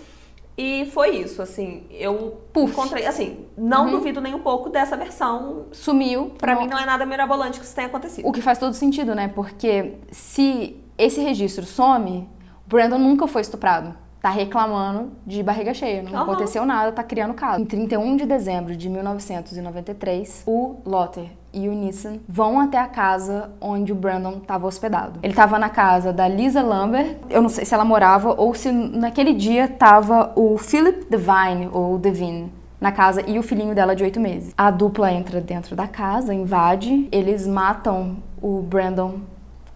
E 0.62 0.84
foi 0.90 1.16
isso, 1.16 1.40
assim, 1.40 1.86
eu 1.90 2.38
Puf. 2.52 2.70
encontrei, 2.70 3.06
assim, 3.06 3.46
não 3.56 3.86
uhum. 3.86 3.92
duvido 3.92 4.20
nem 4.20 4.34
um 4.34 4.40
pouco 4.40 4.68
dessa 4.68 4.94
versão. 4.94 5.68
Sumiu. 5.72 6.34
Para 6.36 6.54
mim 6.54 6.66
não 6.66 6.78
é 6.78 6.84
nada 6.84 7.06
mirabolante 7.06 7.58
que 7.58 7.64
isso 7.64 7.74
tenha 7.74 7.86
acontecido. 7.86 8.28
O 8.28 8.30
que 8.30 8.42
faz 8.42 8.58
todo 8.58 8.74
sentido, 8.74 9.14
né? 9.14 9.28
Porque 9.28 9.94
se 10.12 10.76
esse 10.98 11.18
registro 11.22 11.64
some, 11.64 12.28
Brandon 12.66 12.98
nunca 12.98 13.26
foi 13.26 13.40
estuprado 13.40 13.96
tá 14.20 14.28
reclamando 14.28 15.12
de 15.26 15.42
barriga 15.42 15.72
cheia. 15.72 16.02
Não 16.02 16.12
uhum. 16.12 16.20
aconteceu 16.20 16.66
nada, 16.66 16.92
tá 16.92 17.02
criando 17.02 17.32
caso. 17.32 17.62
Em 17.62 17.64
31 17.64 18.16
de 18.16 18.26
dezembro 18.26 18.76
de 18.76 18.86
1993, 18.86 20.42
o 20.46 20.76
Lotter 20.84 21.30
e 21.52 21.68
o 21.68 21.72
Nissan 21.72 22.18
vão 22.28 22.60
até 22.60 22.78
a 22.78 22.86
casa 22.86 23.50
onde 23.60 23.92
o 23.92 23.94
Brandon 23.94 24.38
estava 24.38 24.66
hospedado. 24.66 25.20
Ele 25.22 25.32
estava 25.32 25.58
na 25.58 25.68
casa 25.68 26.12
da 26.12 26.26
Lisa 26.28 26.62
Lambert. 26.62 27.16
Eu 27.28 27.42
não 27.42 27.48
sei 27.48 27.64
se 27.64 27.74
ela 27.74 27.84
morava 27.84 28.34
ou 28.36 28.54
se 28.54 28.70
naquele 28.70 29.32
dia 29.32 29.64
estava 29.64 30.32
o 30.36 30.56
Philip 30.58 31.06
Devine 31.10 31.68
ou 31.72 31.98
Devine 31.98 32.52
na 32.80 32.92
casa 32.92 33.22
e 33.26 33.38
o 33.38 33.42
filhinho 33.42 33.74
dela 33.74 33.94
de 33.94 34.02
oito 34.02 34.18
meses. 34.18 34.54
A 34.56 34.70
dupla 34.70 35.12
entra 35.12 35.40
dentro 35.40 35.76
da 35.76 35.86
casa, 35.86 36.32
invade, 36.32 37.08
eles 37.12 37.46
matam 37.46 38.16
o 38.40 38.62
Brandon 38.62 39.20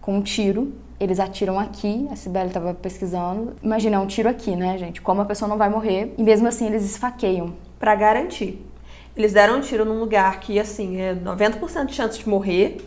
com 0.01 0.17
um 0.17 0.21
tiro 0.21 0.73
eles 0.99 1.19
atiram 1.19 1.59
aqui, 1.59 2.07
a 2.09 2.15
Sibeli 2.15 2.47
estava 2.47 2.73
pesquisando. 2.73 3.53
Imagina, 3.61 3.97
é 3.97 3.99
um 3.99 4.07
tiro 4.07 4.29
aqui, 4.29 4.55
né, 4.55 4.77
gente? 4.77 5.01
Como 5.01 5.21
a 5.21 5.25
pessoa 5.25 5.49
não 5.49 5.57
vai 5.57 5.69
morrer. 5.69 6.13
E 6.17 6.23
mesmo 6.23 6.47
assim 6.47 6.67
eles 6.67 6.85
esfaqueiam. 6.85 7.53
Pra 7.77 7.95
garantir. 7.95 8.65
Eles 9.15 9.33
deram 9.33 9.57
um 9.57 9.61
tiro 9.61 9.85
num 9.85 9.99
lugar 9.99 10.39
que, 10.39 10.59
assim, 10.59 10.97
é 10.97 11.15
90% 11.15 11.85
de 11.85 11.93
chance 11.93 12.19
de 12.19 12.27
morrer, 12.27 12.77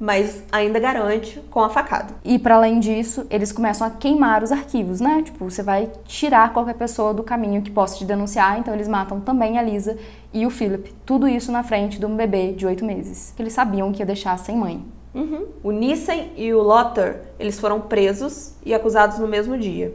mas 0.00 0.42
ainda 0.50 0.78
garante 0.78 1.40
com 1.50 1.60
a 1.60 1.68
facada. 1.68 2.14
E 2.24 2.38
para 2.38 2.56
além 2.56 2.80
disso, 2.80 3.26
eles 3.30 3.52
começam 3.52 3.86
a 3.86 3.90
queimar 3.90 4.42
os 4.42 4.50
arquivos, 4.50 5.00
né? 5.00 5.22
Tipo, 5.24 5.48
você 5.50 5.62
vai 5.62 5.90
tirar 6.04 6.52
qualquer 6.52 6.74
pessoa 6.74 7.14
do 7.14 7.22
caminho 7.22 7.62
que 7.62 7.70
possa 7.70 7.96
te 7.96 8.04
denunciar, 8.04 8.58
então 8.58 8.74
eles 8.74 8.88
matam 8.88 9.20
também 9.20 9.58
a 9.58 9.62
Lisa 9.62 9.96
e 10.32 10.44
o 10.46 10.50
Philip. 10.50 10.92
Tudo 11.06 11.28
isso 11.28 11.52
na 11.52 11.62
frente 11.62 11.98
de 11.98 12.06
um 12.06 12.16
bebê 12.16 12.52
de 12.52 12.66
oito 12.66 12.84
meses, 12.84 13.32
que 13.36 13.42
eles 13.42 13.52
sabiam 13.52 13.92
que 13.92 14.00
ia 14.00 14.06
deixar 14.06 14.38
sem 14.38 14.56
mãe. 14.56 14.84
Uhum. 15.14 15.46
O 15.62 15.70
Nissen 15.70 16.32
e 16.36 16.52
o 16.52 16.60
Lothar, 16.60 17.20
eles 17.38 17.60
foram 17.60 17.80
presos 17.80 18.54
e 18.64 18.74
acusados 18.74 19.18
no 19.18 19.28
mesmo 19.28 19.56
dia. 19.56 19.94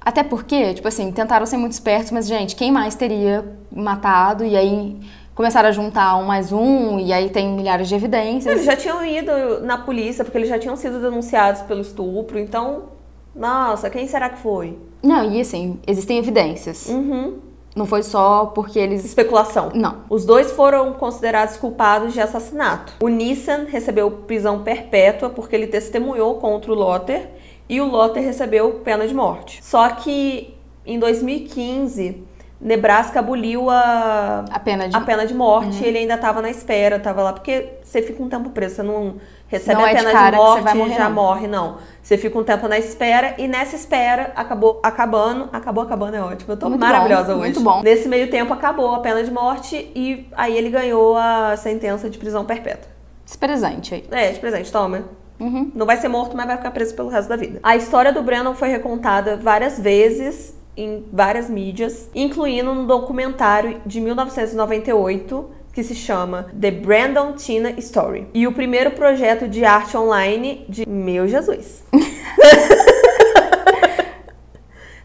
Até 0.00 0.24
porque, 0.24 0.74
tipo 0.74 0.88
assim, 0.88 1.12
tentaram 1.12 1.46
ser 1.46 1.58
muito 1.58 1.72
espertos, 1.72 2.10
mas, 2.10 2.26
gente, 2.26 2.56
quem 2.56 2.72
mais 2.72 2.94
teria 2.94 3.44
matado? 3.70 4.44
E 4.44 4.56
aí 4.56 4.98
começaram 5.38 5.68
a 5.68 5.72
juntar 5.72 6.16
um 6.16 6.24
mais 6.24 6.50
um, 6.50 6.98
e 6.98 7.12
aí 7.12 7.30
tem 7.30 7.48
milhares 7.52 7.88
de 7.88 7.94
evidências. 7.94 8.52
Eles 8.52 8.64
já 8.64 8.74
tinham 8.74 9.06
ido 9.06 9.60
na 9.60 9.78
polícia, 9.78 10.24
porque 10.24 10.36
eles 10.36 10.48
já 10.48 10.58
tinham 10.58 10.74
sido 10.74 11.00
denunciados 11.00 11.62
pelo 11.62 11.80
estupro, 11.80 12.40
então, 12.40 12.86
nossa, 13.32 13.88
quem 13.88 14.08
será 14.08 14.30
que 14.30 14.40
foi? 14.40 14.76
Não, 15.00 15.30
e 15.30 15.40
assim, 15.40 15.78
existem 15.86 16.18
evidências. 16.18 16.88
Uhum. 16.88 17.38
Não 17.76 17.86
foi 17.86 18.02
só 18.02 18.46
porque 18.46 18.80
eles. 18.80 19.04
Especulação. 19.04 19.70
Não. 19.76 19.98
Os 20.10 20.24
dois 20.24 20.50
foram 20.50 20.94
considerados 20.94 21.56
culpados 21.56 22.12
de 22.12 22.20
assassinato. 22.20 22.94
O 23.00 23.06
Nissan 23.06 23.66
recebeu 23.68 24.10
prisão 24.10 24.64
perpétua 24.64 25.30
porque 25.30 25.54
ele 25.54 25.68
testemunhou 25.68 26.34
contra 26.40 26.72
o 26.72 26.74
Lotter 26.74 27.30
e 27.68 27.80
o 27.80 27.86
Lotter 27.86 28.24
recebeu 28.24 28.80
pena 28.84 29.06
de 29.06 29.14
morte. 29.14 29.64
Só 29.64 29.88
que 29.90 30.52
em 30.84 30.98
2015 30.98 32.26
Nebraska 32.60 33.20
aboliu 33.20 33.70
a, 33.70 34.44
A 34.50 34.58
pena 34.58 34.88
de- 34.88 34.96
a 34.96 35.00
pena 35.00 35.24
de 35.26 35.32
morte 35.32 35.82
e 35.82 35.86
ele 35.86 35.98
ainda 35.98 36.14
estava 36.14 36.42
na 36.42 36.50
espera, 36.50 36.96
estava 36.96 37.22
lá, 37.22 37.32
porque 37.32 37.74
você 37.84 38.02
fica 38.02 38.20
um 38.22 38.28
tempo 38.28 38.50
preso, 38.50 38.76
você 38.76 38.82
não 38.82 39.14
recebe 39.46 39.76
Não 39.80 39.84
a 39.84 39.90
é 39.90 39.94
de 39.94 40.04
pena 40.04 40.30
de 40.30 40.36
você 40.36 40.74
morte 40.74 40.92
e 40.92 40.96
já 40.96 41.04
não. 41.08 41.14
morre, 41.14 41.46
não. 41.46 41.76
Você 42.02 42.18
fica 42.18 42.36
um 42.36 42.42
tempo 42.42 42.66
na 42.66 42.76
espera 42.76 43.34
e 43.38 43.46
nessa 43.46 43.76
espera 43.76 44.32
acabou 44.34 44.80
acabando, 44.82 45.48
acabou 45.52 45.84
acabando 45.84 46.16
é 46.16 46.20
ótimo, 46.20 46.52
eu 46.52 46.56
tô 46.56 46.68
Muito 46.68 46.80
maravilhosa 46.80 47.26
bom, 47.32 47.32
hoje. 47.34 47.40
muito 47.40 47.60
bom. 47.60 47.80
Nesse 47.82 48.08
meio 48.08 48.28
tempo 48.28 48.52
acabou 48.52 48.92
a 48.94 48.98
pena 49.00 49.22
de 49.22 49.30
morte 49.30 49.76
e 49.94 50.26
aí 50.36 50.56
ele 50.56 50.68
ganhou 50.70 51.16
a 51.16 51.56
sentença 51.56 52.10
de 52.10 52.18
prisão 52.18 52.44
perpétua. 52.44 52.90
Esse 53.24 53.38
presente 53.38 53.94
aí. 53.94 54.04
É, 54.10 54.32
de 54.32 54.40
presente, 54.40 54.72
toma. 54.72 55.04
Uhum. 55.38 55.70
Não 55.74 55.86
vai 55.86 55.96
ser 55.96 56.08
morto, 56.08 56.36
mas 56.36 56.46
vai 56.46 56.56
ficar 56.56 56.72
preso 56.72 56.92
pelo 56.96 57.08
resto 57.08 57.28
da 57.28 57.36
vida. 57.36 57.60
A 57.62 57.76
história 57.76 58.12
do 58.12 58.20
Brandon 58.22 58.54
foi 58.54 58.68
recontada 58.68 59.36
várias 59.36 59.78
vezes 59.78 60.57
em 60.78 61.04
várias 61.12 61.50
mídias, 61.50 62.08
incluindo 62.14 62.70
um 62.70 62.86
documentário 62.86 63.80
de 63.84 64.00
1998 64.00 65.50
que 65.72 65.82
se 65.82 65.94
chama 65.94 66.46
The 66.58 66.70
Brandon 66.70 67.32
Tina 67.32 67.70
Story. 67.78 68.28
E 68.32 68.46
o 68.46 68.52
primeiro 68.52 68.92
projeto 68.92 69.48
de 69.48 69.64
arte 69.64 69.96
online 69.96 70.64
de 70.68 70.88
meu 70.88 71.26
Jesus. 71.28 71.84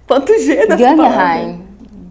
Quanto 0.08 0.38
G 0.40 0.66
nessa? 0.68 0.96
Guggenheim. 0.96 1.64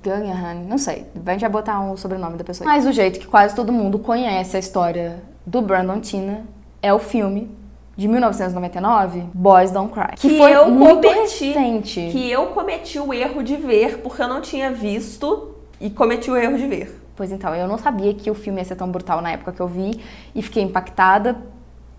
Guggenheim, 0.02 0.64
não 0.68 0.78
sei. 0.78 1.06
Vai 1.14 1.38
botar 1.48 1.80
um 1.80 1.96
sobrenome 1.96 2.36
da 2.36 2.44
pessoa. 2.44 2.68
Mas 2.68 2.84
o 2.84 2.92
jeito 2.92 3.20
que 3.20 3.26
quase 3.26 3.54
todo 3.54 3.72
mundo 3.72 3.98
conhece 3.98 4.56
a 4.56 4.60
história 4.60 5.22
do 5.46 5.62
Brandon 5.62 6.00
Tina 6.00 6.44
é 6.82 6.92
o 6.92 6.98
filme 6.98 7.48
de 7.96 8.08
1999, 8.08 9.24
Boys 9.34 9.70
Don't 9.70 9.92
Cry. 9.92 10.14
Que, 10.16 10.28
Que 10.30 10.38
foi 10.38 10.52
eu 10.54 10.70
muito 10.70 11.06
cometi- 11.08 11.52
recente. 11.52 12.08
Que 12.10 12.30
eu 12.30 12.46
cometi 12.46 12.98
o 12.98 13.12
erro 13.12 13.42
de 13.42 13.56
ver 13.56 13.98
porque 13.98 14.22
eu 14.22 14.28
não 14.28 14.40
tinha 14.40 14.70
visto 14.70 15.54
e 15.80 15.90
cometi 15.90 16.30
o 16.30 16.36
erro 16.36 16.56
de 16.56 16.66
ver. 16.66 16.98
Pois 17.14 17.30
então, 17.30 17.54
eu 17.54 17.68
não 17.68 17.76
sabia 17.76 18.14
que 18.14 18.30
o 18.30 18.34
filme 18.34 18.60
ia 18.60 18.64
ser 18.64 18.76
tão 18.76 18.88
brutal 18.90 19.20
na 19.20 19.32
época 19.32 19.52
que 19.52 19.60
eu 19.60 19.66
vi 19.68 20.00
e 20.34 20.40
fiquei 20.42 20.62
impactada. 20.62 21.36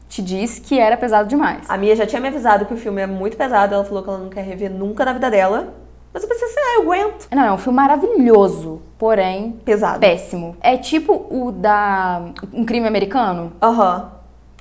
Te 0.10 0.22
disse 0.22 0.62
que 0.62 0.80
era 0.80 0.96
pesado 0.98 1.28
demais. 1.30 1.68
A 1.70 1.78
Mia 1.78 1.96
já 1.96 2.06
tinha 2.06 2.22
me 2.22 2.28
avisado 2.28 2.66
que 2.66 2.74
o 2.74 2.78
filme 2.78 3.02
é 3.02 3.08
muito 3.08 3.36
pesado, 3.38 3.74
ela 3.74 3.84
falou 3.84 4.04
que 4.04 4.10
ela 4.10 4.18
não 4.20 4.30
quer 4.30 4.44
rever 4.44 4.72
nunca 4.72 5.04
na 5.06 5.14
vida 5.14 5.30
dela. 5.30 5.74
Mas 6.14 6.22
eu 6.22 6.30
pensei 6.30 6.48
assim, 6.48 6.60
ah, 6.60 6.76
eu 6.76 6.82
aguento. 6.84 7.28
Não, 7.32 7.44
é 7.44 7.52
um 7.52 7.58
filme 7.58 7.76
maravilhoso, 7.76 8.82
porém 9.00 9.54
Pesado. 9.66 10.00
péssimo. 10.00 10.56
É 10.62 10.78
tipo 10.78 11.26
o 11.32 11.52
da 11.52 12.22
Um 12.54 12.64
Crime 12.64 12.88
Americano? 12.88 13.54
Aham. 13.62 14.12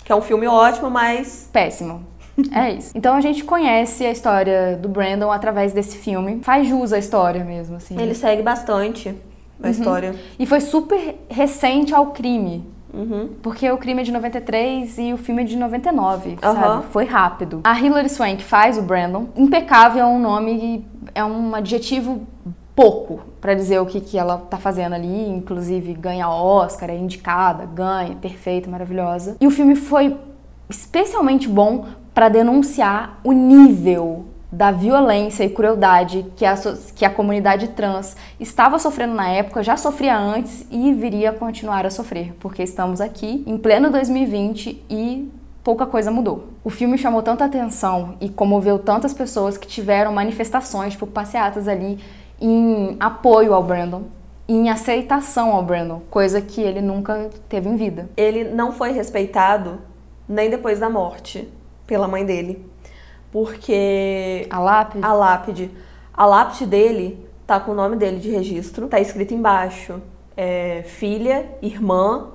Que 0.04 0.12
é 0.12 0.14
um 0.14 0.20
filme 0.22 0.46
ótimo, 0.46 0.90
mas 0.90 1.48
Péssimo. 1.52 2.06
É 2.50 2.72
isso. 2.72 2.92
Então 2.94 3.14
a 3.14 3.20
gente 3.20 3.44
conhece 3.44 4.04
a 4.06 4.10
história 4.10 4.76
do 4.76 4.88
Brandon 4.88 5.30
através 5.30 5.72
desse 5.72 5.98
filme. 5.98 6.40
Faz 6.42 6.66
jus 6.66 6.92
à 6.92 6.98
história 6.98 7.44
mesmo, 7.44 7.76
assim. 7.76 8.00
ele 8.00 8.14
segue 8.14 8.42
bastante 8.42 9.14
a 9.62 9.70
história. 9.70 10.14
E 10.38 10.46
foi 10.46 10.60
super 10.60 11.16
recente 11.28 11.94
ao 11.94 12.06
crime. 12.06 12.66
Uhum. 12.92 13.30
Porque 13.42 13.70
o 13.70 13.78
crime 13.78 14.02
é 14.02 14.04
de 14.04 14.12
93 14.12 14.98
e 14.98 15.12
o 15.14 15.16
filme 15.16 15.42
é 15.42 15.44
de 15.46 15.56
99, 15.56 16.36
Aham. 16.42 16.54
sabe? 16.54 16.86
Foi 16.90 17.04
rápido. 17.04 17.60
A 17.64 17.78
Hilary 17.78 18.08
Swank 18.08 18.42
faz 18.42 18.76
o 18.76 18.82
Brandon. 18.82 19.28
Impecável 19.34 20.02
é 20.02 20.06
um 20.06 20.18
nome, 20.18 20.86
é 21.14 21.24
um 21.24 21.54
adjetivo 21.54 22.26
pouco 22.74 23.20
pra 23.40 23.54
dizer 23.54 23.80
o 23.80 23.86
que, 23.86 24.00
que 24.00 24.18
ela 24.18 24.38
tá 24.38 24.56
fazendo 24.56 24.94
ali. 24.94 25.28
Inclusive, 25.28 25.92
ganha 25.94 26.28
Oscar, 26.28 26.90
é 26.90 26.96
indicada, 26.96 27.66
ganha, 27.66 28.16
perfeita, 28.16 28.70
maravilhosa. 28.70 29.36
E 29.40 29.46
o 29.46 29.50
filme 29.50 29.76
foi 29.76 30.16
especialmente 30.68 31.48
bom 31.48 31.86
pra 32.14 32.28
denunciar 32.28 33.20
o 33.24 33.32
nível 33.32 34.26
da 34.50 34.70
violência 34.70 35.44
e 35.44 35.48
crueldade 35.48 36.26
que 36.36 36.44
a, 36.44 36.54
que 36.94 37.06
a 37.06 37.10
comunidade 37.10 37.68
trans 37.68 38.14
estava 38.38 38.78
sofrendo 38.78 39.14
na 39.14 39.28
época, 39.30 39.62
já 39.62 39.78
sofria 39.78 40.16
antes 40.16 40.66
e 40.70 40.92
viria 40.92 41.30
a 41.30 41.32
continuar 41.32 41.86
a 41.86 41.90
sofrer, 41.90 42.34
porque 42.38 42.62
estamos 42.62 43.00
aqui 43.00 43.42
em 43.46 43.56
pleno 43.56 43.90
2020 43.90 44.84
e 44.90 45.32
pouca 45.64 45.86
coisa 45.86 46.10
mudou. 46.10 46.48
O 46.62 46.68
filme 46.68 46.98
chamou 46.98 47.22
tanta 47.22 47.46
atenção 47.46 48.14
e 48.20 48.28
comoveu 48.28 48.78
tantas 48.78 49.14
pessoas 49.14 49.56
que 49.56 49.66
tiveram 49.66 50.12
manifestações, 50.12 50.92
tipo 50.92 51.06
passeatas 51.06 51.66
ali 51.66 51.98
em 52.42 52.96
apoio 52.98 53.54
ao 53.54 53.62
Brandon, 53.62 54.02
em 54.48 54.68
aceitação 54.68 55.52
ao 55.52 55.62
Brandon, 55.62 56.02
coisa 56.10 56.40
que 56.40 56.60
ele 56.60 56.80
nunca 56.80 57.30
teve 57.48 57.68
em 57.68 57.76
vida. 57.76 58.10
Ele 58.16 58.44
não 58.44 58.72
foi 58.72 58.90
respeitado 58.90 59.78
nem 60.28 60.50
depois 60.50 60.80
da 60.80 60.90
morte 60.90 61.48
pela 61.86 62.08
mãe 62.08 62.26
dele. 62.26 62.66
Porque 63.30 64.46
A 64.50 64.58
lápide 64.58 65.04
a 65.04 65.12
lápide, 65.12 65.70
a 66.12 66.26
lápide 66.26 66.66
dele 66.66 67.26
tá 67.46 67.60
com 67.60 67.72
o 67.72 67.74
nome 67.74 67.96
dele 67.96 68.18
de 68.18 68.30
registro, 68.30 68.88
tá 68.88 69.00
escrito 69.00 69.32
embaixo, 69.32 70.02
é, 70.36 70.82
filha, 70.82 71.48
irmã 71.62 72.28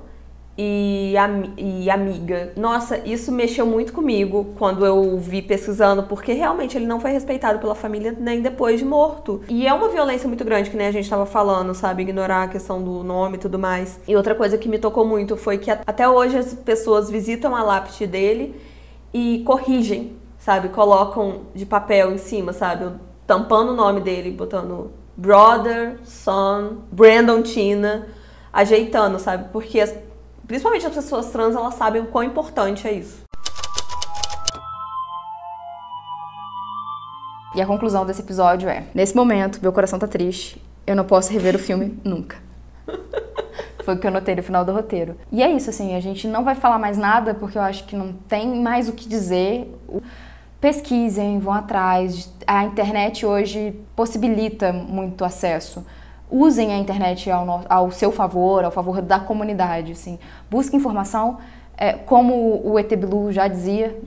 e, 0.57 1.15
ami- 1.17 1.53
e 1.55 1.89
amiga. 1.89 2.51
Nossa, 2.55 2.97
isso 3.05 3.31
mexeu 3.31 3.65
muito 3.65 3.93
comigo 3.93 4.53
quando 4.57 4.85
eu 4.85 5.17
vi 5.17 5.41
pesquisando, 5.41 6.03
porque 6.03 6.33
realmente 6.33 6.75
ele 6.75 6.87
não 6.87 6.99
foi 6.99 7.11
respeitado 7.11 7.59
pela 7.59 7.75
família 7.75 8.15
nem 8.19 8.41
depois 8.41 8.79
de 8.79 8.85
morto. 8.85 9.41
E 9.47 9.67
é 9.67 9.73
uma 9.73 9.87
violência 9.89 10.27
muito 10.27 10.43
grande, 10.43 10.69
que 10.71 10.75
nem 10.77 10.87
a 10.87 10.91
gente 10.91 11.07
tava 11.09 11.25
falando, 11.27 11.75
sabe? 11.75 12.01
Ignorar 12.01 12.43
a 12.43 12.47
questão 12.47 12.81
do 12.81 13.03
nome 13.03 13.35
e 13.37 13.39
tudo 13.39 13.59
mais. 13.59 13.99
E 14.07 14.15
outra 14.15 14.33
coisa 14.33 14.57
que 14.57 14.67
me 14.67 14.79
tocou 14.79 15.05
muito 15.05 15.37
foi 15.37 15.59
que 15.59 15.69
até 15.69 16.09
hoje 16.09 16.37
as 16.37 16.53
pessoas 16.55 17.09
visitam 17.09 17.55
a 17.55 17.61
lápide 17.61 18.07
dele 18.07 18.55
e 19.13 19.43
corrigem, 19.45 20.13
sabe? 20.39 20.69
Colocam 20.69 21.41
de 21.53 21.65
papel 21.65 22.11
em 22.11 22.17
cima, 22.17 22.51
sabe? 22.51 22.91
Tampando 23.27 23.73
o 23.73 23.75
nome 23.75 24.01
dele, 24.01 24.31
botando 24.31 24.91
brother, 25.15 25.97
son, 26.03 26.77
Brandon 26.91 27.41
Tina, 27.43 28.07
ajeitando, 28.51 29.19
sabe? 29.19 29.49
Porque 29.51 29.79
as- 29.79 29.93
principalmente 30.47 30.87
as 30.87 30.95
pessoas 30.95 31.29
trans, 31.29 31.55
elas 31.55 31.75
sabem 31.75 32.01
o 32.01 32.07
quão 32.07 32.23
importante 32.23 32.87
é 32.87 32.93
isso. 32.93 33.27
E 37.53 37.61
a 37.61 37.65
conclusão 37.65 38.05
desse 38.05 38.21
episódio 38.21 38.69
é: 38.69 38.83
nesse 38.93 39.15
momento, 39.15 39.59
meu 39.61 39.73
coração 39.73 39.99
tá 39.99 40.07
triste, 40.07 40.61
eu 40.85 40.95
não 40.95 41.03
posso 41.03 41.31
rever 41.31 41.55
o 41.55 41.59
filme 41.59 41.99
nunca. 42.05 42.37
Foi 43.83 43.95
o 43.95 43.99
que 43.99 44.05
eu 44.05 44.11
notei 44.11 44.35
no 44.35 44.43
final 44.43 44.65
do 44.65 44.73
roteiro. 44.73 45.15
E 45.31 45.41
é 45.41 45.49
isso, 45.49 45.69
assim, 45.69 45.95
a 45.95 45.99
gente 45.99 46.27
não 46.27 46.43
vai 46.43 46.55
falar 46.55 46.77
mais 46.77 46.97
nada 46.97 47.33
porque 47.33 47.57
eu 47.57 47.61
acho 47.61 47.85
que 47.85 47.95
não 47.95 48.11
tem 48.11 48.61
mais 48.61 48.89
o 48.89 48.93
que 48.93 49.07
dizer. 49.07 49.73
Pesquisem, 50.59 51.39
vão 51.39 51.53
atrás. 51.53 52.29
A 52.45 52.65
internet 52.65 53.25
hoje 53.25 53.79
possibilita 53.95 54.73
muito 54.73 55.23
acesso. 55.23 55.85
Usem 56.29 56.73
a 56.73 56.77
internet 56.77 57.29
ao, 57.31 57.45
no- 57.45 57.61
ao 57.69 57.91
seu 57.91 58.11
favor, 58.11 58.63
ao 58.65 58.71
favor 58.71 59.01
da 59.01 59.19
comunidade, 59.19 59.93
assim. 59.93 60.19
Busque 60.51 60.75
informação, 60.75 61.37
é, 61.77 61.93
como 61.93 62.61
o 62.65 62.77
ET 62.77 62.93
Blue 62.97 63.31
já 63.31 63.47
dizia, 63.47 63.97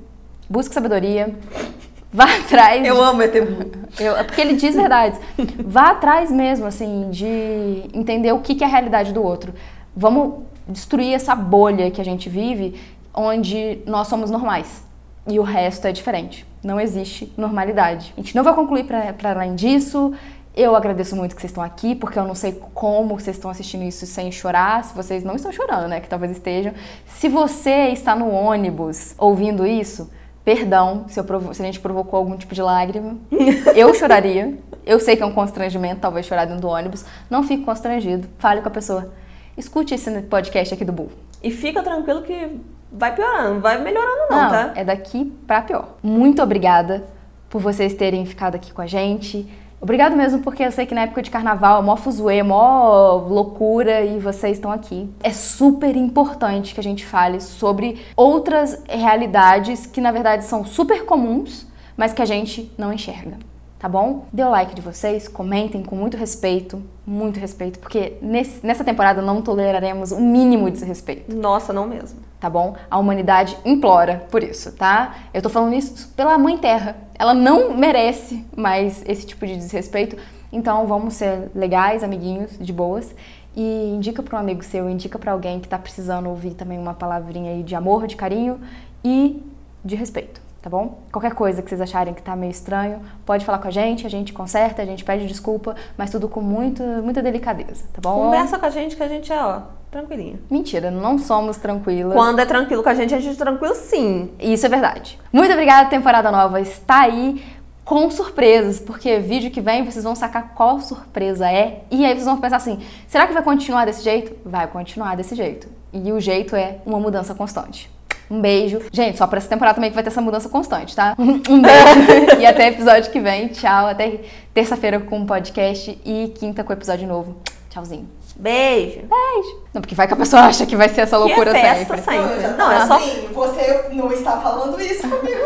busque 0.49 0.75
sabedoria, 0.75 1.35
vá 2.13 2.25
atrás. 2.25 2.85
Eu 2.87 3.03
amo 3.03 3.23
ET 3.23 3.33
Blue. 3.33 3.71
Eu- 3.99 4.17
é 4.17 4.23
porque 4.25 4.41
ele 4.41 4.55
diz 4.55 4.75
verdades. 4.75 5.19
Vá 5.65 5.91
atrás 5.93 6.31
mesmo, 6.31 6.67
assim, 6.67 7.09
de 7.11 7.85
entender 7.95 8.33
o 8.33 8.41
que, 8.41 8.55
que 8.55 8.63
é 8.65 8.67
a 8.67 8.71
realidade 8.71 9.13
do 9.15 9.23
outro. 9.23 9.55
Vamos 9.97 10.43
destruir 10.69 11.15
essa 11.15 11.35
bolha 11.35 11.91
que 11.91 12.01
a 12.01 12.05
gente 12.05 12.29
vive, 12.29 12.79
onde 13.15 13.79
nós 13.87 14.09
somos 14.09 14.31
normais. 14.31 14.85
e 15.27 15.39
o 15.39 15.43
resto 15.43 15.87
é 15.87 15.93
diferente. 15.93 16.47
Não 16.63 16.79
existe 16.81 17.33
normalidade. 17.37 18.13
A 18.17 18.21
gente 18.21 18.35
não 18.37 18.43
vai 18.45 18.55
concluir 18.55 18.85
para 18.85 19.31
além 19.31 19.55
disso. 19.55 20.13
Eu 20.55 20.75
agradeço 20.75 21.15
muito 21.15 21.35
que 21.35 21.41
vocês 21.41 21.51
estão 21.51 21.63
aqui, 21.63 21.95
porque 21.95 22.19
eu 22.19 22.25
não 22.25 22.35
sei 22.35 22.53
como 22.75 23.17
vocês 23.17 23.37
estão 23.37 23.51
assistindo 23.51 23.85
isso 23.85 24.05
sem 24.07 24.33
chorar. 24.33 24.85
Se 24.85 24.95
vocês 24.95 25.23
não 25.23 25.37
estão 25.37 25.53
chorando, 25.53 25.89
né? 25.89 26.01
Que 26.01 26.09
talvez 26.09 26.33
estejam. 26.33 26.73
Se 27.07 27.29
você 27.29 27.89
está 27.89 28.17
no 28.17 28.31
ônibus 28.31 29.15
ouvindo 29.17 29.65
isso, 29.65 30.11
perdão 30.45 31.05
se, 31.09 31.23
provo 31.23 31.55
se 31.55 31.63
a 31.63 31.65
gente 31.65 31.79
provocou 31.79 32.19
algum 32.19 32.37
tipo 32.37 32.55
de 32.55 32.63
lágrima. 32.63 33.17
eu 33.77 33.95
choraria. 33.95 34.59
Eu 34.85 34.99
sei 34.99 35.17
que 35.17 35.23
é 35.23 35.27
um 35.27 35.33
constrangimento, 35.33 36.01
talvez 36.01 36.27
chorar 36.27 36.47
dentro 36.47 36.63
do 36.63 36.69
ônibus. 36.69 37.05
Não 37.29 37.45
fique 37.45 37.65
constrangido. 37.65 38.29
Fale 38.39 38.61
com 38.61 38.69
a 38.69 38.73
pessoa. 38.73 39.13
Escute 39.57 39.95
esse 39.95 40.11
podcast 40.23 40.75
aqui 40.75 40.85
do 40.85 40.93
Bull. 40.93 41.11
E 41.43 41.51
fica 41.51 41.83
tranquilo 41.83 42.23
que 42.23 42.61
vai 42.93 43.15
piorando, 43.15 43.61
vai 43.61 43.81
melhorando 43.81 44.31
não, 44.31 44.43
não 44.43 44.51
tá? 44.51 44.73
É 44.75 44.85
daqui 44.85 45.33
pra 45.47 45.63
pior. 45.63 45.97
Muito 46.03 46.43
obrigada 46.43 47.05
por 47.49 47.61
vocês 47.61 47.95
terem 47.95 48.27
ficado 48.27 48.57
aqui 48.57 48.73
com 48.73 48.83
a 48.83 48.87
gente. 48.87 49.49
Obrigado 49.81 50.15
mesmo, 50.15 50.41
porque 50.41 50.63
eu 50.63 50.71
sei 50.71 50.85
que 50.85 50.95
na 50.95 51.03
época 51.03 51.23
de 51.23 51.31
carnaval 51.31 51.81
é 51.81 51.85
mó 51.85 51.97
fuzuê, 51.97 52.43
mó 52.43 53.15
loucura 53.15 54.03
e 54.03 54.19
vocês 54.19 54.59
estão 54.59 54.71
aqui. 54.71 55.09
É 55.23 55.31
super 55.31 55.97
importante 55.97 56.75
que 56.75 56.81
a 56.81 56.83
gente 56.83 57.07
fale 57.07 57.41
sobre 57.41 58.05
outras 58.15 58.83
realidades 58.89 59.87
que 59.87 60.01
na 60.01 60.13
verdade 60.13 60.45
são 60.45 60.65
super 60.65 61.05
comuns, 61.07 61.67
mas 61.97 62.13
que 62.13 62.21
a 62.21 62.27
gente 62.27 62.71
não 62.77 62.93
enxerga 62.93 63.39
tá 63.81 63.89
bom? 63.89 64.27
Dê 64.31 64.45
o 64.45 64.51
like 64.51 64.75
de 64.75 64.83
vocês, 64.83 65.27
comentem 65.27 65.83
com 65.83 65.97
muito 65.97 66.15
respeito, 66.15 66.83
muito 67.07 67.41
respeito, 67.41 67.79
porque 67.79 68.19
nesse, 68.21 68.65
nessa 68.65 68.85
temporada 68.85 69.23
não 69.23 69.41
toleraremos 69.41 70.13
o 70.13 70.21
mínimo 70.21 70.67
de 70.67 70.73
desrespeito. 70.73 71.35
Nossa, 71.35 71.73
não 71.73 71.89
mesmo. 71.89 72.21
Tá 72.41 72.49
bom? 72.49 72.75
A 72.91 72.99
humanidade 72.99 73.57
implora 73.67 74.27
por 74.31 74.43
isso, 74.43 74.73
tá? 74.73 75.15
Eu 75.33 75.43
tô 75.43 75.51
falando 75.51 75.75
isso 75.75 76.09
pela 76.17 76.39
Mãe 76.39 76.57
Terra. 76.57 76.97
Ela 77.19 77.35
não 77.35 77.77
merece 77.77 78.47
mais 78.57 79.05
esse 79.07 79.27
tipo 79.27 79.47
de 79.47 79.57
desrespeito. 79.57 80.17
Então 80.51 80.87
vamos 80.87 81.15
ser 81.15 81.51
legais, 81.55 82.03
amiguinhos, 82.03 82.59
de 82.59 82.73
boas. 82.73 83.15
E 83.55 83.93
indica 83.95 84.23
para 84.23 84.39
um 84.39 84.41
amigo 84.41 84.65
seu, 84.65 84.89
indica 84.89 85.19
para 85.19 85.33
alguém 85.33 85.61
que 85.61 85.69
tá 85.69 85.79
precisando 85.79 86.31
ouvir 86.31 86.55
também 86.55 86.79
uma 86.79 86.95
palavrinha 86.95 87.53
aí 87.53 87.63
de 87.63 87.75
amor, 87.75 88.07
de 88.07 88.17
carinho 88.17 88.59
e 89.05 89.43
de 89.85 89.95
respeito 89.95 90.50
tá 90.63 90.69
bom? 90.69 90.99
Qualquer 91.11 91.35
coisa 91.35 91.63
que 91.63 91.69
vocês 91.69 91.81
acharem 91.81 92.13
que 92.13 92.23
tá 92.23 92.37
meio 92.37 92.51
estranho, 92.51 93.01
pode 93.25 93.45
falar 93.45 93.59
com 93.59 93.69
a 93.69 93.71
gente, 93.71 94.07
a 94.07 94.11
gente 94.11 94.33
conserta, 94.33 94.83
a 94.83 94.85
gente 94.85 95.05
pede 95.05 95.27
desculpa, 95.27 95.75
mas 95.97 96.11
tudo 96.11 96.29
com 96.29 96.41
muito, 96.41 96.83
muita 96.83 97.23
delicadeza, 97.23 97.85
tá 97.93 98.01
bom? 98.01 98.25
Conversa 98.25 98.59
com 98.59 98.67
a 98.67 98.71
gente 98.71 98.97
que 98.97 99.03
a 99.03 99.09
gente 99.09 99.33
é, 99.33 99.43
ó, 99.43 99.61
tranquilinha. 99.91 100.39
Mentira, 100.51 100.91
não 100.91 101.19
somos 101.19 101.57
tranquilas. 101.57 102.13
Quando 102.13 102.39
é 102.41 102.47
tranquilo 102.47 102.83
com 102.83 102.89
a 102.89 102.95
gente, 102.95 103.15
a 103.15 103.21
gente 103.21 103.35
é 103.35 103.39
tranquilo 103.39 103.75
sim. 103.75 104.31
Isso 104.39 104.67
é 104.67 104.69
verdade. 104.69 105.19
Muito 105.33 105.53
obrigada, 105.53 105.89
temporada 105.89 106.31
nova 106.31 106.61
está 106.61 107.01
aí 107.01 107.43
com 107.85 108.09
surpresas, 108.11 108.79
porque 108.79 109.19
vídeo 109.19 109.51
que 109.51 109.61
vem 109.61 109.85
vocês 109.85 110.05
vão 110.05 110.15
sacar 110.15 110.53
qual 110.55 110.79
surpresa 110.81 111.51
é, 111.51 111.83
e 111.91 112.05
aí 112.05 112.13
vocês 112.13 112.27
vão 112.27 112.39
pensar 112.39 112.57
assim, 112.57 112.79
será 113.09 113.27
que 113.27 113.33
vai 113.33 113.43
continuar 113.43 113.85
desse 113.85 114.03
jeito? 114.03 114.37
Vai 114.49 114.67
continuar 114.69 115.17
desse 115.17 115.35
jeito. 115.35 115.69
E 115.93 116.13
o 116.13 116.21
jeito 116.21 116.55
é 116.55 116.79
uma 116.87 117.01
mudança 117.01 117.35
constante. 117.35 117.91
Um 118.31 118.41
beijo. 118.41 118.81
Gente, 118.93 119.19
só 119.19 119.27
pra 119.27 119.39
essa 119.39 119.49
temporada 119.49 119.75
também 119.75 119.91
que 119.91 119.95
vai 119.95 120.05
ter 120.05 120.11
essa 120.11 120.21
mudança 120.21 120.49
constante, 120.49 120.95
tá? 120.95 121.17
Um 121.19 121.61
beijo. 121.61 122.41
e 122.41 122.47
até 122.47 122.69
episódio 122.69 123.11
que 123.11 123.19
vem. 123.19 123.49
Tchau. 123.49 123.89
Até 123.89 124.21
terça-feira 124.55 125.01
com 125.01 125.23
o 125.23 125.27
podcast 125.27 126.01
e 126.05 126.33
quinta 126.39 126.63
com 126.63 126.71
o 126.71 126.77
episódio 126.77 127.09
novo. 127.09 127.37
Tchauzinho. 127.69 128.09
Beijo. 128.37 129.01
Beijo. 129.01 129.63
Não, 129.75 129.83
porque 129.83 129.95
vai 129.95 130.07
que 130.07 130.15
a 130.15 130.17
pessoa 130.17 130.43
acha 130.43 130.65
que 130.65 130.77
vai 130.77 130.89
ser 130.89 131.03
essa 131.03 131.19
loucura 131.19 131.53
que 131.53 131.59
é 131.59 131.75
sempre. 131.75 131.99
sempre. 131.99 132.49
Não, 132.49 132.57
não, 132.57 132.73
é 132.73 132.87
só. 132.87 132.95
Assim, 132.95 133.29
você 133.33 133.89
não 133.93 134.13
está 134.13 134.41
falando 134.41 134.81
isso 134.81 135.03
comigo. 135.09 135.41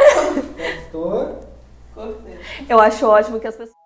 Eu 2.69 2.81
acho 2.81 3.07
ótimo 3.07 3.41
que 3.41 3.47
as 3.47 3.57
pessoas. 3.57 3.84